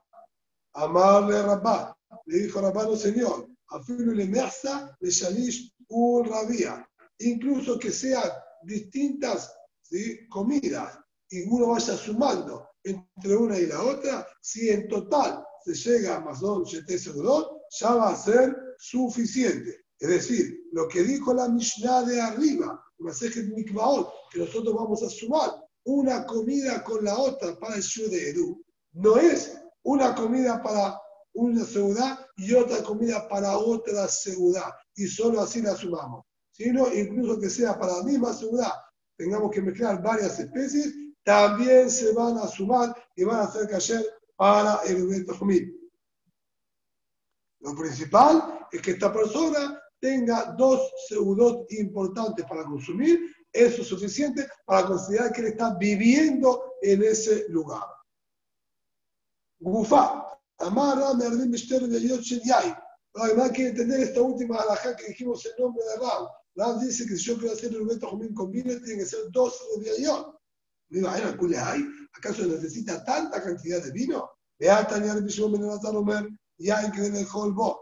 Amarle 0.75 1.43
Rabá, 1.43 1.97
le 2.27 2.39
dijo 2.39 2.61
Rabá, 2.61 2.85
no 2.85 2.97
señor, 2.97 3.49
afirme 3.69 4.15
le 4.15 4.27
mesa 4.27 4.97
le 5.01 5.11
shalish 5.11 5.73
un 5.89 6.25
rabía. 6.25 6.89
Incluso 7.19 7.79
que 7.79 7.91
sean 7.91 8.31
distintas 8.63 9.55
¿sí? 9.83 10.27
comidas 10.29 10.99
y 11.31 11.43
uno 11.43 11.69
vaya 11.69 11.97
sumando 11.97 12.69
entre 12.85 13.37
una 13.37 13.59
y 13.59 13.67
la 13.67 13.83
otra, 13.83 14.27
si 14.41 14.69
en 14.71 14.89
total 14.89 15.45
se 15.65 15.75
llega 15.75 16.17
a 16.17 16.21
Mazón 16.21 16.65
ya 16.65 17.95
va 17.95 18.11
a 18.11 18.17
ser 18.17 18.72
suficiente. 18.83 19.85
Es 19.99 20.09
decir, 20.09 20.65
lo 20.73 20.89
que 20.89 21.05
dijo 21.05 21.33
la 21.33 21.49
Mishnah 21.49 22.03
de 22.03 22.21
arriba, 22.21 22.85
que 22.99 24.39
nosotros 24.39 24.75
vamos 24.75 25.03
a 25.05 25.09
sumar 25.09 25.51
una 25.85 26.27
comida 26.27 26.83
con 26.83 27.05
la 27.05 27.17
otra 27.17 27.57
para 27.61 27.77
el 27.77 27.83
Shur 27.83 28.11
de 28.11 28.31
Edu, 28.31 28.61
no 28.95 29.17
es 29.17 29.57
una 29.85 30.15
comida 30.17 30.61
para 30.61 31.01
una 31.35 31.65
ciudad 31.65 32.27
y 32.37 32.55
otra 32.55 32.83
comida 32.83 33.29
para 33.29 33.57
otra 33.57 34.09
ciudad, 34.09 34.73
y 34.97 35.07
solo 35.07 35.41
así 35.41 35.63
la 35.63 35.77
sumamos, 35.77 36.25
sino 36.51 36.93
incluso 36.93 37.41
que 37.41 37.51
sea 37.51 37.79
para 37.79 37.99
la 37.99 38.03
misma 38.03 38.33
ciudad, 38.33 38.73
tengamos 39.17 39.53
que 39.53 39.63
mezclar 39.63 40.03
varias 40.03 40.41
especies, 40.41 40.93
también 41.23 41.89
se 41.89 42.13
van 42.13 42.37
a 42.39 42.49
sumar 42.49 42.95
y 43.15 43.23
van 43.23 43.41
a 43.41 43.45
hacer 43.45 43.69
cayer 43.69 44.05
para 44.37 44.81
el 44.87 44.97
evento 44.97 45.39
Lo 47.61 47.77
principal 47.77 48.62
es 48.73 48.83
que 48.83 48.93
esta 48.93 49.13
persona 49.13 49.81
tenga 50.01 50.55
dos 50.59 50.81
seudot 51.09 51.71
importantes 51.73 52.45
para 52.47 52.65
consumir, 52.65 53.21
eso 53.53 53.83
es 53.83 53.89
suficiente 53.89 54.49
para 54.65 54.87
considerar 54.87 55.33
que 55.33 55.43
él 55.43 55.47
está 55.49 55.75
viviendo 55.75 56.75
en 56.81 57.03
ese 57.03 57.47
lugar. 57.51 57.85
Gufa, 59.61 60.27
Amara, 60.59 61.15
Merdim, 61.15 61.51
Bishter, 61.51 61.83
de 61.83 62.01
Yai. 62.01 62.75
Además, 63.15 63.51
hay 63.51 63.53
que 63.53 63.69
entender 63.69 64.01
esta 64.01 64.23
última 64.23 64.57
alajá 64.57 64.97
que 64.97 65.09
dijimos 65.09 65.45
en 65.47 65.63
nombre 65.63 65.85
de 65.85 65.97
Rab. 65.97 66.29
Rab 66.57 66.81
dice 66.81 67.07
que 67.07 67.17
si 67.17 67.25
yo 67.25 67.39
quiero 67.39 67.53
hacer 67.53 67.71
el 67.71 67.81
Rubén 67.81 68.01
Jumín 68.01 68.35
con 68.35 68.51
vino, 68.51 68.73
tiene 68.81 69.01
que 69.01 69.07
ser 69.07 69.21
dos 69.31 69.63
Rubiyayot. 69.77 70.35
Digo, 70.89 71.09
hay? 71.09 71.85
¿Acaso 72.15 72.45
necesita 72.45 73.05
tanta 73.05 73.43
cantidad 73.43 73.83
de 73.83 73.93
vino? 73.93 74.31
Vea, 74.59 74.87
Tania, 74.87 75.15
Bishom, 75.15 75.53
Menazar, 75.53 75.95
Omer, 75.97 76.29
Yain, 76.59 76.93
que 76.93 77.07
en 77.07 77.17
el 77.17 77.27
Holbo, 77.33 77.81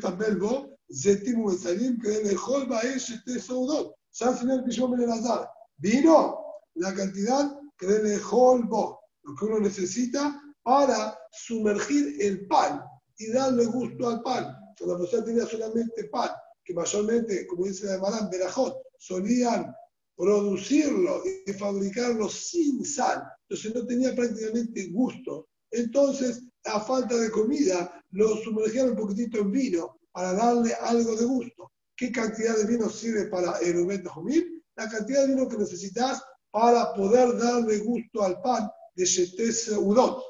Tabelbo, 0.00 0.78
Zetim 0.92 1.44
Besalim, 1.46 2.00
que 2.00 2.20
en 2.20 2.26
el 2.28 2.36
Holba 2.36 2.80
es 2.80 3.10
este 3.10 3.40
Saudot. 3.40 3.94
Ya 4.12 4.30
el 4.30 4.38
señor 4.38 4.64
Pishom 4.64 4.92
Ben 4.92 5.02
Elazar. 5.02 5.48
Vino 5.78 6.38
la 6.74 6.94
cantidad 6.94 7.58
que 7.78 7.86
el 7.86 8.20
Holbo, 8.30 9.00
lo 9.22 9.34
que 9.34 9.44
uno 9.46 9.60
necesita 9.60 10.40
para 10.62 11.18
sumergir 11.32 12.16
el 12.20 12.46
pan 12.46 12.82
y 13.18 13.32
darle 13.32 13.66
gusto 13.66 14.08
al 14.08 14.22
pan. 14.22 14.56
Cuando 14.78 14.94
la 14.94 15.00
persona 15.00 15.24
tenía 15.24 15.46
solamente 15.46 16.04
pan, 16.04 16.30
que 16.64 16.74
mayormente, 16.74 17.46
como 17.46 17.66
dice 17.66 17.86
la 17.86 17.98
Marán, 17.98 18.30
Berajot, 18.30 18.76
solían 18.98 19.74
producirlo 20.16 21.22
y 21.46 21.52
fabricarlo 21.52 22.28
sin 22.28 22.84
sal, 22.84 23.22
entonces 23.48 23.74
no 23.74 23.86
tenía 23.86 24.14
prácticamente 24.14 24.88
gusto. 24.90 25.48
Entonces, 25.74 26.42
a 26.64 26.80
falta 26.80 27.16
de 27.16 27.30
comida, 27.30 28.00
lo 28.10 28.36
sumergían 28.36 28.90
un 28.90 28.96
poquitito 28.96 29.38
en 29.38 29.50
vino 29.50 29.98
para 30.12 30.32
darle 30.32 30.72
algo 30.74 31.16
de 31.16 31.24
gusto. 31.24 31.72
¿Qué 31.96 32.12
cantidad 32.12 32.56
de 32.56 32.66
vino 32.66 32.88
sirve 32.88 33.26
para 33.26 33.58
el 33.58 33.86
de 33.86 34.08
Jumil? 34.08 34.64
La 34.76 34.88
cantidad 34.88 35.22
de 35.22 35.34
vino 35.34 35.48
que 35.48 35.58
necesitas 35.58 36.22
para 36.50 36.94
poder 36.94 37.36
darle 37.38 37.78
gusto 37.78 38.22
al 38.22 38.40
pan 38.40 38.68
de 38.94 39.04
Shetes 39.04 39.68
Udot. 39.76 40.22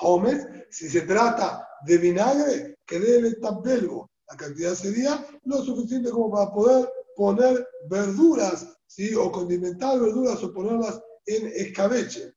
Homes, 0.00 0.46
si 0.70 0.88
se 0.88 1.02
trata 1.02 1.66
de 1.86 1.98
vinagre, 1.98 2.78
que 2.84 2.98
debe 2.98 3.34
tabelgo. 3.34 4.10
La 4.28 4.36
cantidad 4.36 4.74
sería 4.74 5.24
lo 5.44 5.62
suficiente 5.62 6.10
como 6.10 6.30
para 6.30 6.50
poder 6.52 6.88
poner 7.16 7.66
verduras, 7.88 8.66
¿sí? 8.86 9.14
o 9.14 9.30
condimentar 9.30 9.98
verduras 9.98 10.42
o 10.42 10.52
ponerlas 10.52 11.00
en 11.26 11.46
escabeche. 11.46 12.34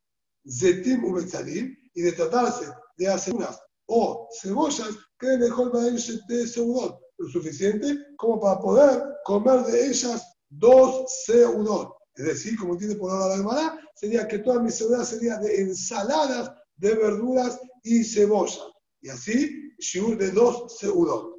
Zetim 0.47 1.03
ubetzalim, 1.05 1.75
y 1.93 2.01
de 2.01 2.11
tratarse 2.13 2.67
de 2.97 3.07
aceitunas 3.07 3.59
o 3.87 4.27
cebollas, 4.41 4.97
que 5.19 5.27
va 5.37 5.81
a 5.81 5.89
de 6.27 6.47
seudot, 6.47 6.99
lo 7.17 7.27
suficiente 7.27 7.97
como 8.17 8.39
para 8.39 8.59
poder 8.59 9.03
comer 9.25 9.63
de 9.65 9.87
ellas 9.87 10.23
dos 10.49 11.11
seudot. 11.25 11.93
Es 12.15 12.25
decir, 12.25 12.57
como 12.57 12.77
tiene 12.77 12.95
por 12.95 13.11
ahora 13.11 13.27
la 13.27 13.35
hermana, 13.35 13.79
sería 13.95 14.27
que 14.27 14.39
toda 14.39 14.61
mi 14.61 14.71
seudad 14.71 15.03
sería 15.03 15.37
de 15.37 15.61
ensaladas 15.61 16.51
de 16.77 16.95
verduras 16.95 17.59
y 17.83 18.03
cebolla. 18.03 18.63
Y 19.01 19.09
así, 19.09 19.73
shiur 19.79 20.17
de 20.17 20.31
dos 20.31 20.77
seudot. 20.79 21.35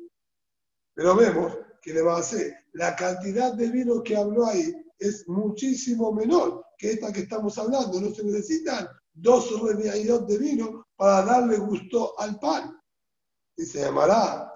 Pero 0.95 1.17
vemos 1.17 1.57
que 1.81 1.95
le 1.95 2.03
va 2.03 2.17
a 2.17 2.21
hacer 2.21 2.55
la 2.73 2.95
cantidad 2.95 3.55
de 3.55 3.69
vino 3.71 4.03
que 4.03 4.17
habló 4.17 4.47
ahí 4.47 4.73
es 4.99 5.27
muchísimo 5.29 6.13
menor 6.13 6.65
que 6.83 6.91
esta 6.91 7.13
que 7.13 7.21
estamos 7.21 7.57
hablando. 7.59 8.01
No 8.01 8.13
se 8.13 8.25
necesitan 8.25 8.89
dos 9.15 9.61
remedios 9.63 10.27
de 10.27 10.37
vino 10.37 10.87
para 10.97 11.25
darle 11.25 11.59
gusto 11.59 12.19
al 12.19 12.41
pan. 12.41 12.77
Y 13.57 13.65
se 13.65 13.83
llamará 13.83 14.53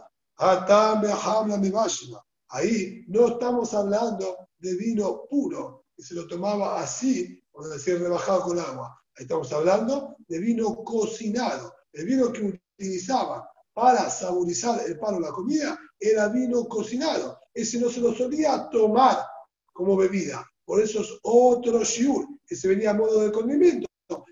Ahí 2.48 3.04
no 3.06 3.28
estamos 3.28 3.74
hablando 3.74 4.48
de 4.58 4.74
vino 4.74 5.22
puro, 5.30 5.84
que 5.94 6.02
se 6.02 6.14
lo 6.14 6.26
tomaba 6.26 6.80
así, 6.80 7.40
por 7.52 7.68
decir, 7.68 8.00
rebajado 8.00 8.42
con 8.42 8.58
agua. 8.58 9.00
Ahí 9.16 9.22
estamos 9.22 9.52
hablando 9.52 10.16
de 10.26 10.40
vino 10.40 10.82
cocinado. 10.82 11.74
El 11.92 12.06
vino 12.06 12.32
que 12.32 12.60
utilizaba 12.76 13.48
para 13.72 14.10
saborizar 14.10 14.80
el 14.84 14.98
pan 14.98 15.14
o 15.14 15.20
la 15.20 15.30
comida 15.30 15.78
era 15.98 16.28
vino 16.28 16.64
cocinado. 16.66 17.38
Ese 17.54 17.78
no 17.78 17.88
se 17.88 18.00
lo 18.00 18.12
solía 18.12 18.68
tomar 18.68 19.24
como 19.72 19.96
bebida. 19.96 20.44
Por 20.66 20.82
eso 20.82 21.00
es 21.00 21.08
otro 21.22 21.82
shiur, 21.82 22.26
que 22.44 22.54
se 22.54 22.68
venía 22.68 22.90
a 22.90 22.94
modo 22.94 23.22
de 23.22 23.32
condimento. 23.32 23.86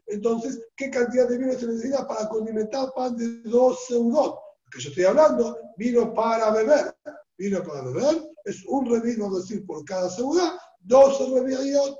Entonces, 0.07 0.61
¿qué 0.77 0.91
cantidad 0.91 1.29
de 1.29 1.39
vino 1.39 1.55
se 1.55 1.67
necesita 1.67 2.07
para 2.07 2.29
condimentar 2.29 2.93
pan 2.95 3.17
de 3.17 3.41
dos 3.49 3.87
seudot? 3.87 4.39
Que 4.71 4.81
yo 4.81 4.91
estoy 4.91 5.05
hablando, 5.05 5.59
vino 5.79 6.13
para 6.13 6.51
beber. 6.51 6.95
Vino 7.39 7.63
para 7.63 7.83
beber 7.83 8.35
es 8.45 8.65
un 8.67 8.87
revino, 8.87 9.27
es 9.29 9.49
decir, 9.49 9.67
por 9.67 9.85
cada 9.85 10.11
seudá, 10.11 10.61
dos 10.81 11.19
revinos. 11.33 11.99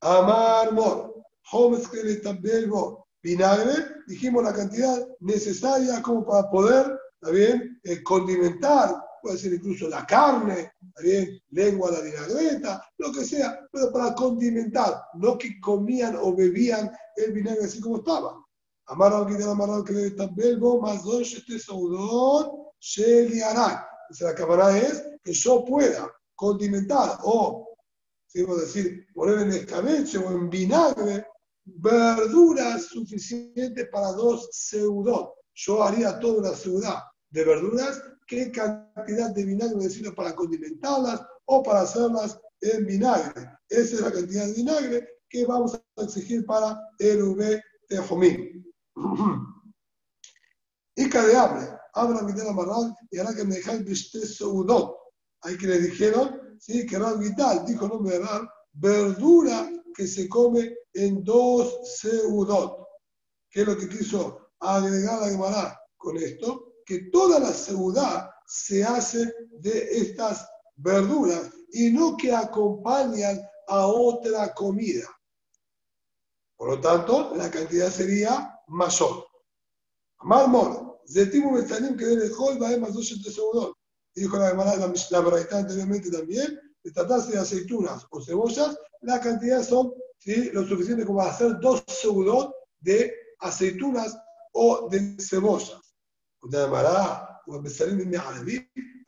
Amar 0.00 0.72
mor. 0.72 1.14
Homes 1.52 1.88
que 1.88 2.16
también 2.16 2.70
vinagre, 3.22 3.72
dijimos 4.08 4.42
la 4.42 4.52
cantidad 4.52 5.06
necesaria 5.20 6.02
como 6.02 6.26
para 6.26 6.50
poder, 6.50 6.98
¿está 7.22 7.92
eh, 7.92 8.02
condimentar 8.02 8.96
puede 9.26 9.38
ser 9.38 9.54
incluso 9.54 9.88
la 9.88 10.06
carne, 10.06 10.70
bien? 11.02 11.40
lengua 11.50 11.90
de 11.90 12.10
vinagreta, 12.10 12.80
lo 12.98 13.10
que 13.10 13.24
sea, 13.24 13.58
pero 13.72 13.92
para 13.92 14.14
condimentar, 14.14 15.02
no 15.14 15.36
que 15.36 15.60
comían 15.60 16.16
o 16.16 16.34
bebían 16.34 16.92
el 17.16 17.32
vinagre 17.32 17.64
así 17.64 17.80
como 17.80 17.98
estaba. 17.98 18.40
Amarrado 18.86 19.26
que 19.26 19.42
amarrado 19.42 19.82
que 19.82 20.10
también 20.12 20.60
más 20.80 21.02
dos 21.02 21.32
este 21.32 21.58
saudón, 21.58 22.66
sheliará. 22.78 23.88
La 24.20 24.34
cámara 24.36 24.78
es 24.78 25.02
que 25.24 25.32
yo 25.32 25.64
pueda 25.64 26.08
condimentar 26.36 27.18
o, 27.24 27.74
si 28.28 28.44
decir, 28.44 29.08
poner 29.12 29.40
en 29.40 29.50
escabeche 29.50 30.18
o 30.18 30.30
en 30.30 30.48
vinagre 30.48 31.26
verduras 31.64 32.84
suficientes 32.84 33.88
para 33.90 34.12
dos 34.12 34.48
seudón. 34.52 35.30
Yo 35.54 35.82
haría 35.82 36.20
toda 36.20 36.38
una 36.38 36.52
ciudad 36.56 37.02
de 37.30 37.44
verduras 37.44 38.00
qué 38.26 38.50
cantidad 38.50 39.30
de 39.30 39.44
vinagre 39.44 39.76
necesito 39.76 40.14
para 40.14 40.34
condimentarlas 40.34 41.22
o 41.46 41.62
para 41.62 41.82
hacerlas 41.82 42.40
en 42.60 42.86
vinagre. 42.86 43.50
Esa 43.68 43.94
es 43.96 44.00
la 44.00 44.12
cantidad 44.12 44.46
de 44.46 44.52
vinagre 44.52 45.08
que 45.28 45.44
vamos 45.44 45.74
a 45.74 46.02
exigir 46.02 46.44
para 46.46 46.80
el 46.98 47.22
V 47.22 47.62
de 47.88 47.98
Jomín. 47.98 48.74
Y 50.98 51.10
cadeable, 51.10 51.68
habla 51.92 52.22
la 52.22 52.52
Marral 52.54 52.94
y 53.10 53.18
ahora 53.18 53.34
que 53.34 53.44
me 53.44 53.56
dejáis 53.56 53.84
viste 53.84 54.26
seudot. 54.26 54.96
Hay 55.42 55.58
que 55.58 55.66
le 55.66 55.78
dijeron, 55.78 56.56
sí, 56.58 56.86
que 56.86 56.98
Rab 56.98 57.18
Vital 57.18 57.66
dijo 57.66 57.86
no 57.86 58.00
me 58.00 58.18
dar 58.18 58.48
verdura 58.72 59.70
que 59.94 60.06
se 60.06 60.26
come 60.26 60.74
en 60.94 61.22
dos 61.22 61.98
seudot. 62.00 62.86
¿Qué 63.50 63.60
es 63.60 63.66
lo 63.66 63.76
que 63.76 63.90
quiso 63.90 64.52
agregar 64.58 65.20
la 65.20 65.28
Gemara 65.28 65.80
con 65.98 66.16
esto? 66.16 66.65
Que 66.86 67.10
toda 67.10 67.40
la 67.40 67.52
seguridad 67.52 68.30
se 68.46 68.84
hace 68.84 69.34
de 69.58 69.98
estas 69.98 70.48
verduras 70.76 71.50
y 71.72 71.90
no 71.90 72.16
que 72.16 72.32
acompañan 72.32 73.40
a 73.66 73.86
otra 73.86 74.54
comida. 74.54 75.08
Por 76.56 76.70
lo 76.70 76.80
tanto, 76.80 77.34
la 77.34 77.50
cantidad 77.50 77.90
sería 77.90 78.58
mayor. 78.68 79.26
Marmor, 80.22 81.02
Zetimo 81.06 81.54
Betanim 81.54 81.96
que 81.96 82.06
debe 82.06 82.30
Hol 82.38 82.62
va 82.62 82.76
más 82.78 82.94
dos 82.94 83.08
segundos. 83.08 83.74
Dijo 84.14 84.38
la 84.38 84.48
hermana 84.48 84.76
la, 84.76 84.86
la 84.86 85.58
anteriormente 85.58 86.10
también, 86.10 86.58
de 86.82 86.90
tratarse 86.90 87.32
de 87.32 87.38
aceitunas 87.38 88.06
o 88.10 88.22
cebollas, 88.22 88.78
la 89.02 89.20
cantidad 89.20 89.62
son 89.62 89.92
¿sí? 90.18 90.50
lo 90.52 90.66
suficiente 90.66 91.04
como 91.04 91.20
hacer 91.20 91.58
dos 91.60 91.84
segundos 91.86 92.50
de 92.80 93.12
aceitunas 93.40 94.16
o 94.52 94.88
de 94.88 95.16
cebollas. 95.20 95.85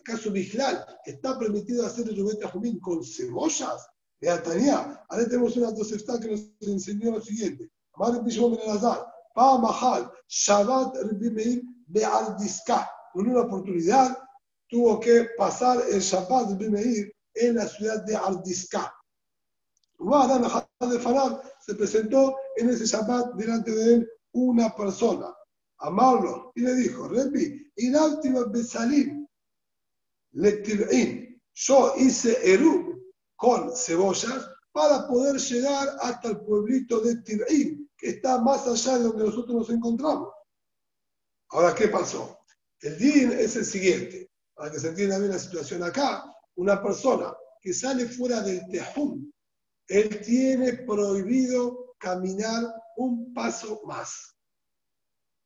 ¿Acaso 0.01 0.30
Bijlal 0.32 0.84
está 1.07 1.39
permitido 1.39 1.86
hacer 1.86 2.09
el 2.09 2.16
Rubén 2.16 2.39
Jumín 2.51 2.80
con 2.80 3.05
cebollas? 3.05 3.86
De 4.20 4.28
Atania. 4.28 5.05
Ahora 5.09 5.28
tenemos 5.28 5.57
una 5.57 5.72
tosefta 5.72 6.18
que 6.18 6.28
nos 6.30 6.41
enseñó 6.61 7.12
lo 7.12 7.20
siguiente. 7.20 7.70
Amar 7.95 8.24
Bishom 8.24 8.57
Ben 8.57 8.68
Elazar. 8.68 9.07
Pa 9.32 9.57
Mahal. 9.59 10.11
Shabbat 10.26 10.97
Rabbi 10.97 11.62
de 11.86 12.05
Aldiska. 12.05 12.91
En 13.14 13.30
una 13.30 13.43
oportunidad 13.43 14.18
tuvo 14.68 14.99
que 14.99 15.28
pasar 15.36 15.80
el 15.89 16.01
Shabbat 16.01 16.49
de 16.59 16.68
Meir 16.68 17.14
en 17.34 17.55
la 17.55 17.68
ciudad 17.68 18.05
de 18.05 18.16
Aldiska. 18.16 18.93
de 20.01 20.99
Farad 20.99 21.41
se 21.64 21.74
presentó 21.76 22.36
en 22.57 22.70
ese 22.70 22.86
Shabbat 22.86 23.34
delante 23.34 23.70
de 23.70 23.95
él 23.95 24.11
una 24.32 24.74
persona 24.74 25.32
amarlo. 25.79 26.53
Y 26.55 26.62
le 26.62 26.74
dijo, 26.74 27.09
Repi, 27.09 27.70
última 27.76 28.45
Besalim, 28.45 29.26
Letir'in. 30.33 31.41
Yo 31.55 31.95
hice 31.97 32.39
Eru 32.53 33.12
con 33.37 33.74
cebollas 33.74 34.49
para 34.72 35.09
poder 35.09 35.37
llegar 35.37 35.89
hasta 36.01 36.29
el 36.29 36.41
pueblito 36.41 37.01
de 37.01 37.16
Tir'in, 37.22 37.91
que 37.97 38.11
está 38.11 38.39
más 38.39 38.66
allá 38.66 38.99
de 38.99 39.05
donde 39.05 39.24
nosotros 39.24 39.57
nos 39.57 39.70
encontramos. 39.70 40.33
Ahora, 41.51 41.74
¿qué 41.74 41.89
pasó? 41.89 42.39
El 42.81 42.99
din 42.99 43.33
es 43.33 43.57
el 43.57 43.64
siguiente, 43.64 44.31
para 44.55 44.70
que 44.70 44.79
se 44.79 44.89
entienda 44.89 45.18
bien 45.18 45.33
la 45.33 45.39
situación 45.39 45.83
acá. 45.83 46.33
Una 46.57 46.81
persona 46.83 47.35
que 47.61 47.72
sale 47.72 48.07
fuera 48.07 48.41
del 48.43 48.68
Tejum, 48.68 49.31
él 49.89 50.20
tiene 50.20 50.74
prohibido 50.74 51.95
caminar 51.99 52.72
un 52.97 53.33
paso 53.33 53.81
más. 53.85 54.38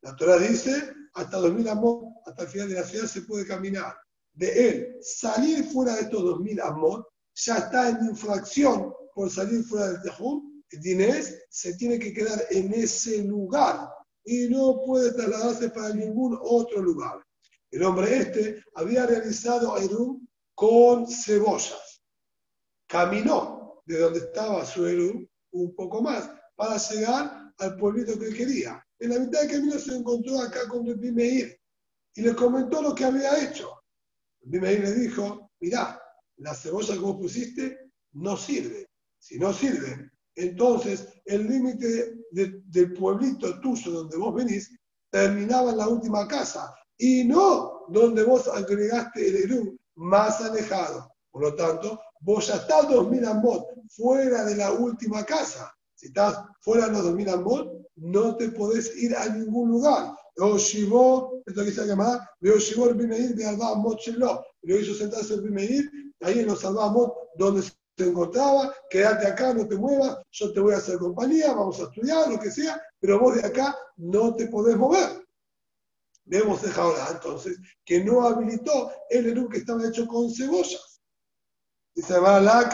La 0.03 0.17
Torah 0.17 0.37
dice, 0.37 0.93
hasta 1.15 1.37
2000 1.39 1.69
amot, 1.69 2.05
hasta 2.27 2.43
el 2.43 2.49
final 2.49 2.69
de 2.69 2.75
la 2.75 2.83
ciudad 2.83 3.07
se 3.07 3.23
puede 3.23 3.47
caminar. 3.47 3.97
De 4.33 4.69
él 4.69 4.97
salir 5.01 5.65
fuera 5.65 5.95
de 5.95 6.03
estos 6.03 6.23
2000 6.23 6.61
amot, 6.61 7.07
ya 7.35 7.59
está 7.59 7.91
en 7.91 8.07
infracción 8.07 8.93
por 9.15 9.31
salir 9.31 9.63
fuera 9.63 9.93
del 9.93 10.03
Tejum. 10.03 10.63
El 10.71 10.81
dinés 10.81 11.45
se 11.51 11.75
tiene 11.77 12.01
que 12.01 12.13
quedar 12.13 12.43
en 12.51 12.73
ese 12.73 13.23
lugar 13.23 13.91
y 14.25 14.49
no 14.49 14.81
puede 14.85 15.13
trasladarse 15.13 15.71
para 15.71 15.95
ningún 15.95 16.37
otro 16.43 16.83
lugar. 16.83 17.23
El 17.71 17.85
hombre 17.85 18.19
este 18.19 18.65
había 18.75 19.07
realizado 19.07 19.77
Erum 19.79 20.27
con 20.55 21.07
cebollas. 21.07 22.03
Caminó 22.89 23.83
de 23.87 23.99
donde 23.99 24.19
estaba 24.19 24.67
su 24.67 24.85
Erum 24.85 25.27
un 25.53 25.75
poco 25.77 26.03
más 26.03 26.29
para 26.57 26.77
llegar 26.77 27.53
al 27.59 27.77
pueblito 27.77 28.19
que 28.19 28.31
quería 28.31 28.85
en 29.03 29.11
la 29.11 29.19
mitad 29.19 29.41
del 29.41 29.51
camino 29.51 29.79
se 29.79 29.97
encontró 29.97 30.41
acá 30.41 30.69
con 30.69 30.87
el 30.87 30.99
Meir 30.99 31.59
y 32.15 32.23
le 32.23 32.35
comentó 32.35 32.81
lo 32.81 32.95
que 32.95 33.05
había 33.05 33.43
hecho. 33.43 33.69
El 34.43 34.61
Meir 34.61 34.81
le 34.81 34.93
dijo, 34.95 35.51
mirá, 35.61 36.01
la 36.37 36.55
cebolla 36.55 36.95
que 36.95 37.01
vos 37.01 37.17
pusiste 37.17 37.91
no 38.13 38.37
sirve. 38.37 38.89
Si 39.19 39.39
no 39.39 39.53
sirve, 39.53 40.11
entonces 40.35 41.09
el 41.25 41.49
límite 41.49 42.15
del 42.31 42.93
pueblito 42.95 43.61
tuyo 43.61 43.91
donde 43.91 44.17
vos 44.17 44.35
venís 44.35 44.71
terminaba 45.11 45.71
en 45.71 45.79
la 45.79 45.89
última 45.89 46.27
casa 46.27 46.75
y 46.97 47.25
no 47.25 47.85
donde 47.89 48.23
vos 48.23 48.49
agregaste 48.49 49.29
el 49.29 49.37
Eru 49.45 49.79
más 49.97 50.41
alejado. 50.41 51.09
Por 51.31 51.43
lo 51.43 51.55
tanto, 51.55 52.01
vos 52.21 52.47
ya 52.47 52.57
estás 52.57 52.89
2000 52.89 53.27
amot 53.27 53.67
fuera 53.89 54.45
de 54.45 54.57
la 54.57 54.73
última 54.73 55.25
casa. 55.25 55.73
Si 55.95 56.07
estás 56.07 56.39
fuera 56.61 56.87
de 56.87 56.93
los 56.93 57.05
2000 57.05 57.29
amot, 57.29 57.82
no 57.97 58.37
te 58.37 58.49
podés 58.51 58.97
ir 58.97 59.17
a 59.17 59.29
ningún 59.29 59.71
lugar. 59.71 60.15
O 60.39 60.57
Shivo, 60.57 61.43
esto 61.45 61.65
que 61.65 61.73
se 61.73 61.87
llama, 61.87 62.29
veo 62.41 62.59
Shivo 62.59 62.89
el 62.89 62.95
Bimeir 62.95 63.35
de 63.35 63.47
Alba 63.47 63.73
Amot 63.73 64.01
Lo 64.17 64.79
hizo 64.79 64.95
sentarse 64.95 65.35
el 65.35 65.43
Bimeir, 65.43 65.91
ahí 66.21 66.41
en 66.41 66.47
los 66.47 66.65
Alba 66.65 66.87
Amot, 66.87 67.15
donde 67.37 67.63
se 67.63 67.73
encontraba, 67.99 68.75
quédate 68.89 69.27
acá, 69.27 69.53
no 69.53 69.69
te 69.69 69.77
muevas, 69.77 70.19
yo 70.31 70.53
te 70.53 70.61
voy 70.61 70.75
a 70.75 70.79
hacer 70.79 70.99
compañía, 70.99 71.53
vamos 71.53 71.79
a 71.81 71.85
estudiar, 71.85 72.31
lo 72.31 72.39
que 72.39 72.51
sea, 72.51 72.81
pero 72.99 73.21
vos 73.21 73.35
de 73.35 73.47
acá 73.47 73.77
no 73.97 74.35
te 74.35 74.47
podés 74.47 74.77
mover. 74.77 75.23
Vemos 76.25 76.63
de 76.63 76.71
ahora 76.81 77.09
entonces 77.11 77.59
que 77.85 78.03
no 78.03 78.27
habilitó 78.27 78.93
el 79.11 79.27
menú 79.27 79.49
que 79.49 79.59
estaba 79.59 79.87
hecho 79.87 80.07
con 80.07 80.33
cebollas. 80.33 81.01
Dice, 81.95 82.19
va 82.19 82.41
la. 82.41 82.71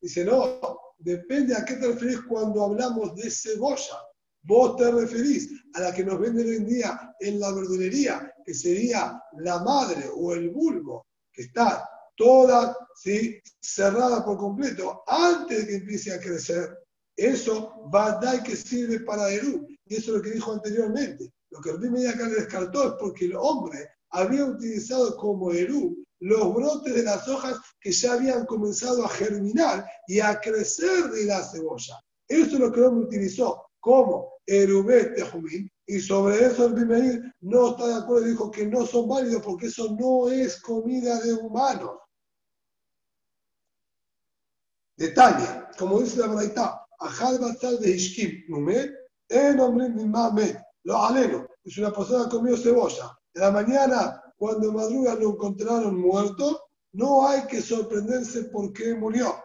Dice, 0.00 0.24
no, 0.24 0.81
depende 1.02 1.54
a 1.54 1.64
qué 1.64 1.74
te 1.74 1.86
referís 1.88 2.20
cuando 2.22 2.64
hablamos 2.64 3.14
de 3.16 3.30
cebolla. 3.30 3.98
Vos 4.44 4.76
te 4.76 4.90
referís 4.90 5.50
a 5.74 5.80
la 5.80 5.94
que 5.94 6.04
nos 6.04 6.18
venden 6.18 6.48
hoy 6.48 6.56
en 6.56 6.66
día 6.66 7.14
en 7.20 7.38
la 7.38 7.52
verdulería, 7.52 8.32
que 8.44 8.54
sería 8.54 9.22
la 9.38 9.62
madre 9.62 10.10
o 10.14 10.34
el 10.34 10.50
bulbo, 10.50 11.06
que 11.32 11.42
está 11.42 11.88
toda 12.16 12.76
¿sí? 12.96 13.40
cerrada 13.60 14.24
por 14.24 14.38
completo 14.38 15.04
antes 15.06 15.58
de 15.58 15.66
que 15.66 15.76
empiece 15.76 16.12
a 16.12 16.20
crecer. 16.20 16.76
Eso 17.16 17.88
va 17.94 18.06
a 18.06 18.20
dar 18.20 18.42
que 18.42 18.56
sirve 18.56 19.00
para 19.00 19.30
Eru. 19.30 19.66
Y 19.86 19.96
eso 19.96 20.12
es 20.12 20.16
lo 20.18 20.22
que 20.22 20.30
dijo 20.30 20.52
anteriormente. 20.52 21.32
Lo 21.50 21.60
que 21.60 21.70
el 21.70 21.90
Media 21.90 22.10
acá 22.10 22.26
le 22.26 22.36
descartó 22.36 22.88
es 22.88 22.94
porque 22.98 23.26
el 23.26 23.36
hombre 23.36 23.88
había 24.10 24.44
utilizado 24.44 25.16
como 25.16 25.52
Eru 25.52 26.01
los 26.22 26.54
brotes 26.54 26.94
de 26.94 27.02
las 27.02 27.26
hojas 27.26 27.58
que 27.80 27.90
ya 27.90 28.12
habían 28.12 28.46
comenzado 28.46 29.04
a 29.04 29.08
germinar 29.08 29.84
y 30.06 30.20
a 30.20 30.40
crecer 30.40 31.10
de 31.10 31.24
la 31.24 31.42
cebolla. 31.42 32.00
Eso 32.28 32.54
es 32.54 32.60
lo 32.60 32.70
que 32.70 32.78
el 32.78 32.86
hombre 32.86 33.06
utilizó 33.06 33.66
como 33.80 34.34
Erubet 34.46 35.16
de 35.16 35.70
y 35.86 36.00
sobre 36.00 36.46
eso 36.46 36.66
el 36.66 36.74
Bimeir 36.74 37.34
no 37.40 37.70
está 37.70 37.88
de 37.88 37.94
acuerdo 37.94 38.26
dijo 38.26 38.50
que 38.52 38.66
no 38.66 38.86
son 38.86 39.08
válidos 39.08 39.42
porque 39.42 39.66
eso 39.66 39.96
no 39.98 40.30
es 40.30 40.60
comida 40.60 41.20
de 41.20 41.32
humanos. 41.32 41.98
Detalle, 44.96 45.64
como 45.76 46.00
dice 46.00 46.20
la 46.20 46.28
verdad, 46.28 46.74
Ajal 47.00 47.40
Batal 47.40 47.80
de 47.80 47.90
Ishkim, 47.90 48.44
en 49.28 49.60
hombre 49.60 49.88
lo 50.84 51.02
aleno, 51.02 51.48
es 51.64 51.78
una 51.78 51.92
persona 51.92 52.28
comió 52.28 52.56
cebolla. 52.56 53.18
En 53.34 53.42
la 53.42 53.50
mañana, 53.50 54.21
cuando 54.42 54.72
madruga 54.72 55.14
lo 55.14 55.30
encontraron 55.30 56.00
muerto, 56.00 56.64
no 56.94 57.28
hay 57.28 57.46
que 57.46 57.62
sorprenderse 57.62 58.46
por 58.46 58.72
qué 58.72 58.92
murió. 58.92 59.36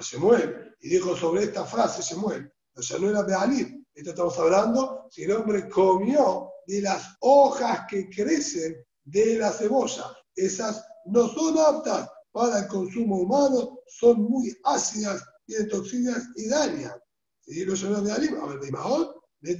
Shemuel, 0.00 0.74
y 0.80 0.88
dijo 0.88 1.14
sobre 1.14 1.42
esta 1.44 1.66
frase 1.66 2.00
Shemuel, 2.00 2.50
o 2.74 2.80
sea, 2.80 2.98
no 2.98 3.10
era 3.10 3.22
de 3.24 3.34
Ali, 3.34 3.86
esto 3.92 4.10
estamos 4.10 4.38
hablando, 4.38 5.06
si 5.10 5.24
el 5.24 5.32
hombre 5.32 5.68
comió 5.68 6.50
de 6.66 6.80
las 6.80 7.14
hojas 7.20 7.80
que 7.90 8.08
crecen 8.08 8.82
de 9.04 9.36
la 9.36 9.52
cebolla, 9.52 10.06
esas 10.34 10.82
no 11.04 11.28
son 11.28 11.58
aptas 11.58 12.08
para 12.32 12.60
el 12.60 12.68
consumo 12.68 13.16
humano, 13.18 13.80
son 13.86 14.22
muy 14.22 14.50
ácidas 14.64 15.22
de 15.46 15.66
toxinas 15.66 16.26
y 16.36 16.48
dañan. 16.48 16.98
Si 17.42 17.66
lo 17.66 17.74
llamamos 17.74 18.04
de 18.06 18.12
alim, 18.12 18.40
a 18.40 18.46
ver, 18.46 18.60
de 18.60 18.72
Mahón, 18.72 19.10
de 19.42 19.58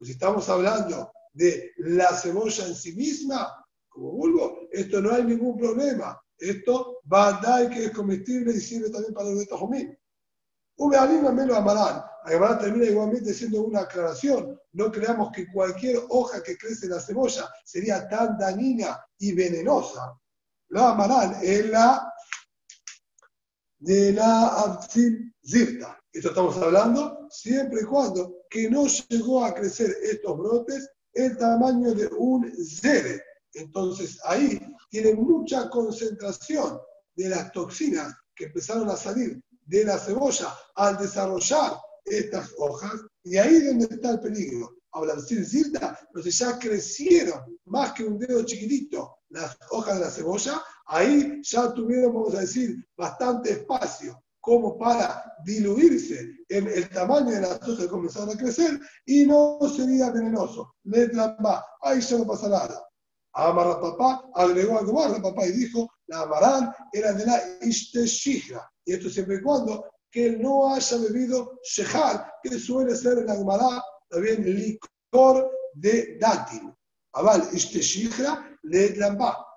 Si 0.00 0.10
estamos 0.10 0.48
hablando 0.48 1.12
de 1.32 1.70
la 1.78 2.08
cebolla 2.16 2.66
en 2.66 2.74
sí 2.74 2.96
misma, 2.96 3.59
como 3.90 4.12
bulbo, 4.12 4.60
esto 4.72 5.00
no 5.00 5.12
hay 5.12 5.24
ningún 5.24 5.58
problema. 5.58 6.18
Esto 6.38 7.00
va 7.12 7.28
a 7.28 7.40
dar 7.40 7.68
que 7.68 7.84
es 7.84 7.90
comestible 7.90 8.54
y 8.54 8.60
sirve 8.60 8.88
también 8.88 9.12
para 9.12 9.28
los 9.28 9.40
de 9.40 9.46
Tajomín. 9.46 9.98
Ube 10.78 10.96
alim 10.96 11.30
me 11.34 11.44
lo 11.44 11.56
amarán. 11.56 12.02
Además 12.24 12.58
termina 12.58 12.86
igualmente 12.86 13.34
siendo 13.34 13.62
una 13.62 13.80
aclaración. 13.80 14.58
No 14.72 14.90
creamos 14.90 15.30
que 15.32 15.50
cualquier 15.52 15.98
hoja 16.08 16.42
que 16.42 16.56
crece 16.56 16.86
en 16.86 16.92
la 16.92 17.00
cebolla 17.00 17.50
sería 17.64 18.08
tan 18.08 18.38
dañina 18.38 18.98
y 19.18 19.34
venenosa. 19.34 20.18
Lo 20.68 20.82
amarán 20.82 21.36
es 21.42 21.68
la 21.68 22.10
de 23.78 24.12
la 24.12 24.48
Absil 24.48 25.34
Zirta. 25.44 25.98
Esto 26.12 26.28
estamos 26.28 26.56
hablando 26.58 27.26
siempre 27.30 27.82
y 27.82 27.84
cuando 27.84 28.44
que 28.48 28.70
no 28.70 28.86
llegó 28.86 29.44
a 29.44 29.54
crecer 29.54 29.94
estos 30.02 30.36
brotes 30.38 30.90
el 31.12 31.36
tamaño 31.36 31.94
de 31.94 32.06
un 32.06 32.52
zere. 32.64 33.22
Entonces 33.54 34.18
ahí 34.24 34.60
tiene 34.90 35.14
mucha 35.14 35.68
concentración 35.68 36.80
de 37.16 37.28
las 37.28 37.52
toxinas 37.52 38.14
que 38.34 38.44
empezaron 38.44 38.88
a 38.88 38.96
salir 38.96 39.40
de 39.66 39.84
la 39.84 39.98
cebolla 39.98 40.54
al 40.74 40.98
desarrollar 40.98 41.74
estas 42.04 42.52
hojas 42.58 42.92
y 43.22 43.36
ahí 43.36 43.56
es 43.56 43.66
donde 43.66 43.94
está 43.94 44.12
el 44.12 44.20
peligro. 44.20 44.76
Ahora, 44.92 45.14
decir 45.14 45.46
zirta, 45.46 45.98
entonces 46.08 46.38
ya 46.38 46.58
crecieron 46.58 47.58
más 47.66 47.92
que 47.92 48.04
un 48.04 48.18
dedo 48.18 48.42
chiquitito 48.44 49.18
las 49.28 49.56
hojas 49.70 49.98
de 49.98 50.04
la 50.04 50.10
cebolla, 50.10 50.62
ahí 50.86 51.40
ya 51.42 51.72
tuvieron, 51.72 52.12
vamos 52.12 52.34
a 52.34 52.40
decir, 52.40 52.84
bastante 52.96 53.52
espacio 53.52 54.20
como 54.40 54.76
para 54.78 55.22
diluirse 55.44 56.44
en 56.48 56.66
el 56.66 56.88
tamaño 56.88 57.30
de 57.30 57.42
las 57.42 57.62
hojas 57.62 57.78
que 57.78 57.88
comenzaron 57.88 58.30
a 58.30 58.36
crecer 58.36 58.80
y 59.06 59.26
no 59.26 59.58
sería 59.74 60.10
venenoso. 60.10 60.74
Letra 60.84 61.36
más, 61.38 61.62
ahí 61.82 62.00
ya 62.00 62.18
no 62.18 62.26
pasa 62.26 62.48
nada. 62.48 62.89
Amarra 63.32 63.80
papá, 63.80 64.30
agregó 64.34 64.78
algo 64.78 64.92
más 64.92 65.18
papá 65.20 65.46
y 65.46 65.52
dijo, 65.52 65.88
la 66.06 66.22
amarán 66.22 66.74
era 66.92 67.12
de 67.12 67.26
la 67.26 67.40
ishteshihra. 67.62 68.68
Y 68.84 68.94
esto 68.94 69.08
siempre 69.08 69.36
y 69.36 69.42
cuando 69.42 69.86
que 70.10 70.32
no 70.32 70.74
haya 70.74 70.96
bebido 70.96 71.60
shehar, 71.62 72.34
que 72.42 72.58
suele 72.58 72.96
ser 72.96 73.18
en 73.18 73.26
la 73.26 73.36
Gemara 73.36 73.82
también 74.08 74.42
licor 74.42 75.50
de 75.74 76.18
dátil. 76.18 76.72
Aval 77.12 77.48
ishteshihra 77.52 78.58
le 78.62 78.94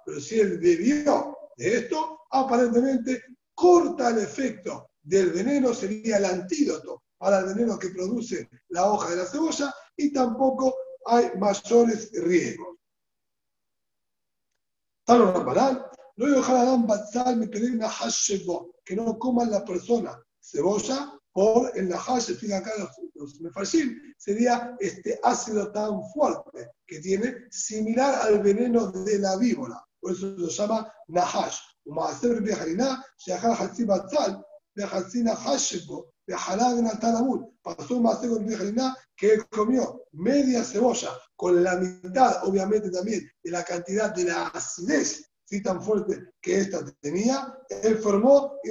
Pero 0.05 0.19
si 0.19 0.39
él 0.39 0.59
bebió 0.59 1.35
de 1.57 1.77
esto, 1.77 2.19
aparentemente 2.29 3.23
corta 3.53 4.09
el 4.09 4.19
efecto 4.19 4.91
del 5.01 5.31
veneno, 5.31 5.73
sería 5.73 6.17
el 6.17 6.25
antídoto 6.25 7.03
para 7.17 7.39
el 7.39 7.45
veneno 7.45 7.79
que 7.79 7.89
produce 7.89 8.49
la 8.69 8.91
hoja 8.91 9.11
de 9.11 9.15
la 9.17 9.25
cebolla 9.25 9.73
y 9.95 10.11
tampoco 10.11 10.75
hay 11.05 11.31
mayores 11.37 12.11
riesgos. 12.13 12.77
Tano 15.05 15.33
Rambarán, 15.33 15.83
no 16.15 16.27
yo 16.27 16.43
Haradán 16.43 16.87
Batzal 16.87 17.35
me 17.35 17.47
pedí 17.47 17.67
una 17.75 17.89
que 18.85 18.95
no 18.95 19.19
coma 19.19 19.45
la 19.45 19.65
persona 19.65 20.17
cebolla 20.39 21.19
por 21.33 21.71
el 21.77 21.89
nahash, 21.89 22.25
se 22.25 22.35
fija 22.35 22.57
acá 22.57 22.71
los 23.15 23.41
mefarshim, 23.41 23.97
sería 24.17 24.75
este 24.79 25.19
ácido 25.23 25.71
tan 25.71 26.01
fuerte 26.11 26.69
que 26.85 26.99
tiene, 26.99 27.35
similar 27.49 28.15
al 28.21 28.39
veneno 28.43 28.91
de 28.91 29.19
la 29.19 29.35
víbora. 29.37 29.83
Por 29.99 30.13
eso 30.13 30.37
se 30.37 30.61
llama 30.61 30.93
nahash. 31.07 31.57
Como 31.83 32.05
hacer 32.05 32.41
se 33.17 33.85
batzal, 33.85 34.45
בצל 34.76 34.96
וחצי 34.96 35.22
נחש 35.22 35.74
שבו, 35.74 36.04
וחלה 36.30 36.66
ונתן 36.66 37.14
עמוד. 37.16 37.42
Pasó 37.62 37.96
un 37.96 38.02
maceo 38.02 38.34
con 38.34 38.54
Harina 38.54 38.96
que 39.16 39.38
comió 39.50 40.04
media 40.12 40.64
cebolla 40.64 41.10
con 41.36 41.62
la 41.62 41.76
mitad, 41.76 42.44
obviamente 42.44 42.90
también, 42.90 43.30
de 43.44 43.50
la 43.50 43.62
cantidad 43.62 44.14
de 44.14 44.24
la 44.24 44.46
acidez 44.48 45.28
¿sí? 45.44 45.62
tan 45.62 45.82
fuerte 45.82 46.32
que 46.40 46.60
esta 46.60 46.82
tenía, 47.00 47.54
enfermó 47.82 48.54
y 48.64 48.70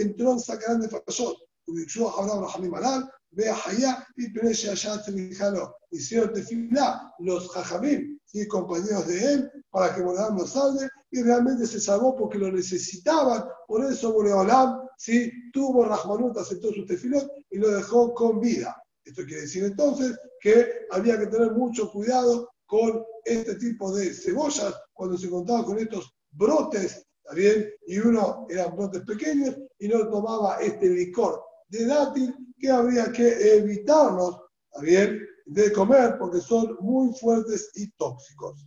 entró 0.00 0.32
en 0.32 0.40
Sacarán 0.40 0.80
de 0.80 0.88
Fashot. 0.88 1.36
וביקשו 1.68 2.08
אחריו 2.08 2.44
רחמים 2.44 2.74
עליו, 2.74 3.00
והיה 3.32 3.92
מפני 4.18 4.54
שהשעה 4.54 4.98
צריכה 4.98 5.50
לו. 5.50 5.66
Hicieron 5.92 6.32
tefilá 6.32 7.12
los 7.18 7.48
jajamim 7.52 8.18
y 8.32 8.46
compañeros 8.46 9.06
de 9.06 9.32
él 9.32 9.50
para 9.70 9.94
que 9.94 10.02
Boreolam 10.02 10.36
lo 10.36 10.46
salve 10.46 10.88
y 11.11 11.21
realmente 11.21 11.67
se 11.67 11.79
salvó 11.79 12.15
porque 12.15 12.37
lo 12.37 12.51
necesitaban. 12.51 13.43
Por 13.67 13.85
eso 13.85 14.13
Boreolam 14.13 14.87
¿sí? 14.97 15.31
tuvo 15.51 15.85
Rahmanut, 15.85 16.37
aceptó 16.37 16.71
su 16.71 16.85
tefilot 16.85 17.29
y 17.49 17.57
lo 17.57 17.69
dejó 17.69 18.13
con 18.13 18.39
vida. 18.39 18.81
Esto 19.03 19.23
quiere 19.25 19.41
decir 19.41 19.63
entonces 19.65 20.17
que 20.39 20.87
había 20.91 21.19
que 21.19 21.27
tener 21.27 21.51
mucho 21.51 21.91
cuidado 21.91 22.49
con 22.65 23.03
este 23.25 23.55
tipo 23.55 23.93
de 23.93 24.13
cebollas 24.13 24.73
cuando 24.93 25.17
se 25.17 25.29
contaba 25.29 25.65
con 25.65 25.77
estos 25.77 26.15
brotes, 26.31 27.05
¿está 27.23 27.35
bien? 27.35 27.69
Y 27.87 27.99
uno 27.99 28.47
eran 28.49 28.75
brotes 28.75 29.01
pequeños 29.01 29.55
y 29.79 29.87
no 29.87 30.07
tomaba 30.07 30.57
este 30.61 30.89
licor 30.89 31.43
de 31.67 31.85
dátil 31.85 32.33
que 32.57 32.69
habría 32.69 33.11
que 33.11 33.55
evitarlos, 33.57 34.39
bien? 34.81 35.19
De 35.45 35.73
comer 35.73 36.17
porque 36.17 36.39
son 36.39 36.77
muy 36.79 37.13
fuertes 37.15 37.71
y 37.75 37.91
tóxicos. 37.91 38.65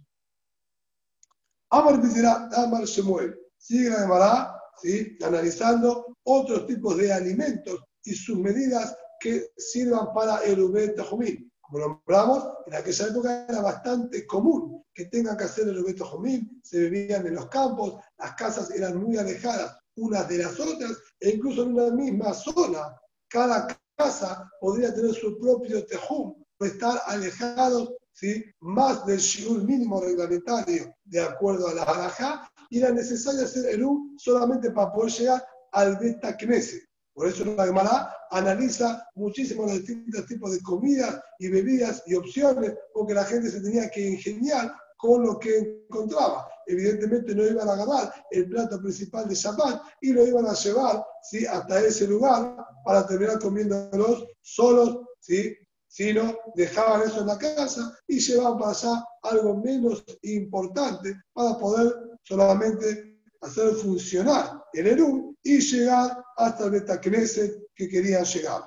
Amar 1.75 2.01
dirá, 2.01 2.49
Amar 2.53 2.85
Shemuel. 2.85 3.37
Sigue 3.59 3.91
la 3.91 4.61
¿sí? 4.81 5.19
analizando 5.25 6.17
otros 6.23 6.69
tipos 6.69 6.97
de 6.97 7.13
alimentos 7.13 7.83
y 8.05 8.15
sus 8.15 8.39
medidas 8.39 8.97
que 9.19 9.49
sirvan 9.57 10.13
para 10.15 10.39
el 10.45 10.61
Ubet 10.61 10.95
Tajumín. 10.95 11.51
Como 11.61 11.81
nombramos, 11.81 12.47
en 12.67 12.75
aquella 12.75 13.09
época 13.09 13.47
era 13.49 13.61
bastante 13.61 14.25
común 14.25 14.85
que 14.95 15.07
tengan 15.07 15.37
que 15.37 15.45
hacer 15.45 15.67
el 15.67 15.81
Ubet 15.81 15.99
Tajumín, 15.99 16.61
se 16.63 16.79
bebían 16.79 17.27
en 17.27 17.35
los 17.35 17.49
campos, 17.49 17.95
las 18.19 18.35
casas 18.35 18.71
eran 18.71 19.03
muy 19.03 19.17
alejadas 19.17 19.77
unas 19.97 20.29
de 20.29 20.39
las 20.39 20.61
otras, 20.61 20.93
e 21.19 21.31
incluso 21.31 21.65
en 21.65 21.73
una 21.73 21.91
misma 21.91 22.33
zona, 22.35 22.95
cada 23.29 23.67
casa 23.97 24.49
podría 24.61 24.95
tener 24.95 25.13
su 25.13 25.37
propio 25.39 25.85
tejum, 25.87 26.35
estar 26.61 27.01
alejados 27.07 27.95
¿sí? 28.15 28.45
más 28.61 29.05
del 29.05 29.19
shiur 29.19 29.63
mínimo 29.65 30.01
reglamentario 30.01 30.95
de 31.05 31.21
acuerdo 31.21 31.69
a 31.69 31.75
la 31.75 31.83
halajá, 31.83 32.51
y 32.71 32.79
era 32.79 32.91
necesario 32.91 33.45
hacer 33.45 33.67
el 33.67 33.85
U 33.85 34.15
solamente 34.17 34.71
para 34.71 34.93
poder 34.93 35.13
llegar 35.13 35.45
al 35.73 35.97
beta 35.97 36.37
Knesset. 36.37 36.83
Por 37.13 37.29
eso 37.29 37.45
la 37.45 37.67
Gemara 37.67 38.13
analiza 38.31 39.07
muchísimo 39.15 39.63
los 39.63 39.75
distintos 39.75 40.27
tipos 40.27 40.51
de 40.53 40.61
comidas 40.63 41.21
y 41.39 41.49
bebidas 41.49 42.03
y 42.07 42.15
opciones, 42.15 42.75
porque 42.93 43.15
la 43.15 43.25
gente 43.25 43.51
se 43.51 43.61
tenía 43.61 43.89
que 43.91 44.11
ingeniar 44.11 44.73
con 44.97 45.25
lo 45.25 45.39
que 45.39 45.85
encontraba. 45.89 46.49
Evidentemente 46.67 47.35
no 47.35 47.47
iban 47.47 47.69
a 47.69 47.75
agarrar 47.75 48.13
el 48.31 48.49
plato 48.49 48.81
principal 48.81 49.29
de 49.29 49.35
Shabbat 49.35 49.83
y 50.01 50.13
lo 50.13 50.27
iban 50.27 50.47
a 50.47 50.55
llevar 50.55 51.05
¿sí? 51.23 51.47
hasta 51.47 51.85
ese 51.85 52.09
lugar 52.09 52.57
para 52.85 53.07
terminar 53.07 53.39
comiéndolos 53.39 54.27
solos, 54.41 55.01
¿sí? 55.21 55.55
Sino 55.95 56.37
dejaban 56.57 57.03
eso 57.03 57.21
en 57.21 57.29
la 57.29 57.39
casa 57.39 57.97
y 58.09 58.19
llevaban 58.19 58.59
para 58.59 58.73
allá 58.73 59.05
algo 59.23 59.57
menos 59.59 60.05
importante 60.23 61.15
para 61.33 61.57
poder 61.57 61.95
solamente 62.25 63.21
hacer 63.41 63.75
funcionar 63.75 64.61
el 64.73 64.89
Eru 64.89 65.37
y 65.41 65.61
llegar 65.61 66.21
hasta 66.37 66.65
el 66.65 66.73
Betacneset 66.73 67.63
que 67.77 67.89
querían 67.89 68.25
llegar. 68.25 68.63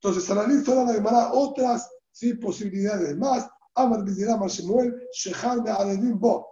Entonces, 0.00 0.30
analiza 0.30 0.74
la 0.86 0.94
Gemara 0.94 1.34
otras 1.34 1.86
¿sí? 2.12 2.32
posibilidades 2.32 3.14
más 3.18 3.46
Amar 3.74 4.02
Biziram 4.02 4.46
Shemuel, 4.46 4.94
Shehar 5.12 5.62
Me'aredim 5.62 6.18
Bo. 6.18 6.48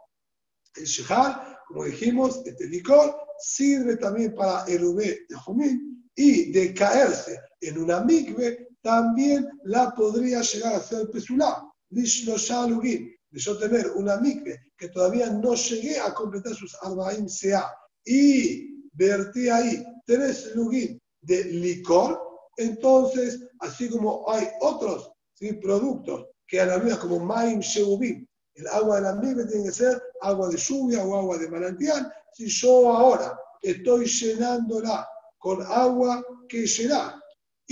El 0.75 0.85
Shehar, 0.85 1.59
como 1.69 1.85
dijimos, 1.85 2.43
este 2.45 2.67
licor 2.67 3.17
sirve 3.39 3.97
también 3.97 4.35
para 4.35 4.67
el 4.67 4.95
de 4.95 5.25
Jumín 5.43 6.07
y 6.15 6.53
de 6.53 6.75
caerse 6.75 7.41
en 7.63 7.79
una 7.79 8.05
mikve 8.05 8.72
también 8.83 9.49
la 9.65 9.95
podría 9.95 10.43
llegar 10.43 10.75
a 10.75 10.79
hacer 10.79 11.11
pesulá. 11.11 11.69
Lishlosha 11.91 12.67
Lugin, 12.67 13.15
de 13.31 13.41
yo 13.41 13.57
tener 13.59 13.91
una 13.93 14.17
mikve 14.17 14.59
que 14.77 14.89
todavía 14.89 15.31
no 15.31 15.55
llegué 15.55 15.99
a 15.99 16.13
completar 16.13 16.55
sus 16.55 16.77
arbaim 16.83 17.29
sea 17.29 17.71
y 18.05 18.89
vertí 18.93 19.49
ahí 19.49 19.85
tres 20.05 20.55
lugin 20.55 21.01
de 21.21 21.45
licor, 21.45 22.21
entonces, 22.57 23.41
así 23.61 23.89
como 23.89 24.29
hay 24.29 24.49
otros 24.61 25.13
¿sí? 25.35 25.53
productos 25.55 26.27
que 26.47 26.61
a 26.61 26.67
la 26.67 26.79
vida 26.79 26.99
como 26.99 27.21
Maim 27.21 27.61
Sheubim. 27.61 28.27
El 28.55 28.67
agua 28.67 28.97
de 28.97 29.03
la 29.03 29.15
miel 29.15 29.49
tiene 29.49 29.65
que 29.65 29.73
ser 29.73 30.03
agua 30.21 30.49
de 30.49 30.59
lluvia 30.59 31.03
o 31.03 31.17
agua 31.17 31.39
de 31.39 31.49
manantial. 31.49 32.13
Si 32.35 32.49
yo 32.49 32.93
ahora 32.93 33.39
estoy 33.63 34.05
llenándola 34.05 35.09
con 35.39 35.63
agua 35.63 36.23
que 36.49 36.67
llena 36.67 37.22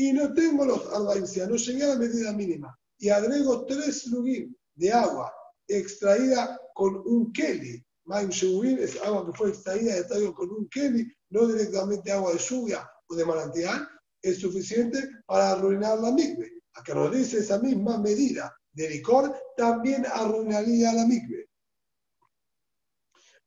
y 0.00 0.14
no 0.14 0.32
tengo 0.32 0.64
los 0.64 0.90
albaicías, 0.94 1.46
no 1.46 1.56
llegué 1.56 1.84
a 1.84 1.88
la 1.88 1.96
medida 1.96 2.32
mínima 2.32 2.74
y 2.98 3.10
agrego 3.10 3.66
tres 3.66 4.06
lugim 4.06 4.54
de 4.74 4.90
agua 4.90 5.30
extraída 5.68 6.58
con 6.74 7.02
un 7.04 7.30
keli. 7.32 7.84
Maim 8.06 8.30
es 8.30 8.98
agua 9.02 9.26
que 9.26 9.36
fue 9.36 9.50
extraída 9.50 9.98
y 9.98 10.32
con 10.32 10.50
un 10.50 10.66
keli, 10.70 11.06
no 11.28 11.46
directamente 11.46 12.10
agua 12.10 12.32
de 12.32 12.38
lluvia 12.38 12.90
o 13.08 13.14
de 13.14 13.26
manantial, 13.26 13.86
es 14.22 14.40
suficiente 14.40 15.06
para 15.26 15.52
arruinar 15.52 15.98
la 15.98 16.12
migbe. 16.12 16.50
A 16.74 16.82
que 16.82 16.94
nos 16.94 17.12
dice 17.12 17.40
esa 17.40 17.58
misma 17.58 17.98
medida 17.98 18.56
de 18.72 18.88
licor 18.88 19.36
también 19.54 20.06
arruinaría 20.06 20.94
la 20.94 21.04
mikve. 21.04 21.50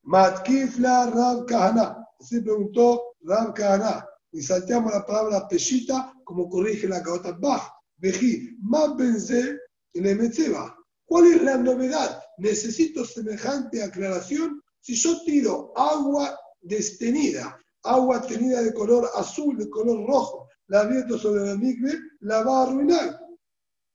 Matkifla 0.03 1.07
Rab 1.07 1.47
Kahana. 1.47 2.05
Así 2.19 2.41
preguntó 2.41 3.15
Rab 3.21 3.55
Kahana. 3.55 4.07
Y 4.33 4.41
salteamos 4.41 4.91
la 4.91 5.05
palabra 5.05 5.47
peshita 5.47 6.11
como 6.23 6.49
corrige 6.49 6.87
la 6.87 7.03
Kaota 7.03 7.33
Bach. 7.33 7.71
Vejí, 7.97 8.57
más 8.61 8.95
benze 8.97 9.59
le 9.93 10.15
metzeba. 10.15 10.75
¿Cuál 11.05 11.27
es 11.27 11.43
la 11.43 11.57
novedad? 11.57 12.19
Necesito 12.39 13.05
semejante 13.05 13.83
aclaración. 13.83 14.59
Si 14.81 14.95
yo 14.95 15.21
tiro 15.23 15.71
agua 15.77 16.35
destenida, 16.61 17.55
agua 17.83 18.21
tenida 18.25 18.63
de 18.63 18.73
color 18.73 19.07
azul, 19.15 19.55
de 19.55 19.69
color 19.69 20.07
rojo, 20.07 20.47
la 20.67 20.81
abierto 20.81 21.19
sobre 21.19 21.45
la 21.45 21.55
mikve, 21.55 21.93
la 22.21 22.43
va 22.43 22.59
a 22.59 22.63
arruinar. 22.63 23.19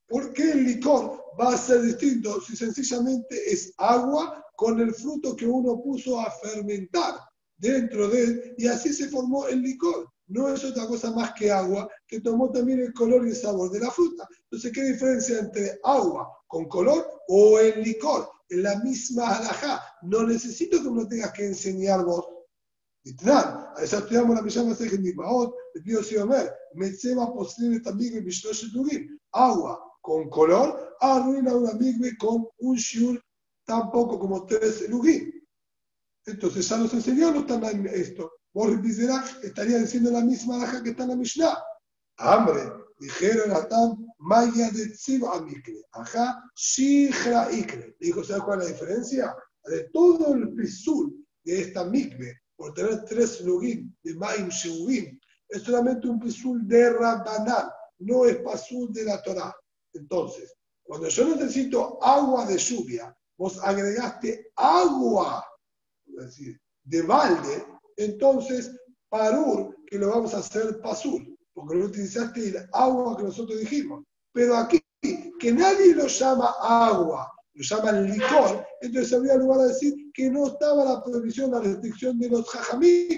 ¿Por 0.07 0.33
qué 0.33 0.53
el 0.53 0.65
licor 0.65 1.21
va 1.39 1.53
a 1.53 1.59
ser 1.59 1.83
distinto 1.83 2.41
si 2.41 2.57
sencillamente 2.57 3.53
es 3.53 3.75
agua 3.77 4.45
con 4.57 4.79
el 4.79 4.95
fruto 4.95 5.35
que 5.35 5.47
uno 5.47 5.83
puso 5.83 6.21
a 6.21 6.31
fermentar 6.31 7.17
dentro 7.57 8.09
de 8.09 8.23
él 8.23 8.55
y 8.57 8.69
así 8.69 8.93
se 8.93 9.09
formó 9.09 9.49
el 9.49 9.63
licor? 9.63 10.09
No 10.29 10.49
es 10.49 10.65
otra 10.65 10.87
cosa 10.87 11.11
más 11.11 11.33
que 11.33 11.51
agua 11.51 11.89
que 12.07 12.21
tomó 12.21 12.51
también 12.51 12.81
el 12.81 12.93
color 12.93 13.27
y 13.27 13.31
el 13.31 13.37
sabor 13.37 13.71
de 13.71 13.81
la 13.81 13.91
fruta. 13.91 14.29
Entonces, 14.45 14.73
¿qué 14.73 14.83
diferencia 14.83 15.39
entre 15.39 15.79
agua 15.83 16.29
con 16.47 16.67
color 16.69 17.07
o 17.29 17.59
el 17.59 17.83
licor? 17.83 18.29
En 18.51 18.63
la 18.63 18.79
misma 18.81 19.37
alajá. 19.37 19.83
No 20.03 20.23
necesito 20.25 20.81
que 20.81 20.89
uno 20.89 21.09
tengas 21.09 21.33
que 21.33 21.47
enseñar 21.47 22.05
vos. 22.05 22.27
Literal, 23.05 23.73
a 23.77 23.83
esa 23.83 23.99
estudiamos 23.99 24.37
la 24.37 24.43
Mishama 24.43 24.75
Sejen 24.75 25.03
Mismaot, 25.03 25.55
le 25.75 25.81
pido 25.83 26.03
si 26.03 26.17
Omer, 26.17 26.53
Metzema 26.75 27.33
posible 27.33 27.81
también 27.81 28.17
en 28.17 28.25
Mishlosh 28.25 28.67
Agua 29.33 29.83
con 30.01 30.29
color, 30.29 30.97
arruina 31.01 31.55
una 31.55 31.73
migbe 31.75 32.17
con 32.19 32.47
un 32.59 32.77
shur 32.77 33.23
tampoco 33.65 34.19
como 34.19 34.47
tres 34.47 34.89
lugim. 34.89 35.31
Entonces 36.27 36.69
ya 36.69 36.77
nos 36.77 36.93
enseñó 36.93 37.31
no 37.31 37.41
están 37.41 37.65
en 37.65 37.87
esto. 37.87 38.33
Estaría 39.43 39.79
diciendo 39.79 40.11
la 40.11 40.21
misma 40.21 40.59
laja 40.59 40.83
que 40.83 40.91
está 40.91 41.05
en 41.05 41.11
la 41.11 41.17
Mishnah. 41.17 41.63
Hambre, 42.19 42.73
dijeron 42.99 43.53
a 43.53 43.69
Tam, 43.69 44.07
Maya 44.19 44.71
de 44.71 44.89
Tziva 44.89 45.41
Mikre. 45.41 45.85
Ajá, 45.93 46.43
Shihra 46.57 47.49
Ikre. 47.53 47.97
Dijo, 48.01 48.25
¿sabes 48.25 48.43
cuál 48.43 48.61
es 48.61 48.67
la 48.67 48.73
diferencia? 48.73 49.37
De 49.65 49.89
todo 49.93 50.35
el 50.35 50.55
pisul 50.55 51.25
de 51.45 51.61
esta 51.61 51.85
mikve, 51.85 52.41
por 52.57 52.75
tener 52.75 53.05
tres 53.05 53.41
lugim 53.43 53.95
de 54.03 54.15
Maim 54.15 54.49
Sheuvim, 54.49 55.19
es 55.49 55.63
solamente 55.63 56.09
un 56.09 56.19
pisul 56.19 56.67
de 56.67 56.91
Rabbanán, 56.91 57.71
no 58.01 58.25
es 58.27 58.39
pasul 58.39 58.93
de 58.93 59.05
la 59.05 59.23
Torah. 59.23 59.55
Entonces, 59.93 60.55
cuando 60.83 61.09
yo 61.09 61.37
necesito 61.37 62.03
agua 62.03 62.47
de 62.47 62.59
lluvia, 62.59 63.17
vos 63.37 63.59
agregaste 63.63 64.51
agua, 64.57 65.45
es 66.07 66.17
decir, 66.17 66.61
de 66.83 67.03
balde, 67.03 67.67
entonces, 67.99 68.75
parur, 69.09 69.77
que 69.87 69.99
lo 69.99 70.09
vamos 70.11 70.35
a 70.35 70.39
hacer 70.39 70.81
pasur, 70.81 71.21
porque 71.53 71.77
no 71.77 71.87
utilizaste 71.87 72.49
el 72.49 72.57
agua 72.73 73.17
que 73.17 73.25
nosotros 73.25 73.59
dijimos. 73.59 74.05
Pero 74.33 74.57
aquí, 74.57 74.81
que 75.39 75.53
nadie 75.53 75.95
lo 75.95 76.07
llama 76.07 76.55
agua, 76.61 77.31
lo 77.55 77.63
llaman 77.63 78.11
licor, 78.11 78.65
entonces 78.81 79.13
habría 79.13 79.37
lugar 79.37 79.61
a 79.61 79.67
decir 79.67 79.95
que 80.15 80.31
no 80.31 80.47
estaba 80.47 80.85
la 80.85 81.03
prohibición, 81.03 81.51
la 81.51 81.61
restricción 81.61 82.19
de 82.19 82.29
los 82.29 82.49
jajamí, 82.49 83.09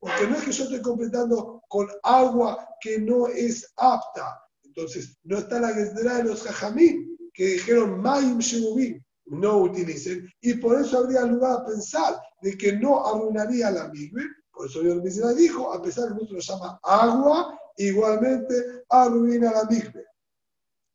porque 0.00 0.26
no 0.28 0.36
es 0.36 0.44
que 0.44 0.52
yo 0.52 0.64
estoy 0.64 0.82
completando 0.82 1.60
con 1.68 1.88
agua 2.04 2.68
que 2.80 3.00
no 3.00 3.26
es 3.26 3.72
apta, 3.76 4.40
entonces, 4.62 5.18
no 5.24 5.38
está 5.38 5.58
la 5.58 5.72
guerra 5.72 6.18
de 6.18 6.24
los 6.24 6.42
jajamín, 6.42 7.16
que 7.34 7.46
dijeron 7.46 8.00
Maim 8.00 8.38
Shebubim, 8.38 9.02
no 9.26 9.58
utilicen, 9.62 10.30
y 10.40 10.54
por 10.54 10.80
eso 10.80 10.98
habría 10.98 11.22
lugar 11.22 11.58
a 11.58 11.66
pensar 11.66 12.20
de 12.40 12.56
que 12.56 12.72
no 12.74 13.06
arruinaría 13.06 13.70
la 13.70 13.88
migbe. 13.88 14.22
Por 14.52 14.66
eso 14.66 14.80
Dios 14.80 15.02
mismo 15.02 15.32
dijo, 15.34 15.72
a 15.72 15.82
pesar 15.82 16.08
que 16.08 16.14
nosotros 16.14 16.48
lo 16.48 16.54
llama 16.54 16.80
agua, 16.82 17.58
igualmente 17.76 18.84
arruina 18.88 19.52
la 19.52 19.64
migbe. 19.64 20.04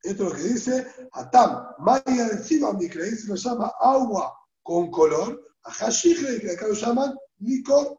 Esto 0.02 0.24
es 0.24 0.30
lo 0.30 0.36
que 0.36 0.42
dice 0.42 0.86
Atam, 1.12 1.66
Maya 1.78 2.28
encima 2.32 2.72
migbe, 2.72 3.10
se 3.16 3.28
lo 3.28 3.36
llama 3.36 3.72
agua 3.80 4.34
con 4.62 4.90
color, 4.90 5.40
a 5.64 5.70
Hashigre, 5.70 6.40
que 6.40 6.50
acá 6.50 6.68
lo 6.68 6.74
llaman 6.74 7.16
licor. 7.38 7.98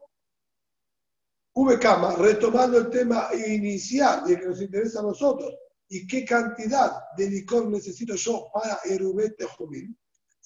Ubekama, 1.56 2.16
retomando 2.16 2.78
el 2.78 2.90
tema 2.90 3.30
inicial 3.34 4.30
el 4.30 4.40
que 4.40 4.46
nos 4.46 4.62
interesa 4.62 5.00
a 5.00 5.04
nosotros, 5.04 5.54
y 5.88 6.06
qué 6.06 6.26
cantidad 6.26 7.04
de 7.16 7.30
licor 7.30 7.68
necesito 7.68 8.16
yo 8.16 8.48
para 8.54 8.80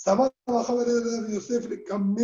Erubet 0.06 0.34
Tejumim. 0.45 2.20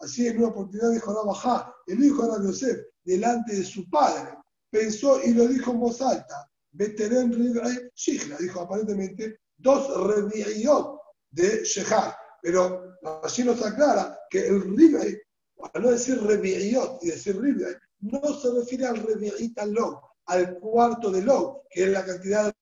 Así 0.00 0.26
en 0.26 0.38
una 0.38 0.48
oportunidad 0.48 0.92
dijo 0.92 1.12
Rabajá, 1.12 1.74
el 1.86 2.02
hijo 2.02 2.22
de 2.22 2.32
Rabbi 2.32 2.46
Yosef, 2.46 2.78
delante 3.04 3.54
de 3.54 3.64
su 3.64 3.88
padre, 3.90 4.34
pensó 4.70 5.22
y 5.22 5.34
lo 5.34 5.46
dijo 5.46 5.72
en 5.72 5.80
voz 5.80 6.00
alta. 6.00 6.50
Ribay 6.72 7.90
Shihla, 7.94 8.38
dijo 8.38 8.60
aparentemente 8.60 9.40
dos 9.58 9.88
Revi'iyot 10.06 10.98
de 11.30 11.64
Shehar. 11.64 12.16
Pero 12.40 12.96
así 13.22 13.44
nos 13.44 13.62
aclara 13.62 14.18
que 14.30 14.46
el 14.46 14.62
Ribay, 14.74 15.18
para 15.54 15.84
no 15.84 15.90
decir 15.90 16.18
Revi'iyot 16.22 17.00
y 17.02 17.10
decir 17.10 17.38
Ribay, 17.38 17.74
no 18.00 18.20
se 18.40 18.50
refiere 18.52 18.86
al 18.86 19.02
Revi'it 19.02 19.60
log, 19.66 20.00
al 20.26 20.58
cuarto 20.58 21.10
de 21.10 21.22
log, 21.22 21.62
que 21.68 21.84
es 21.84 21.90
la 21.90 22.06
cantidad 22.06 22.46
de 22.46 22.59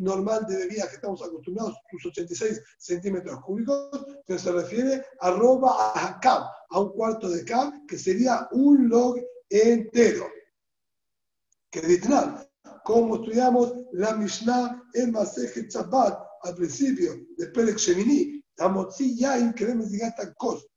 normal 0.00 0.46
de 0.46 0.56
bebida 0.56 0.88
que 0.88 0.94
estamos 0.94 1.22
acostumbrados, 1.22 1.76
sus 1.90 2.06
86 2.06 2.62
centímetros 2.78 3.40
cúbicos, 3.42 4.06
pero 4.26 4.38
se 4.38 4.52
refiere 4.52 5.04
a 5.20 5.30
roba 5.32 5.92
a 5.94 6.18
cab, 6.20 6.44
a 6.70 6.80
un 6.80 6.92
cuarto 6.92 7.28
de 7.28 7.44
cab, 7.44 7.72
que 7.86 7.98
sería 7.98 8.48
un 8.52 8.88
log 8.88 9.20
entero. 9.48 10.26
Que 11.70 12.00
como 12.84 13.16
estudiamos 13.16 13.74
la 13.92 14.14
Mishnah 14.16 14.82
en 14.94 15.12
Masejet 15.12 15.70
Shabbat 15.70 16.18
al 16.42 16.54
principio 16.54 17.12
de 17.36 17.46
Perek 17.48 17.76
Shemini, 17.76 18.42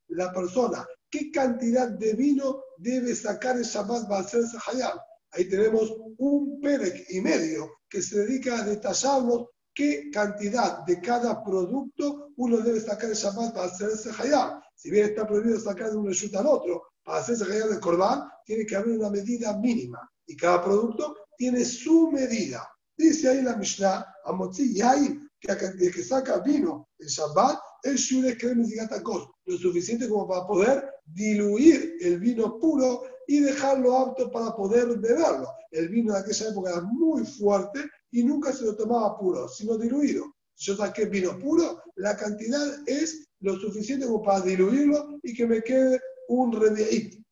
la 0.10 0.32
persona, 0.34 0.86
¿qué 1.10 1.32
cantidad 1.32 1.90
de 1.90 2.14
vino 2.14 2.62
debe 2.78 3.16
sacar 3.16 3.58
el 3.58 3.64
Shabbat 3.64 4.08
para 4.08 4.22
hacerse 4.22 4.58
Hayab? 4.68 5.00
Ahí 5.34 5.50
tenemos 5.50 5.92
un 6.18 6.62
Perek 6.62 7.06
y 7.10 7.22
medio 7.22 7.72
que 7.90 8.02
se 8.02 8.20
dedica 8.20 8.60
a 8.60 8.64
detallarnos 8.64 9.48
qué 9.74 10.10
cantidad 10.12 10.86
de 10.86 11.02
cada 11.02 11.44
producto 11.44 12.30
uno 12.38 12.58
debe 12.58 12.80
sacar 12.80 13.10
el 13.10 13.16
Shabbat 13.16 13.54
para 13.54 13.66
hacerse 13.66 14.12
Hayab. 14.18 14.62
Si 14.76 14.92
bien 14.92 15.06
está 15.08 15.26
prohibido 15.26 15.60
sacar 15.60 15.92
de 15.92 15.98
un 15.98 16.08
reshut 16.08 16.36
al 16.36 16.48
otro, 16.48 16.84
para 17.04 17.20
hacerse 17.20 17.46
Hayab 17.46 17.70
de 17.70 17.80
Korban, 17.80 18.30
tiene 18.46 18.66
que 18.66 18.76
haber 18.76 18.98
una 18.98 19.10
medida 19.10 19.58
mínima. 19.58 20.08
Y 20.28 20.36
cada 20.36 20.64
producto 20.64 21.16
tiene 21.38 21.66
su 21.66 22.12
medida. 22.12 22.68
Dice 22.96 23.30
ahí 23.30 23.42
la 23.42 23.56
Mishnah, 23.56 24.06
Amotzi 24.26 24.74
Yain, 24.76 25.30
que 25.40 25.92
que 25.92 26.04
saca 26.04 26.40
vino 26.40 26.90
en 27.00 27.08
Shabbat, 27.08 27.60
el 27.84 27.96
Shure 27.96 28.38
Kremes 28.38 28.72
y 28.72 28.78
lo 29.46 29.58
suficiente 29.58 30.08
como 30.08 30.28
para 30.28 30.48
poder 30.48 30.90
diluir 31.06 31.98
el 32.00 32.20
vino 32.20 32.58
puro 32.58 33.04
y 33.28 33.40
dejarlo 33.40 33.98
apto 33.98 34.32
para 34.32 34.56
poder 34.56 34.88
beberlo. 34.98 35.48
El 35.72 35.90
vino 35.90 36.14
de 36.14 36.20
aquella 36.20 36.50
época 36.50 36.72
era 36.72 36.82
muy 36.82 37.26
fuerte 37.26 37.80
y 38.12 38.24
nunca 38.24 38.54
se 38.54 38.66
lo 38.66 38.76
tomaba 38.76 39.18
puro, 39.18 39.48
sino 39.48 39.78
diluido. 39.78 40.26
Yo 40.56 40.76
saqué 40.76 41.06
vino 41.06 41.38
puro, 41.40 41.82
la 41.96 42.16
cantidad 42.16 42.88
es 42.88 43.28
lo 43.40 43.56
suficiente 43.60 44.06
como 44.06 44.22
para 44.22 44.42
diluirlo 44.42 45.20
y 45.24 45.34
que 45.34 45.48
me 45.48 45.62
quede 45.64 46.00
un 46.28 46.52
redeíto 46.52 47.24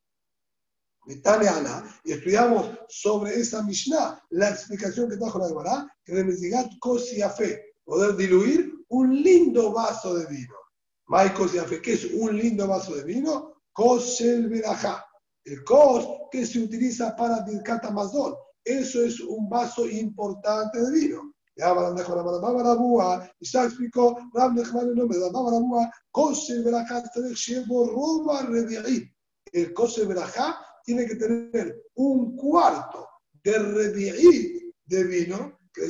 y 2.03 2.11
estudiamos 2.11 2.69
sobre 2.87 3.35
esa 3.39 3.63
Mishnah 3.63 4.21
la 4.29 4.49
explicación 4.49 5.09
que 5.09 5.17
trajo 5.17 5.39
la 5.39 5.47
Gemara, 5.47 5.97
que 6.05 6.13
de 6.13 6.23
Mesigat 6.23 6.69
fe 7.35 7.73
poder 7.83 8.15
diluir 8.15 8.71
un 8.89 9.21
lindo 9.21 9.71
vaso 9.71 10.15
de 10.15 10.25
vino. 10.27 10.55
Mai 11.07 11.29
fe 11.29 11.81
¿qué 11.81 11.93
es 11.93 12.05
un 12.13 12.37
lindo 12.37 12.67
vaso 12.67 12.95
de 12.95 13.03
vino? 13.03 13.53
Kosel 13.73 14.47
Berajá. 14.47 15.05
El 15.43 15.63
kos 15.63 16.07
que 16.31 16.45
se 16.45 16.59
utiliza 16.59 17.15
para 17.15 17.43
Birkat 17.43 17.85
Amazon. 17.85 18.35
Eso 18.63 19.03
es 19.03 19.19
un 19.21 19.49
vaso 19.49 19.87
importante 19.89 20.79
de 20.79 20.91
vino. 20.91 21.33
Y 21.55 21.61
explicó, 23.65 24.17
el 29.51 29.73
tiene 30.85 31.05
que 31.05 31.15
tener 31.15 31.83
un 31.95 32.35
cuarto 32.35 33.07
de 33.43 33.59
de 34.85 35.03
vino, 35.03 35.59
que 35.73 35.89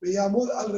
me 0.00 0.12
llamó 0.12 0.46
al 0.54 0.72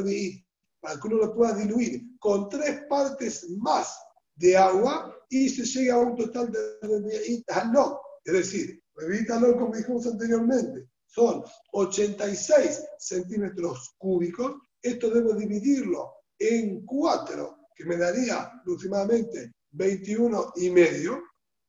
para 0.80 1.00
que 1.00 1.08
uno 1.08 1.16
lo 1.16 1.34
pueda 1.34 1.54
diluir 1.54 2.18
con 2.18 2.48
tres 2.48 2.84
partes 2.88 3.48
más 3.50 3.98
de 4.38 4.56
agua 4.56 5.14
y 5.28 5.48
se 5.48 5.64
llegue 5.64 5.90
a 5.90 5.98
un 5.98 6.16
total 6.16 6.50
de 6.50 6.78
revi'í 6.80 7.44
no. 7.72 8.00
Es 8.24 8.32
decir, 8.32 8.82
revi'í 8.94 9.26
no, 9.28 9.56
como 9.56 9.76
dijimos 9.76 10.06
anteriormente, 10.06 10.88
son 11.06 11.42
86 11.72 12.84
centímetros 12.98 13.94
cúbicos. 13.98 14.56
Esto 14.80 15.10
debo 15.10 15.34
dividirlo 15.34 16.12
en 16.38 16.84
cuatro, 16.86 17.58
que 17.74 17.84
me 17.84 17.96
daría 17.96 18.42
aproximadamente 18.42 19.52
21 19.72 20.52
y 20.56 20.70
medio. 20.70 21.22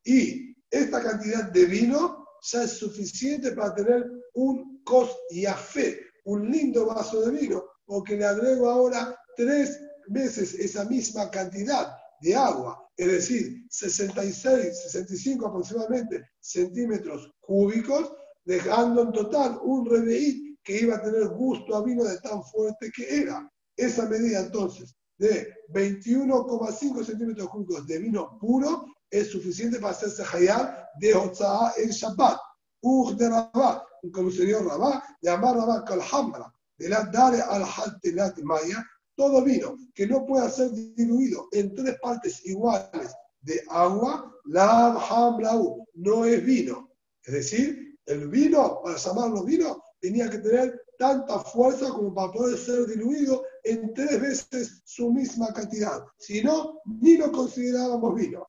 Y 0.03 0.55
esta 0.69 1.01
cantidad 1.01 1.51
de 1.51 1.65
vino 1.65 2.25
ya 2.41 2.63
es 2.63 2.71
suficiente 2.71 3.51
para 3.51 3.73
tener 3.73 4.05
un 4.35 4.81
cos 4.83 5.17
fe, 5.57 5.99
un 6.25 6.49
lindo 6.49 6.85
vaso 6.85 7.21
de 7.21 7.31
vino, 7.31 7.63
porque 7.85 8.15
le 8.15 8.25
agrego 8.25 8.69
ahora 8.69 9.17
tres 9.35 9.79
veces 10.07 10.53
esa 10.53 10.85
misma 10.85 11.29
cantidad 11.29 11.98
de 12.21 12.35
agua, 12.35 12.87
es 12.95 13.07
decir, 13.07 13.65
66, 13.69 14.83
65 14.83 15.47
aproximadamente 15.47 16.29
centímetros 16.39 17.31
cúbicos, 17.39 18.11
dejando 18.43 19.03
en 19.03 19.11
total 19.11 19.59
un 19.63 19.89
reveí 19.89 20.57
que 20.63 20.81
iba 20.81 20.95
a 20.95 21.01
tener 21.01 21.27
gusto 21.29 21.75
a 21.75 21.83
vino 21.83 22.03
de 22.03 22.19
tan 22.19 22.43
fuerte 22.43 22.91
que 22.95 23.21
era. 23.21 23.49
Esa 23.75 24.07
medida 24.07 24.41
entonces 24.41 24.95
de 25.17 25.53
21,5 25.73 27.03
centímetros 27.03 27.49
cúbicos 27.49 27.87
de 27.87 27.99
vino 27.99 28.37
puro 28.39 28.85
es 29.09 29.31
suficiente 29.31 29.79
para 29.79 29.91
hacerse 29.91 30.23
hayab 30.23 30.85
de 30.99 31.13
Hotzah 31.13 31.73
en 31.77 31.89
Shabbat. 31.89 32.39
Uj 32.81 33.17
de 33.17 33.29
Rabá, 33.29 33.85
como 34.13 34.31
señor 34.31 34.65
Rabá, 34.65 35.03
llamar 35.21 35.55
Rabá 35.55 35.83
Kalhamra, 35.83 36.53
de 36.77 36.87
la 36.87 37.03
Dare 37.05 37.41
al 37.41 37.63
Haltelat 37.63 38.39
Maya, 38.39 38.85
todo 39.19 39.43
vino 39.43 39.77
que 39.93 40.07
no 40.07 40.25
pueda 40.25 40.49
ser 40.49 40.71
diluido 40.71 41.49
en 41.51 41.75
tres 41.75 41.99
partes 42.01 42.45
iguales 42.45 43.13
de 43.41 43.61
agua, 43.67 44.33
la 44.45 44.93
Hamlau, 44.93 45.85
no 45.95 46.23
es 46.23 46.45
vino. 46.45 46.89
Es 47.25 47.33
decir, 47.33 47.99
el 48.05 48.29
vino, 48.29 48.79
para 48.81 48.95
llamarlo 48.95 49.43
vino, 49.43 49.83
tenía 49.99 50.29
que 50.29 50.37
tener 50.37 50.81
tanta 50.97 51.37
fuerza 51.39 51.89
como 51.89 52.13
para 52.13 52.31
poder 52.31 52.57
ser 52.57 52.87
diluido 52.87 53.43
en 53.65 53.93
tres 53.93 54.21
veces 54.21 54.81
su 54.85 55.11
misma 55.11 55.51
cantidad. 55.51 56.01
Si 56.17 56.41
no, 56.41 56.79
ni 56.85 57.17
lo 57.17 57.29
considerábamos 57.33 58.15
vino. 58.15 58.47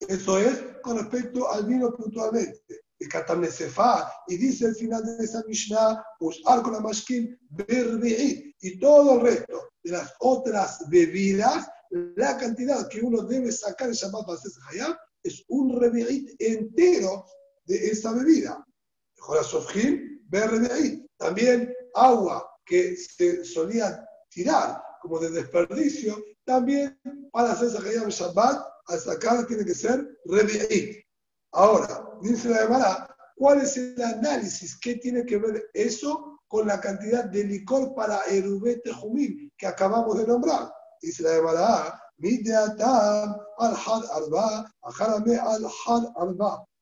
Eso 0.00 0.36
es 0.38 0.64
con 0.82 0.98
respecto 0.98 1.48
al 1.48 1.64
vino 1.64 1.94
puntualmente. 1.94 2.85
El 3.06 3.12
Katamnesefá, 3.12 4.12
y 4.26 4.36
dice 4.36 4.66
al 4.66 4.74
final 4.74 5.04
de 5.04 5.24
esa 5.24 5.44
Mishnah, 5.46 6.04
la 6.20 6.94
y 8.60 8.80
todo 8.80 9.14
el 9.14 9.20
resto 9.20 9.68
de 9.84 9.92
las 9.92 10.12
otras 10.18 10.80
bebidas, 10.88 11.68
la 12.16 12.36
cantidad 12.36 12.88
que 12.88 13.00
uno 13.00 13.22
debe 13.22 13.52
sacar 13.52 13.88
en 13.88 13.94
Shabbat 13.94 14.28
hacerse 14.28 14.58
hayab 14.68 14.96
es 15.22 15.44
un 15.48 15.80
revi'it 15.80 16.34
entero 16.40 17.24
de 17.64 17.76
esa 17.76 18.12
bebida. 18.12 18.66
También 21.16 21.72
agua 21.94 22.50
que 22.64 22.96
se 22.96 23.44
solía 23.44 24.04
tirar 24.30 24.82
como 25.00 25.20
de 25.20 25.30
desperdicio, 25.30 26.20
también 26.44 26.98
para 27.30 27.52
hacerse 27.52 27.78
hayab 27.78 28.08
Shabbat 28.08 28.66
al 28.86 28.98
sacar 28.98 29.46
tiene 29.46 29.64
que 29.64 29.74
ser 29.74 30.18
revi'it. 30.24 31.05
Ahora, 31.56 32.06
dice 32.20 32.50
la 32.50 32.58
Gemara, 32.58 33.16
¿cuál 33.34 33.62
es 33.62 33.78
el 33.78 34.02
análisis? 34.02 34.78
¿Qué 34.78 34.96
tiene 34.96 35.24
que 35.24 35.38
ver 35.38 35.70
eso 35.72 36.38
con 36.48 36.66
la 36.66 36.78
cantidad 36.78 37.24
de 37.24 37.44
licor 37.44 37.94
para 37.94 38.20
erubete 38.24 38.92
jumim 38.92 39.50
que 39.56 39.66
acabamos 39.66 40.18
de 40.18 40.26
nombrar? 40.26 40.70
Dice 41.00 41.22
la 41.22 41.30
Gemara, 41.30 42.02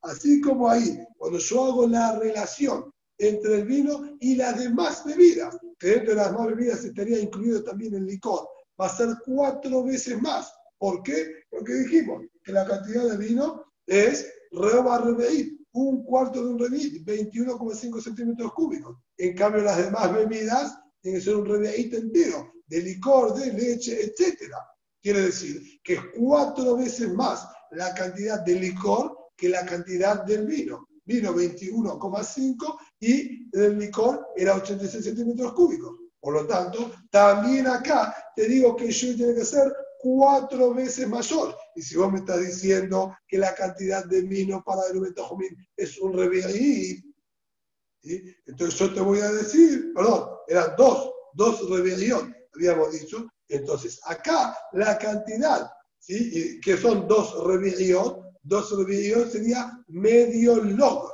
Así 0.03 0.41
como 0.41 0.69
ahí, 0.69 0.99
cuando 1.19 1.39
yo 1.39 1.65
hago 1.65 1.87
la 1.87 2.19
relación 2.19 2.91
entre 3.19 3.59
el 3.59 3.67
vino 3.67 4.17
y 4.19 4.35
las 4.35 4.59
demás 4.59 5.05
bebidas, 5.05 5.57
que 5.79 5.87
dentro 5.87 6.11
de 6.11 6.17
las 6.17 6.33
demás 6.33 6.49
bebidas 6.49 6.85
estaría 6.85 7.21
incluido 7.21 7.63
también 7.63 7.95
el 7.95 8.07
licor, 8.07 8.49
va 8.81 8.87
a 8.87 8.97
ser 8.97 9.11
cuatro 9.25 9.85
veces 9.85 10.21
más. 10.21 10.53
¿Por 10.79 11.01
qué? 11.05 11.45
Porque 11.49 11.75
dijimos 11.75 12.25
que 12.43 12.51
la 12.51 12.67
cantidad 12.67 13.05
de 13.05 13.17
vino 13.17 13.65
es 13.87 14.27
reba 14.57 14.99
rebeí, 14.99 15.59
un 15.73 16.05
cuarto 16.05 16.43
de 16.43 16.51
un 16.51 16.59
rebeí, 16.59 17.05
21,5 17.05 18.01
centímetros 18.01 18.53
cúbicos. 18.53 18.97
En 19.17 19.35
cambio, 19.35 19.63
las 19.63 19.79
demás 19.79 20.13
bebidas 20.13 20.79
tienen 21.01 21.21
que 21.21 21.25
ser 21.25 21.37
un 21.37 21.47
rebeí 21.47 21.91
entero, 21.93 22.53
de 22.67 22.81
licor, 22.81 23.35
de 23.35 23.53
leche, 23.53 24.03
etc. 24.03 24.53
Quiere 25.03 25.23
decir 25.23 25.81
que 25.83 25.95
es 25.95 26.01
cuatro 26.17 26.77
veces 26.77 27.13
más 27.13 27.47
la 27.73 27.93
cantidad 27.95 28.41
de 28.45 28.55
licor 28.55 29.19
que 29.37 29.49
la 29.49 29.67
cantidad 29.67 30.25
del 30.25 30.47
vino. 30.47 30.89
Vino 31.05 31.35
21,5 31.35 32.79
y 33.01 33.51
el 33.53 33.79
licor 33.79 34.29
era 34.37 34.55
86 34.55 35.05
centímetros 35.05 35.53
cúbicos. 35.53 35.97
Por 36.19 36.33
lo 36.33 36.47
tanto, 36.47 36.91
también 37.11 37.67
acá 37.67 38.15
te 38.35 38.49
digo 38.49 38.75
que 38.75 38.91
yo 38.91 39.15
tiene 39.15 39.35
que 39.35 39.45
ser 39.45 39.71
cuatro 40.05 40.75
veces 40.75 41.09
mayor. 41.09 41.57
Y 41.75 41.81
si 41.81 41.97
vos 41.97 42.13
me 42.13 42.19
estás 42.19 42.41
diciendo 42.41 43.17
que 43.27 43.39
la 43.39 43.55
cantidad 43.55 44.05
de 44.05 44.21
vino 44.21 44.63
para 44.63 44.83
el 44.93 45.01
Betajomín 45.01 45.57
es 45.75 45.99
un 45.99 46.13
revi'í, 46.13 47.03
Entonces 48.47 48.79
yo 48.79 48.93
te 48.93 49.01
voy 49.01 49.21
a 49.21 49.33
decir, 49.33 49.95
perdón, 49.95 50.29
eran 50.47 50.77
dos, 50.77 51.11
dos 51.33 51.71
rebelión, 51.71 52.37
habíamos 52.55 52.93
dicho. 52.93 53.27
Entonces, 53.49 53.99
acá 54.05 54.55
la 54.73 54.99
cantidad, 54.99 55.71
¿sí? 55.99 56.61
que 56.61 56.77
son 56.77 57.09
dos 57.09 57.43
rebelión, 57.47 58.21
dos 58.43 58.77
rebelión 58.77 59.31
sería 59.31 59.73
medio 59.89 60.57
log. 60.57 61.11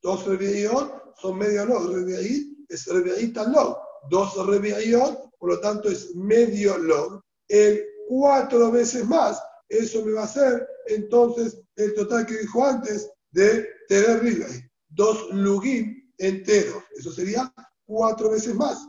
Dos 0.00 0.26
rebelión 0.26 0.92
son 1.20 1.38
medio 1.38 1.66
log, 1.66 1.92
rebelión 1.92 2.66
es 2.68 2.86
rebelión 2.86 3.52
log. 3.52 3.78
Dos 4.08 4.46
rebelión, 4.46 5.18
por 5.40 5.50
lo 5.50 5.60
tanto 5.60 5.88
es 5.88 6.14
medio 6.14 6.78
log. 6.78 7.20
El 7.50 7.84
cuatro 8.08 8.70
veces 8.70 9.04
más, 9.06 9.42
eso 9.68 10.04
me 10.04 10.12
va 10.12 10.22
a 10.22 10.24
hacer 10.24 10.66
entonces 10.86 11.60
el 11.76 11.94
total 11.94 12.24
que 12.24 12.38
dijo 12.38 12.64
antes 12.64 13.10
de 13.32 13.68
tener 13.88 14.70
dos 14.88 15.30
lugim 15.32 16.10
enteros. 16.18 16.82
Eso 16.96 17.12
sería 17.12 17.52
cuatro 17.84 18.30
veces 18.30 18.54
más. 18.54 18.86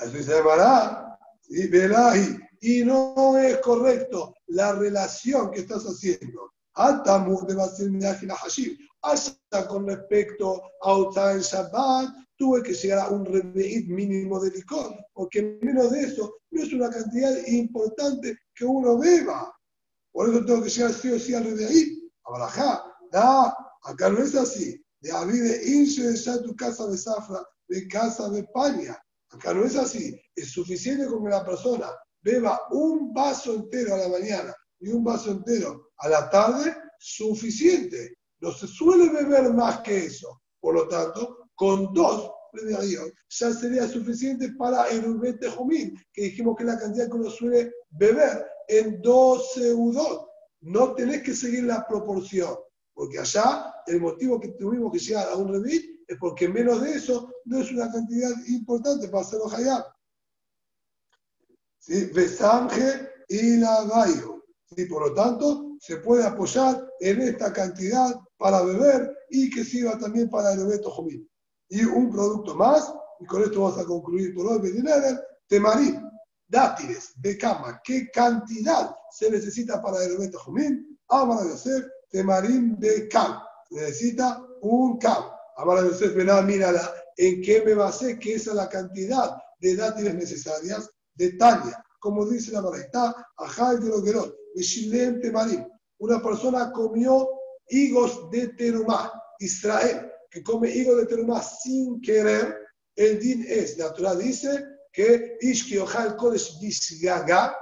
Eso 0.00 0.22
se 0.22 0.34
llamará 0.34 1.18
y 2.60 2.84
no 2.84 3.38
es 3.38 3.58
correcto 3.58 4.34
la 4.48 4.72
relación 4.72 5.50
que 5.50 5.60
estás 5.60 5.84
haciendo. 5.84 6.52
Hasta 6.74 7.24
con 9.66 9.86
respecto 9.86 10.62
a 10.82 10.92
Otan 10.92 11.40
Shabbat, 11.40 12.14
tuve 12.38 12.62
que 12.62 12.72
llegar 12.72 13.00
a 13.00 13.10
un 13.10 13.24
reveid 13.26 13.88
mínimo 13.88 14.40
de 14.40 14.50
licor, 14.52 14.94
porque 15.12 15.58
menos 15.60 15.90
de 15.90 16.02
eso 16.02 16.32
no 16.50 16.62
es 16.62 16.72
una 16.72 16.88
cantidad 16.88 17.36
importante 17.48 18.38
que 18.54 18.64
uno 18.64 18.96
beba. 18.96 19.52
Por 20.12 20.30
eso 20.30 20.44
tengo 20.44 20.62
que 20.62 20.70
llegar 20.70 20.92
sí 20.92 21.10
o 21.10 21.18
sí 21.18 21.34
al 21.34 21.44
reveid. 21.44 21.98
Abarajá, 22.24 22.84
da, 23.10 23.54
acá 23.82 24.08
no 24.08 24.22
es 24.22 24.34
así. 24.34 24.80
De 25.00 25.12
Avide 25.12 25.60
Inche 25.64 26.02
de 26.02 26.42
tu 26.42 26.56
casa 26.56 26.86
de 26.86 26.96
Zafra, 26.96 27.44
de 27.68 27.86
casa 27.88 28.28
de 28.30 28.44
Paña. 28.54 28.96
Acá 29.30 29.52
no 29.52 29.64
es 29.64 29.76
así. 29.76 30.18
Es 30.34 30.52
suficiente 30.52 31.06
con 31.06 31.24
que 31.24 31.30
la 31.30 31.44
persona 31.44 31.90
beba 32.22 32.60
un 32.70 33.12
vaso 33.12 33.54
entero 33.54 33.94
a 33.94 33.98
la 33.98 34.08
mañana 34.08 34.54
y 34.80 34.88
un 34.88 35.04
vaso 35.04 35.32
entero 35.32 35.90
a 35.98 36.08
la 36.08 36.30
tarde, 36.30 36.74
suficiente. 36.98 38.16
No 38.40 38.52
se 38.52 38.66
suele 38.66 39.08
beber 39.08 39.52
más 39.52 39.80
que 39.80 40.06
eso. 40.06 40.40
Por 40.60 40.74
lo 40.74 40.88
tanto, 40.88 41.47
con 41.58 41.92
dos 41.92 42.32
ya 43.28 43.52
sería 43.52 43.88
suficiente 43.88 44.52
para 44.52 44.88
el 44.88 45.04
Urbete 45.04 45.50
Jumín, 45.50 46.00
que 46.12 46.22
dijimos 46.22 46.56
que 46.56 46.62
es 46.62 46.68
la 46.68 46.78
cantidad 46.78 47.06
que 47.10 47.16
uno 47.16 47.30
suele 47.30 47.72
beber 47.90 48.46
en 48.68 49.02
12 49.02 49.74
udot. 49.74 50.28
No 50.60 50.94
tenés 50.94 51.22
que 51.22 51.34
seguir 51.34 51.64
la 51.64 51.86
proporción, 51.86 52.56
porque 52.94 53.18
allá 53.18 53.74
el 53.88 54.00
motivo 54.00 54.40
que 54.40 54.48
tuvimos 54.50 54.92
que 54.92 55.00
llegar 55.00 55.28
a 55.28 55.36
un 55.36 55.52
revit 55.52 55.84
es 56.06 56.16
porque 56.18 56.48
menos 56.48 56.80
de 56.80 56.92
eso 56.92 57.28
no 57.44 57.60
es 57.60 57.70
una 57.72 57.90
cantidad 57.90 58.30
importante 58.46 59.08
para 59.08 59.24
hacerlo 59.24 59.50
hayab. 59.50 59.84
¿Sí? 61.80 62.06
Besamje 62.14 63.10
y 63.28 63.58
la 63.58 63.82
bayo. 63.82 64.44
y 64.76 64.84
Por 64.86 65.08
lo 65.08 65.14
tanto, 65.14 65.76
se 65.80 65.96
puede 65.98 66.24
apoyar 66.24 66.88
en 67.00 67.20
esta 67.20 67.52
cantidad 67.52 68.14
para 68.36 68.62
beber 68.62 69.12
y 69.28 69.50
que 69.50 69.64
sirva 69.64 69.98
también 69.98 70.30
para 70.30 70.52
el 70.52 70.64
Beto 70.66 70.90
Jumín. 70.90 71.28
Y 71.68 71.84
un 71.84 72.10
producto 72.10 72.54
más, 72.54 72.92
y 73.20 73.26
con 73.26 73.42
esto 73.42 73.62
vamos 73.62 73.78
a 73.78 73.84
concluir 73.84 74.34
por 74.34 74.46
hoy, 74.46 74.72
temarín, 75.48 76.02
dátiles 76.48 77.12
de 77.16 77.36
cama. 77.36 77.80
¿Qué 77.84 78.10
cantidad 78.10 78.94
se 79.10 79.30
necesita 79.30 79.80
para 79.82 80.02
el 80.04 80.16
Beto 80.16 80.38
Jumín? 80.38 80.98
Amara 81.08 81.44
Yosef, 81.44 81.86
temarín 82.10 82.78
de 82.78 83.08
cam. 83.08 83.40
necesita 83.70 84.42
un 84.62 84.98
cam. 84.98 85.24
Amara 85.56 85.82
Yosef, 85.82 86.14
mira, 86.16 86.40
mírala, 86.42 86.92
¿en 87.16 87.42
qué 87.42 87.62
me 87.64 87.74
basé? 87.74 88.18
Que 88.18 88.34
esa 88.34 88.50
es 88.50 88.56
la 88.56 88.68
cantidad 88.68 89.36
de 89.60 89.76
dátiles 89.76 90.14
necesarias 90.14 90.90
de 91.14 91.32
Tania. 91.32 91.82
Como 92.00 92.26
dice 92.26 92.52
la 92.52 92.60
Baraita, 92.60 93.14
Ajay 93.36 93.78
de 93.78 93.88
Logerot, 93.88 94.34
Meshilem 94.54 95.20
temarín. 95.20 95.66
Una 95.98 96.22
persona 96.22 96.70
comió 96.72 97.28
higos 97.68 98.30
de 98.30 98.48
terumá, 98.48 99.12
Israel, 99.40 100.07
que 100.30 100.42
come 100.42 100.70
higo 100.70 100.96
de 100.96 101.06
terumá 101.06 101.42
sin 101.42 102.00
querer, 102.00 102.56
el 102.96 103.18
din 103.18 103.44
es, 103.48 103.78
la 103.78 103.92
Torah 103.92 104.14
dice 104.14 104.64
que 104.92 105.36
Ishki 105.40 105.78
Ojal 105.78 106.16
Kodesh 106.16 106.58
Bishgaga, 106.60 107.56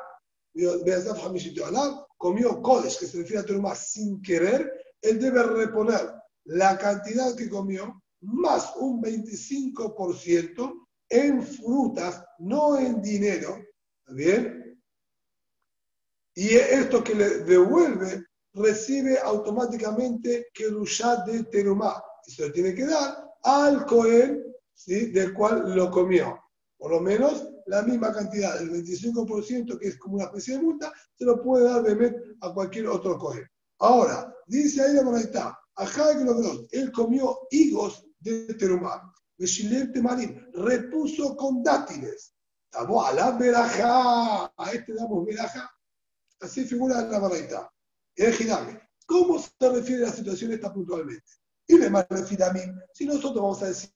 comió 2.17 2.63
Kodesh, 2.63 2.99
que 2.99 3.07
se 3.07 3.19
refiere 3.19 3.41
a 3.43 3.45
terumá 3.45 3.75
sin 3.75 4.23
querer, 4.23 4.73
él 5.03 5.21
debe 5.21 5.43
reponer 5.43 6.11
la 6.45 6.79
cantidad 6.79 7.35
que 7.37 7.49
comió 7.49 8.03
más 8.21 8.73
un 8.77 9.03
25% 9.03 10.87
en 11.09 11.43
frutas, 11.43 12.25
no 12.39 12.79
en 12.79 13.01
dinero. 13.03 13.57
¿Está 14.01 14.15
bien? 14.15 14.81
Y 16.35 16.55
esto 16.55 17.03
que 17.03 17.15
le 17.15 17.29
devuelve 17.41 18.27
recibe 18.55 19.19
automáticamente 19.19 20.49
Kerushá 20.53 21.25
de 21.25 21.45
Terumá. 21.45 22.03
Y 22.27 22.33
se 22.33 22.47
lo 22.47 22.53
tiene 22.53 22.75
que 22.75 22.87
dar 22.87 23.33
al 23.43 23.87
Cohen 23.87 24.45
¿sí? 24.75 25.11
del 25.13 25.33
cual 25.33 25.75
lo 25.75 25.91
comió. 25.91 26.41
Por 26.77 26.91
lo 26.91 27.01
menos 27.01 27.49
la 27.67 27.83
misma 27.83 28.13
cantidad, 28.13 28.61
el 28.61 28.71
25%, 28.71 29.79
que 29.79 29.89
es 29.89 29.99
como 29.99 30.17
una 30.17 30.25
especie 30.25 30.57
de 30.57 30.63
multa, 30.63 30.93
se 31.15 31.25
lo 31.25 31.43
puede 31.43 31.65
dar 31.65 31.83
Bemet 31.83 32.17
a 32.41 32.53
cualquier 32.53 32.89
otro 32.89 33.19
Cohen. 33.19 33.47
Ahora, 33.79 34.35
dice 34.47 34.83
ahí 34.83 34.95
la 34.95 35.03
moneda, 35.03 35.59
Ajá 35.79 36.17
que 36.17 36.25
lo 36.25 36.67
él 36.71 36.91
comió 36.91 37.39
higos 37.51 38.07
de 38.21 38.55
Terumá. 38.55 39.13
Meshilem 39.37 39.93
Marín 40.03 40.49
repuso 40.55 41.37
con 41.37 41.63
dátiles. 41.63 42.35
Estamos 42.65 43.07
a 43.07 43.13
la 43.13 43.31
verajá, 43.33 44.47
a 44.57 44.71
este 44.73 44.95
damos 44.95 45.27
verajá. 45.27 45.71
Así 46.41 46.65
figura 46.65 47.03
la 47.03 47.19
baraita. 47.19 47.71
El 48.15 48.33
girame. 48.33 48.81
¿Cómo 49.05 49.39
se 49.39 49.51
refiere 49.61 50.03
la 50.03 50.13
situación 50.13 50.53
esta 50.53 50.73
puntualmente? 50.73 51.31
Y 51.69 51.79
le 51.79 51.91
mí. 51.91 52.61
Si 52.93 53.07
nosotros 53.07 53.35
vamos 53.35 53.63
a 53.63 53.69
decir 53.69 53.91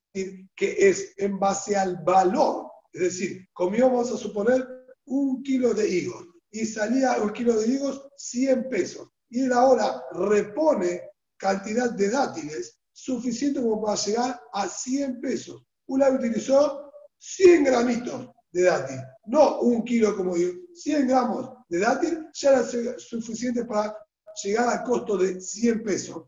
que 0.57 0.77
es 0.79 1.15
en 1.17 1.39
base 1.39 1.77
al 1.77 2.03
valor, 2.05 2.67
es 2.93 3.03
decir, 3.03 3.49
comió, 3.53 3.89
vamos 3.89 4.11
a 4.13 4.17
suponer, 4.17 4.67
un 5.07 5.43
kilo 5.43 5.75
de 5.75 5.89
higos 5.89 6.25
y 6.53 6.65
salía 6.67 7.21
un 7.21 7.33
kilo 7.33 7.59
de 7.59 7.69
higos 7.69 8.09
100 8.17 8.69
pesos. 8.69 9.09
Y 9.29 9.43
él 9.43 9.53
ahora 9.53 10.03
repone 10.13 11.03
cantidad 11.37 11.91
de 11.91 12.11
dátiles 12.11 12.79
suficiente 12.93 13.61
como 13.61 13.83
para 13.83 13.97
llegar 13.97 14.41
a 14.53 14.69
100 14.69 15.21
pesos. 15.21 15.63
Una 15.87 16.11
utilizó 16.11 16.93
100 17.19 17.65
gramitos 17.65 18.31
de 18.53 18.63
dátil, 18.63 18.99
no 19.27 19.61
un 19.61 19.85
kilo 19.85 20.17
como 20.17 20.37
yo, 20.37 20.49
100 20.75 21.09
gramos 21.09 21.51
de 21.69 21.79
dátil 21.79 22.27
ya 22.33 22.51
era 22.51 22.65
suficiente 22.99 23.65
para 23.65 23.97
llegar 24.43 24.69
al 24.69 24.83
costo 24.85 25.17
de 25.17 25.41
100 25.41 25.83
pesos. 25.83 26.25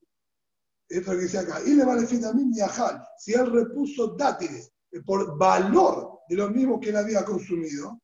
Es 0.93 1.07
lo 1.07 1.13
que 1.13 1.23
dice 1.23 1.39
acá. 1.39 1.61
Y 1.65 1.75
le 1.75 1.85
vale 1.85 2.07
también 2.07 2.51
viajar. 2.51 3.03
Si 3.19 3.33
él 3.33 3.51
repuso 3.51 4.09
dátiles 4.09 4.71
por 5.07 5.39
valor 5.39 6.21
de 6.29 6.37
lo 6.37 6.51
mismo 6.51 6.79
que 6.79 6.91
él 6.91 6.97
había 6.97 7.25
consumido, 7.25 7.99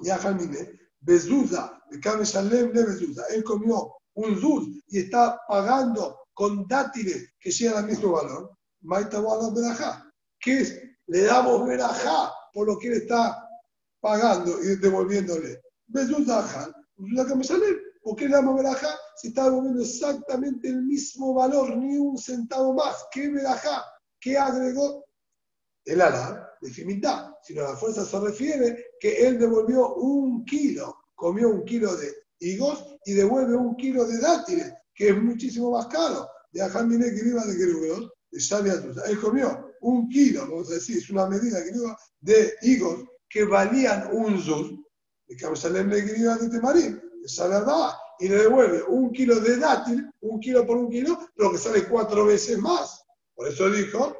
viajar 0.00 0.34
mime, 0.34 0.80
bezuza, 1.00 1.78
de 1.90 2.84
bezuza. 2.86 3.24
Él 3.34 3.44
comió 3.44 3.92
un 4.14 4.40
zuz 4.40 4.82
y 4.88 5.00
está 5.00 5.38
pagando 5.46 6.20
con 6.32 6.66
dátiles 6.66 7.34
que 7.38 7.50
llegan 7.50 7.84
al 7.84 7.90
mismo 7.90 8.12
valor. 8.12 8.56
Maita 8.80 9.20
verajá. 9.54 10.10
¿Qué 10.40 10.60
es? 10.60 10.80
Le 11.06 11.24
damos 11.24 11.66
verajá 11.66 12.32
por 12.54 12.66
lo 12.66 12.78
que 12.78 12.88
él 12.88 12.94
está 12.94 13.46
pagando 14.00 14.58
y 14.62 14.76
devolviéndole. 14.76 15.60
Bezuza, 15.86 16.72
que 16.96 17.34
me 17.34 17.44
sale 17.44 17.93
¿Por 18.04 18.16
qué 18.16 18.28
damos 18.28 18.56
verajá? 18.56 18.94
Si 19.16 19.28
está 19.28 19.44
devolviendo 19.44 19.82
exactamente 19.82 20.68
el 20.68 20.82
mismo 20.82 21.32
valor, 21.32 21.74
ni 21.74 21.96
un 21.96 22.18
centavo 22.18 22.74
más. 22.74 23.06
¿Qué 23.10 23.30
verajá? 23.30 23.82
¿Qué 24.20 24.36
agregó? 24.36 25.06
El 25.86 26.02
ala 26.02 26.50
de 26.60 26.70
fimitá. 26.70 27.34
Sino 27.42 27.62
la 27.62 27.74
fuerza 27.74 28.04
se 28.04 28.20
refiere 28.20 28.88
que 29.00 29.26
él 29.26 29.38
devolvió 29.38 29.94
un 29.94 30.44
kilo, 30.44 30.98
comió 31.14 31.48
un 31.48 31.64
kilo 31.64 31.96
de 31.96 32.14
higos 32.40 32.84
y 33.06 33.14
devuelve 33.14 33.56
un 33.56 33.74
kilo 33.76 34.04
de 34.04 34.18
dátiles, 34.18 34.70
que 34.94 35.08
es 35.08 35.22
muchísimo 35.22 35.70
más 35.70 35.86
caro. 35.86 36.28
De 36.52 36.60
Ajamine 36.60 37.06
que 37.06 37.22
viva 37.22 37.44
de 37.46 37.54
Gerubeot, 37.54 38.12
de 38.30 39.10
Él 39.10 39.20
comió 39.20 39.70
un 39.80 40.08
kilo, 40.10 40.42
vamos 40.42 40.70
a 40.70 40.74
decir, 40.74 40.98
es 40.98 41.08
una 41.08 41.26
medida 41.26 41.64
que 41.64 41.72
de 42.20 42.52
higos 42.62 43.04
que 43.30 43.44
valían 43.44 44.10
un 44.12 44.38
zuz, 44.38 44.78
de 45.26 45.36
Kamsalem 45.36 45.88
de 45.88 46.02
de 46.02 46.48
Temarín 46.50 47.03
esa 47.24 47.48
verdad, 47.48 47.90
y 48.18 48.28
le 48.28 48.36
devuelve 48.36 48.82
un 48.84 49.10
kilo 49.12 49.40
de 49.40 49.56
dátil, 49.56 50.10
un 50.20 50.40
kilo 50.40 50.66
por 50.66 50.76
un 50.76 50.90
kilo, 50.90 51.18
pero 51.34 51.50
que 51.50 51.58
sale 51.58 51.88
cuatro 51.88 52.26
veces 52.26 52.58
más. 52.58 53.04
Por 53.34 53.48
eso 53.48 53.70
dijo, 53.70 54.14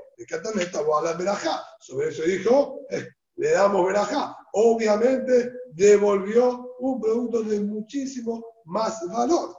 sobre 1.81 2.09
eso 2.09 2.23
dijo, 2.23 2.81
eh, 2.91 3.09
le 3.37 3.51
damos 3.51 3.87
verajá. 3.87 4.37
Obviamente 4.55 5.53
devolvió 5.73 6.75
un 6.79 7.01
producto 7.01 7.43
de 7.43 7.61
muchísimo 7.61 8.45
más 8.65 9.01
valor. 9.09 9.57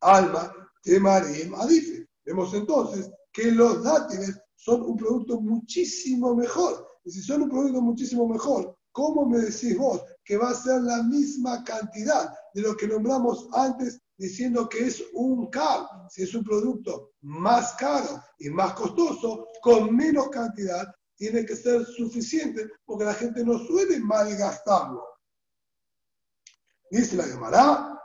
Alma, 0.00 0.52
Temarim, 0.82 1.54
Adife. 1.54 2.06
Vemos 2.24 2.52
entonces 2.54 3.10
que 3.32 3.50
los 3.52 3.84
dátiles 3.84 4.38
son 4.56 4.82
un 4.82 4.96
producto 4.96 5.40
muchísimo 5.40 6.34
mejor. 6.34 6.86
Y 7.04 7.10
si 7.10 7.22
son 7.22 7.42
un 7.42 7.50
producto 7.50 7.80
muchísimo 7.80 8.26
mejor, 8.26 8.75
¿cómo 8.96 9.26
me 9.26 9.40
decís 9.40 9.76
vos 9.76 10.02
que 10.24 10.38
va 10.38 10.48
a 10.48 10.54
ser 10.54 10.80
la 10.80 11.02
misma 11.02 11.62
cantidad 11.64 12.30
de 12.54 12.62
lo 12.62 12.74
que 12.74 12.88
nombramos 12.88 13.46
antes 13.52 14.00
diciendo 14.16 14.66
que 14.70 14.86
es 14.86 15.04
un 15.12 15.50
CAR? 15.50 15.86
Si 16.08 16.22
es 16.22 16.34
un 16.34 16.42
producto 16.42 17.12
más 17.20 17.74
caro 17.74 18.24
y 18.38 18.48
más 18.48 18.72
costoso, 18.72 19.48
con 19.60 19.94
menos 19.94 20.30
cantidad, 20.30 20.86
tiene 21.14 21.44
que 21.44 21.54
ser 21.54 21.84
suficiente 21.84 22.70
porque 22.86 23.04
la 23.04 23.12
gente 23.12 23.44
no 23.44 23.58
suele 23.58 24.00
malgastarlo. 24.00 25.04
Dice 26.90 27.16
la 27.16 27.24
Gemara, 27.24 28.00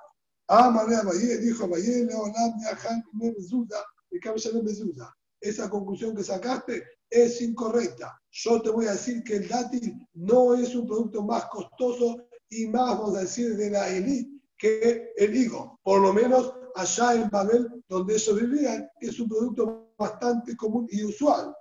María 0.50 1.04
Valle, 1.04 1.38
dijo 1.38 1.70
Valle, 1.70 2.04
Leonam, 2.04 2.52
Yahan, 2.64 3.02
Mezuda, 3.14 3.78
y 4.10 4.20
Mezuda. 4.62 5.18
Esa 5.40 5.70
conclusión 5.70 6.14
que 6.14 6.24
sacaste 6.24 6.84
es 7.12 7.42
incorrecta. 7.42 8.20
Yo 8.32 8.62
te 8.62 8.70
voy 8.70 8.88
a 8.88 8.94
decir 8.94 9.24
que 9.24 9.36
el 9.36 9.48
dátil 9.48 10.08
no 10.14 10.56
es 10.56 10.74
un 10.74 10.88
producto 10.88 11.22
más 11.22 11.46
costoso 11.46 12.26
y 12.50 12.68
más, 12.68 12.98
vamos 12.98 13.18
a 13.18 13.22
decir, 13.22 13.56
de 13.58 13.70
la 13.70 13.90
élite 13.90 14.32
que 14.58 15.12
el 15.18 15.36
higo. 15.36 15.80
Por 15.84 16.02
lo 16.02 16.14
menos 16.14 16.54
allá 16.76 17.16
en 17.16 17.30
Babel, 17.30 17.84
donde 17.88 18.16
ellos 18.16 18.40
vivían, 18.40 18.90
es 19.00 19.20
un 19.20 19.28
producto 19.28 19.94
bastante 19.98 20.56
común 20.56 20.88
y 20.90 21.04
usual. 21.04 21.54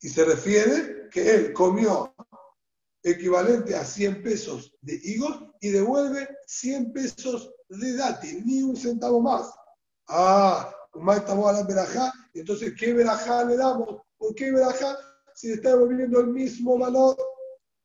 Y 0.00 0.08
se 0.08 0.24
refiere 0.24 1.08
que 1.10 1.34
él 1.34 1.52
comió 1.52 2.14
equivalente 3.02 3.74
a 3.74 3.84
100 3.84 4.22
pesos 4.22 4.72
de 4.80 5.00
higos 5.02 5.42
y 5.60 5.70
devuelve 5.70 6.28
100 6.46 6.92
pesos 6.92 7.50
de 7.68 7.96
dátil, 7.96 8.44
ni 8.44 8.62
un 8.62 8.76
centavo 8.76 9.20
más. 9.20 9.52
Ah, 10.08 10.72
más 10.94 11.18
estamos 11.18 11.48
a 11.48 11.52
la 11.52 11.62
verajá, 11.62 12.12
entonces 12.34 12.74
¿qué 12.78 12.92
verajá 12.92 13.44
le 13.44 13.56
damos? 13.56 14.02
¿Por 14.18 14.34
qué 14.34 14.52
verajá? 14.52 14.96
Si 15.34 15.52
está 15.52 15.70
devolviendo 15.70 16.20
el 16.20 16.28
mismo 16.28 16.78
valor 16.78 17.16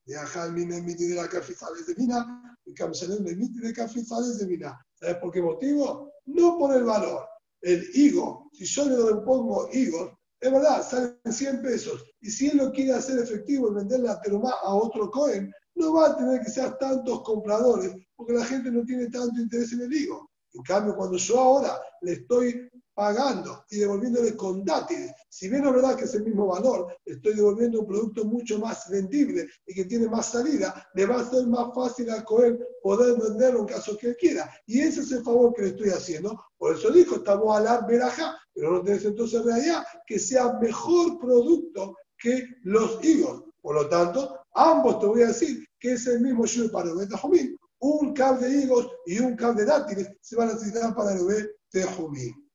de 0.06 0.16
ajá, 0.18 0.46
el 0.46 0.58
emite 0.58 1.08
de 1.08 1.16
la 1.16 1.28
cafizales 1.28 1.86
de 1.88 1.96
mina, 1.96 2.58
y 2.66 2.72
el 2.72 3.28
emite 3.28 3.68
de 3.68 3.74
cafizales 3.74 4.40
de 4.40 4.48
mina. 4.48 4.80
¿Sabes 4.96 5.18
por 5.18 5.32
qué 5.32 5.42
motivo? 5.42 6.14
No 6.26 6.58
por 6.58 6.76
el 6.76 6.84
valor. 6.84 7.26
El 7.62 7.84
higo, 7.94 8.50
si 8.54 8.66
yo 8.66 8.86
le 8.86 9.22
pongo 9.22 9.70
higos, 9.72 10.12
es 10.40 10.52
verdad, 10.52 10.88
salen 10.88 11.20
100 11.30 11.62
pesos. 11.62 12.04
Y 12.22 12.32
si 12.32 12.48
él 12.48 12.58
lo 12.58 12.72
quiere 12.72 12.94
hacer 12.94 13.20
efectivo 13.20 13.70
y 13.70 13.76
vender 13.76 14.00
la 14.00 14.20
teruma 14.22 14.52
a 14.64 14.74
otro 14.74 15.12
cohen, 15.12 15.54
no 15.76 15.94
va 15.94 16.08
a 16.08 16.18
tener 16.18 16.44
ser 16.50 16.78
tantos 16.78 17.22
compradores, 17.22 17.94
porque 18.16 18.34
la 18.34 18.46
gente 18.46 18.72
no 18.72 18.84
tiene 18.84 19.08
tanto 19.10 19.40
interés 19.40 19.72
en 19.74 19.82
el 19.82 19.94
higo. 19.94 20.30
En 20.54 20.64
cambio, 20.64 20.96
cuando 20.96 21.18
yo 21.18 21.40
ahora 21.40 21.80
le 22.02 22.14
estoy 22.14 22.70
pagando 23.02 23.66
y 23.72 23.80
devolviéndole 23.80 24.38
con 24.38 24.64
dátiles, 24.64 25.12
si 25.28 25.50
bien 25.50 25.66
es 25.66 25.74
verdad 25.74 25.96
que 25.96 26.04
es 26.04 26.14
el 26.14 26.24
mismo 26.24 26.46
valor, 26.46 26.96
estoy 27.04 27.34
devolviendo 27.34 27.80
un 27.80 27.88
producto 27.88 28.26
mucho 28.26 28.60
más 28.60 28.88
vendible 28.92 29.48
y 29.66 29.74
que 29.74 29.86
tiene 29.86 30.08
más 30.08 30.28
salida, 30.28 30.88
le 30.94 31.08
va 31.08 31.20
a 31.20 31.28
ser 31.28 31.48
más 31.48 31.74
fácil 31.74 32.12
a 32.12 32.24
Cohen 32.24 32.60
poder 32.84 33.20
venderlo 33.20 33.62
en 33.62 33.66
caso 33.66 33.98
que 33.98 34.10
él 34.10 34.18
quiera. 34.20 34.54
Y 34.68 34.82
ese 34.82 35.02
es 35.02 35.12
el 35.14 35.24
favor 35.24 35.52
que 35.56 35.64
le 35.64 35.68
estoy 35.70 35.90
haciendo. 35.90 36.40
Por 36.60 36.76
eso 36.76 36.92
dijo, 36.92 37.16
estamos 37.16 37.58
a 37.58 37.62
la 37.62 37.82
veraja, 37.88 38.38
pero 38.54 38.72
no 38.72 38.84
tenés 38.84 39.04
entonces 39.04 39.44
realidad 39.46 39.84
que 40.06 40.20
sea 40.20 40.60
mejor 40.62 41.18
producto 41.18 41.98
que 42.20 42.46
los 42.66 43.04
higos. 43.04 43.46
Por 43.64 43.74
lo 43.74 43.90
tanto, 43.90 44.42
ambos 44.54 45.00
te 45.00 45.08
voy 45.08 45.24
a 45.24 45.30
decir 45.30 45.66
que 45.80 45.94
es 45.94 46.06
el 46.06 46.22
mismo 46.22 46.46
Shur 46.46 46.72
para 46.72 46.92
el 46.92 47.10
Jumín. 47.18 47.58
Un 47.80 48.14
cab 48.14 48.40
de 48.40 48.48
higos 48.48 48.88
y 49.08 49.18
un 49.18 49.36
cab 49.36 49.56
de 49.56 49.66
dátiles 49.66 50.08
se 50.22 50.36
van 50.36 50.50
a 50.50 50.54
necesitar 50.54 50.94
para 50.94 51.16
de 51.16 51.84
Jumín. 51.84 52.51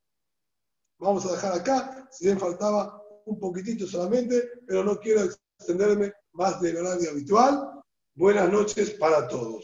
Vamos 0.98 1.26
a 1.26 1.32
dejar 1.32 1.52
acá, 1.52 2.08
si 2.10 2.24
bien 2.24 2.38
faltaba 2.38 3.02
un 3.26 3.38
poquitito 3.38 3.86
solamente, 3.86 4.42
pero 4.66 4.82
no 4.82 4.98
quiero 4.98 5.22
extenderme 5.58 6.12
más 6.32 6.60
del 6.60 6.78
horario 6.78 7.10
habitual. 7.10 7.82
Buenas 8.14 8.50
noches 8.50 8.90
para 8.92 9.28
todos. 9.28 9.54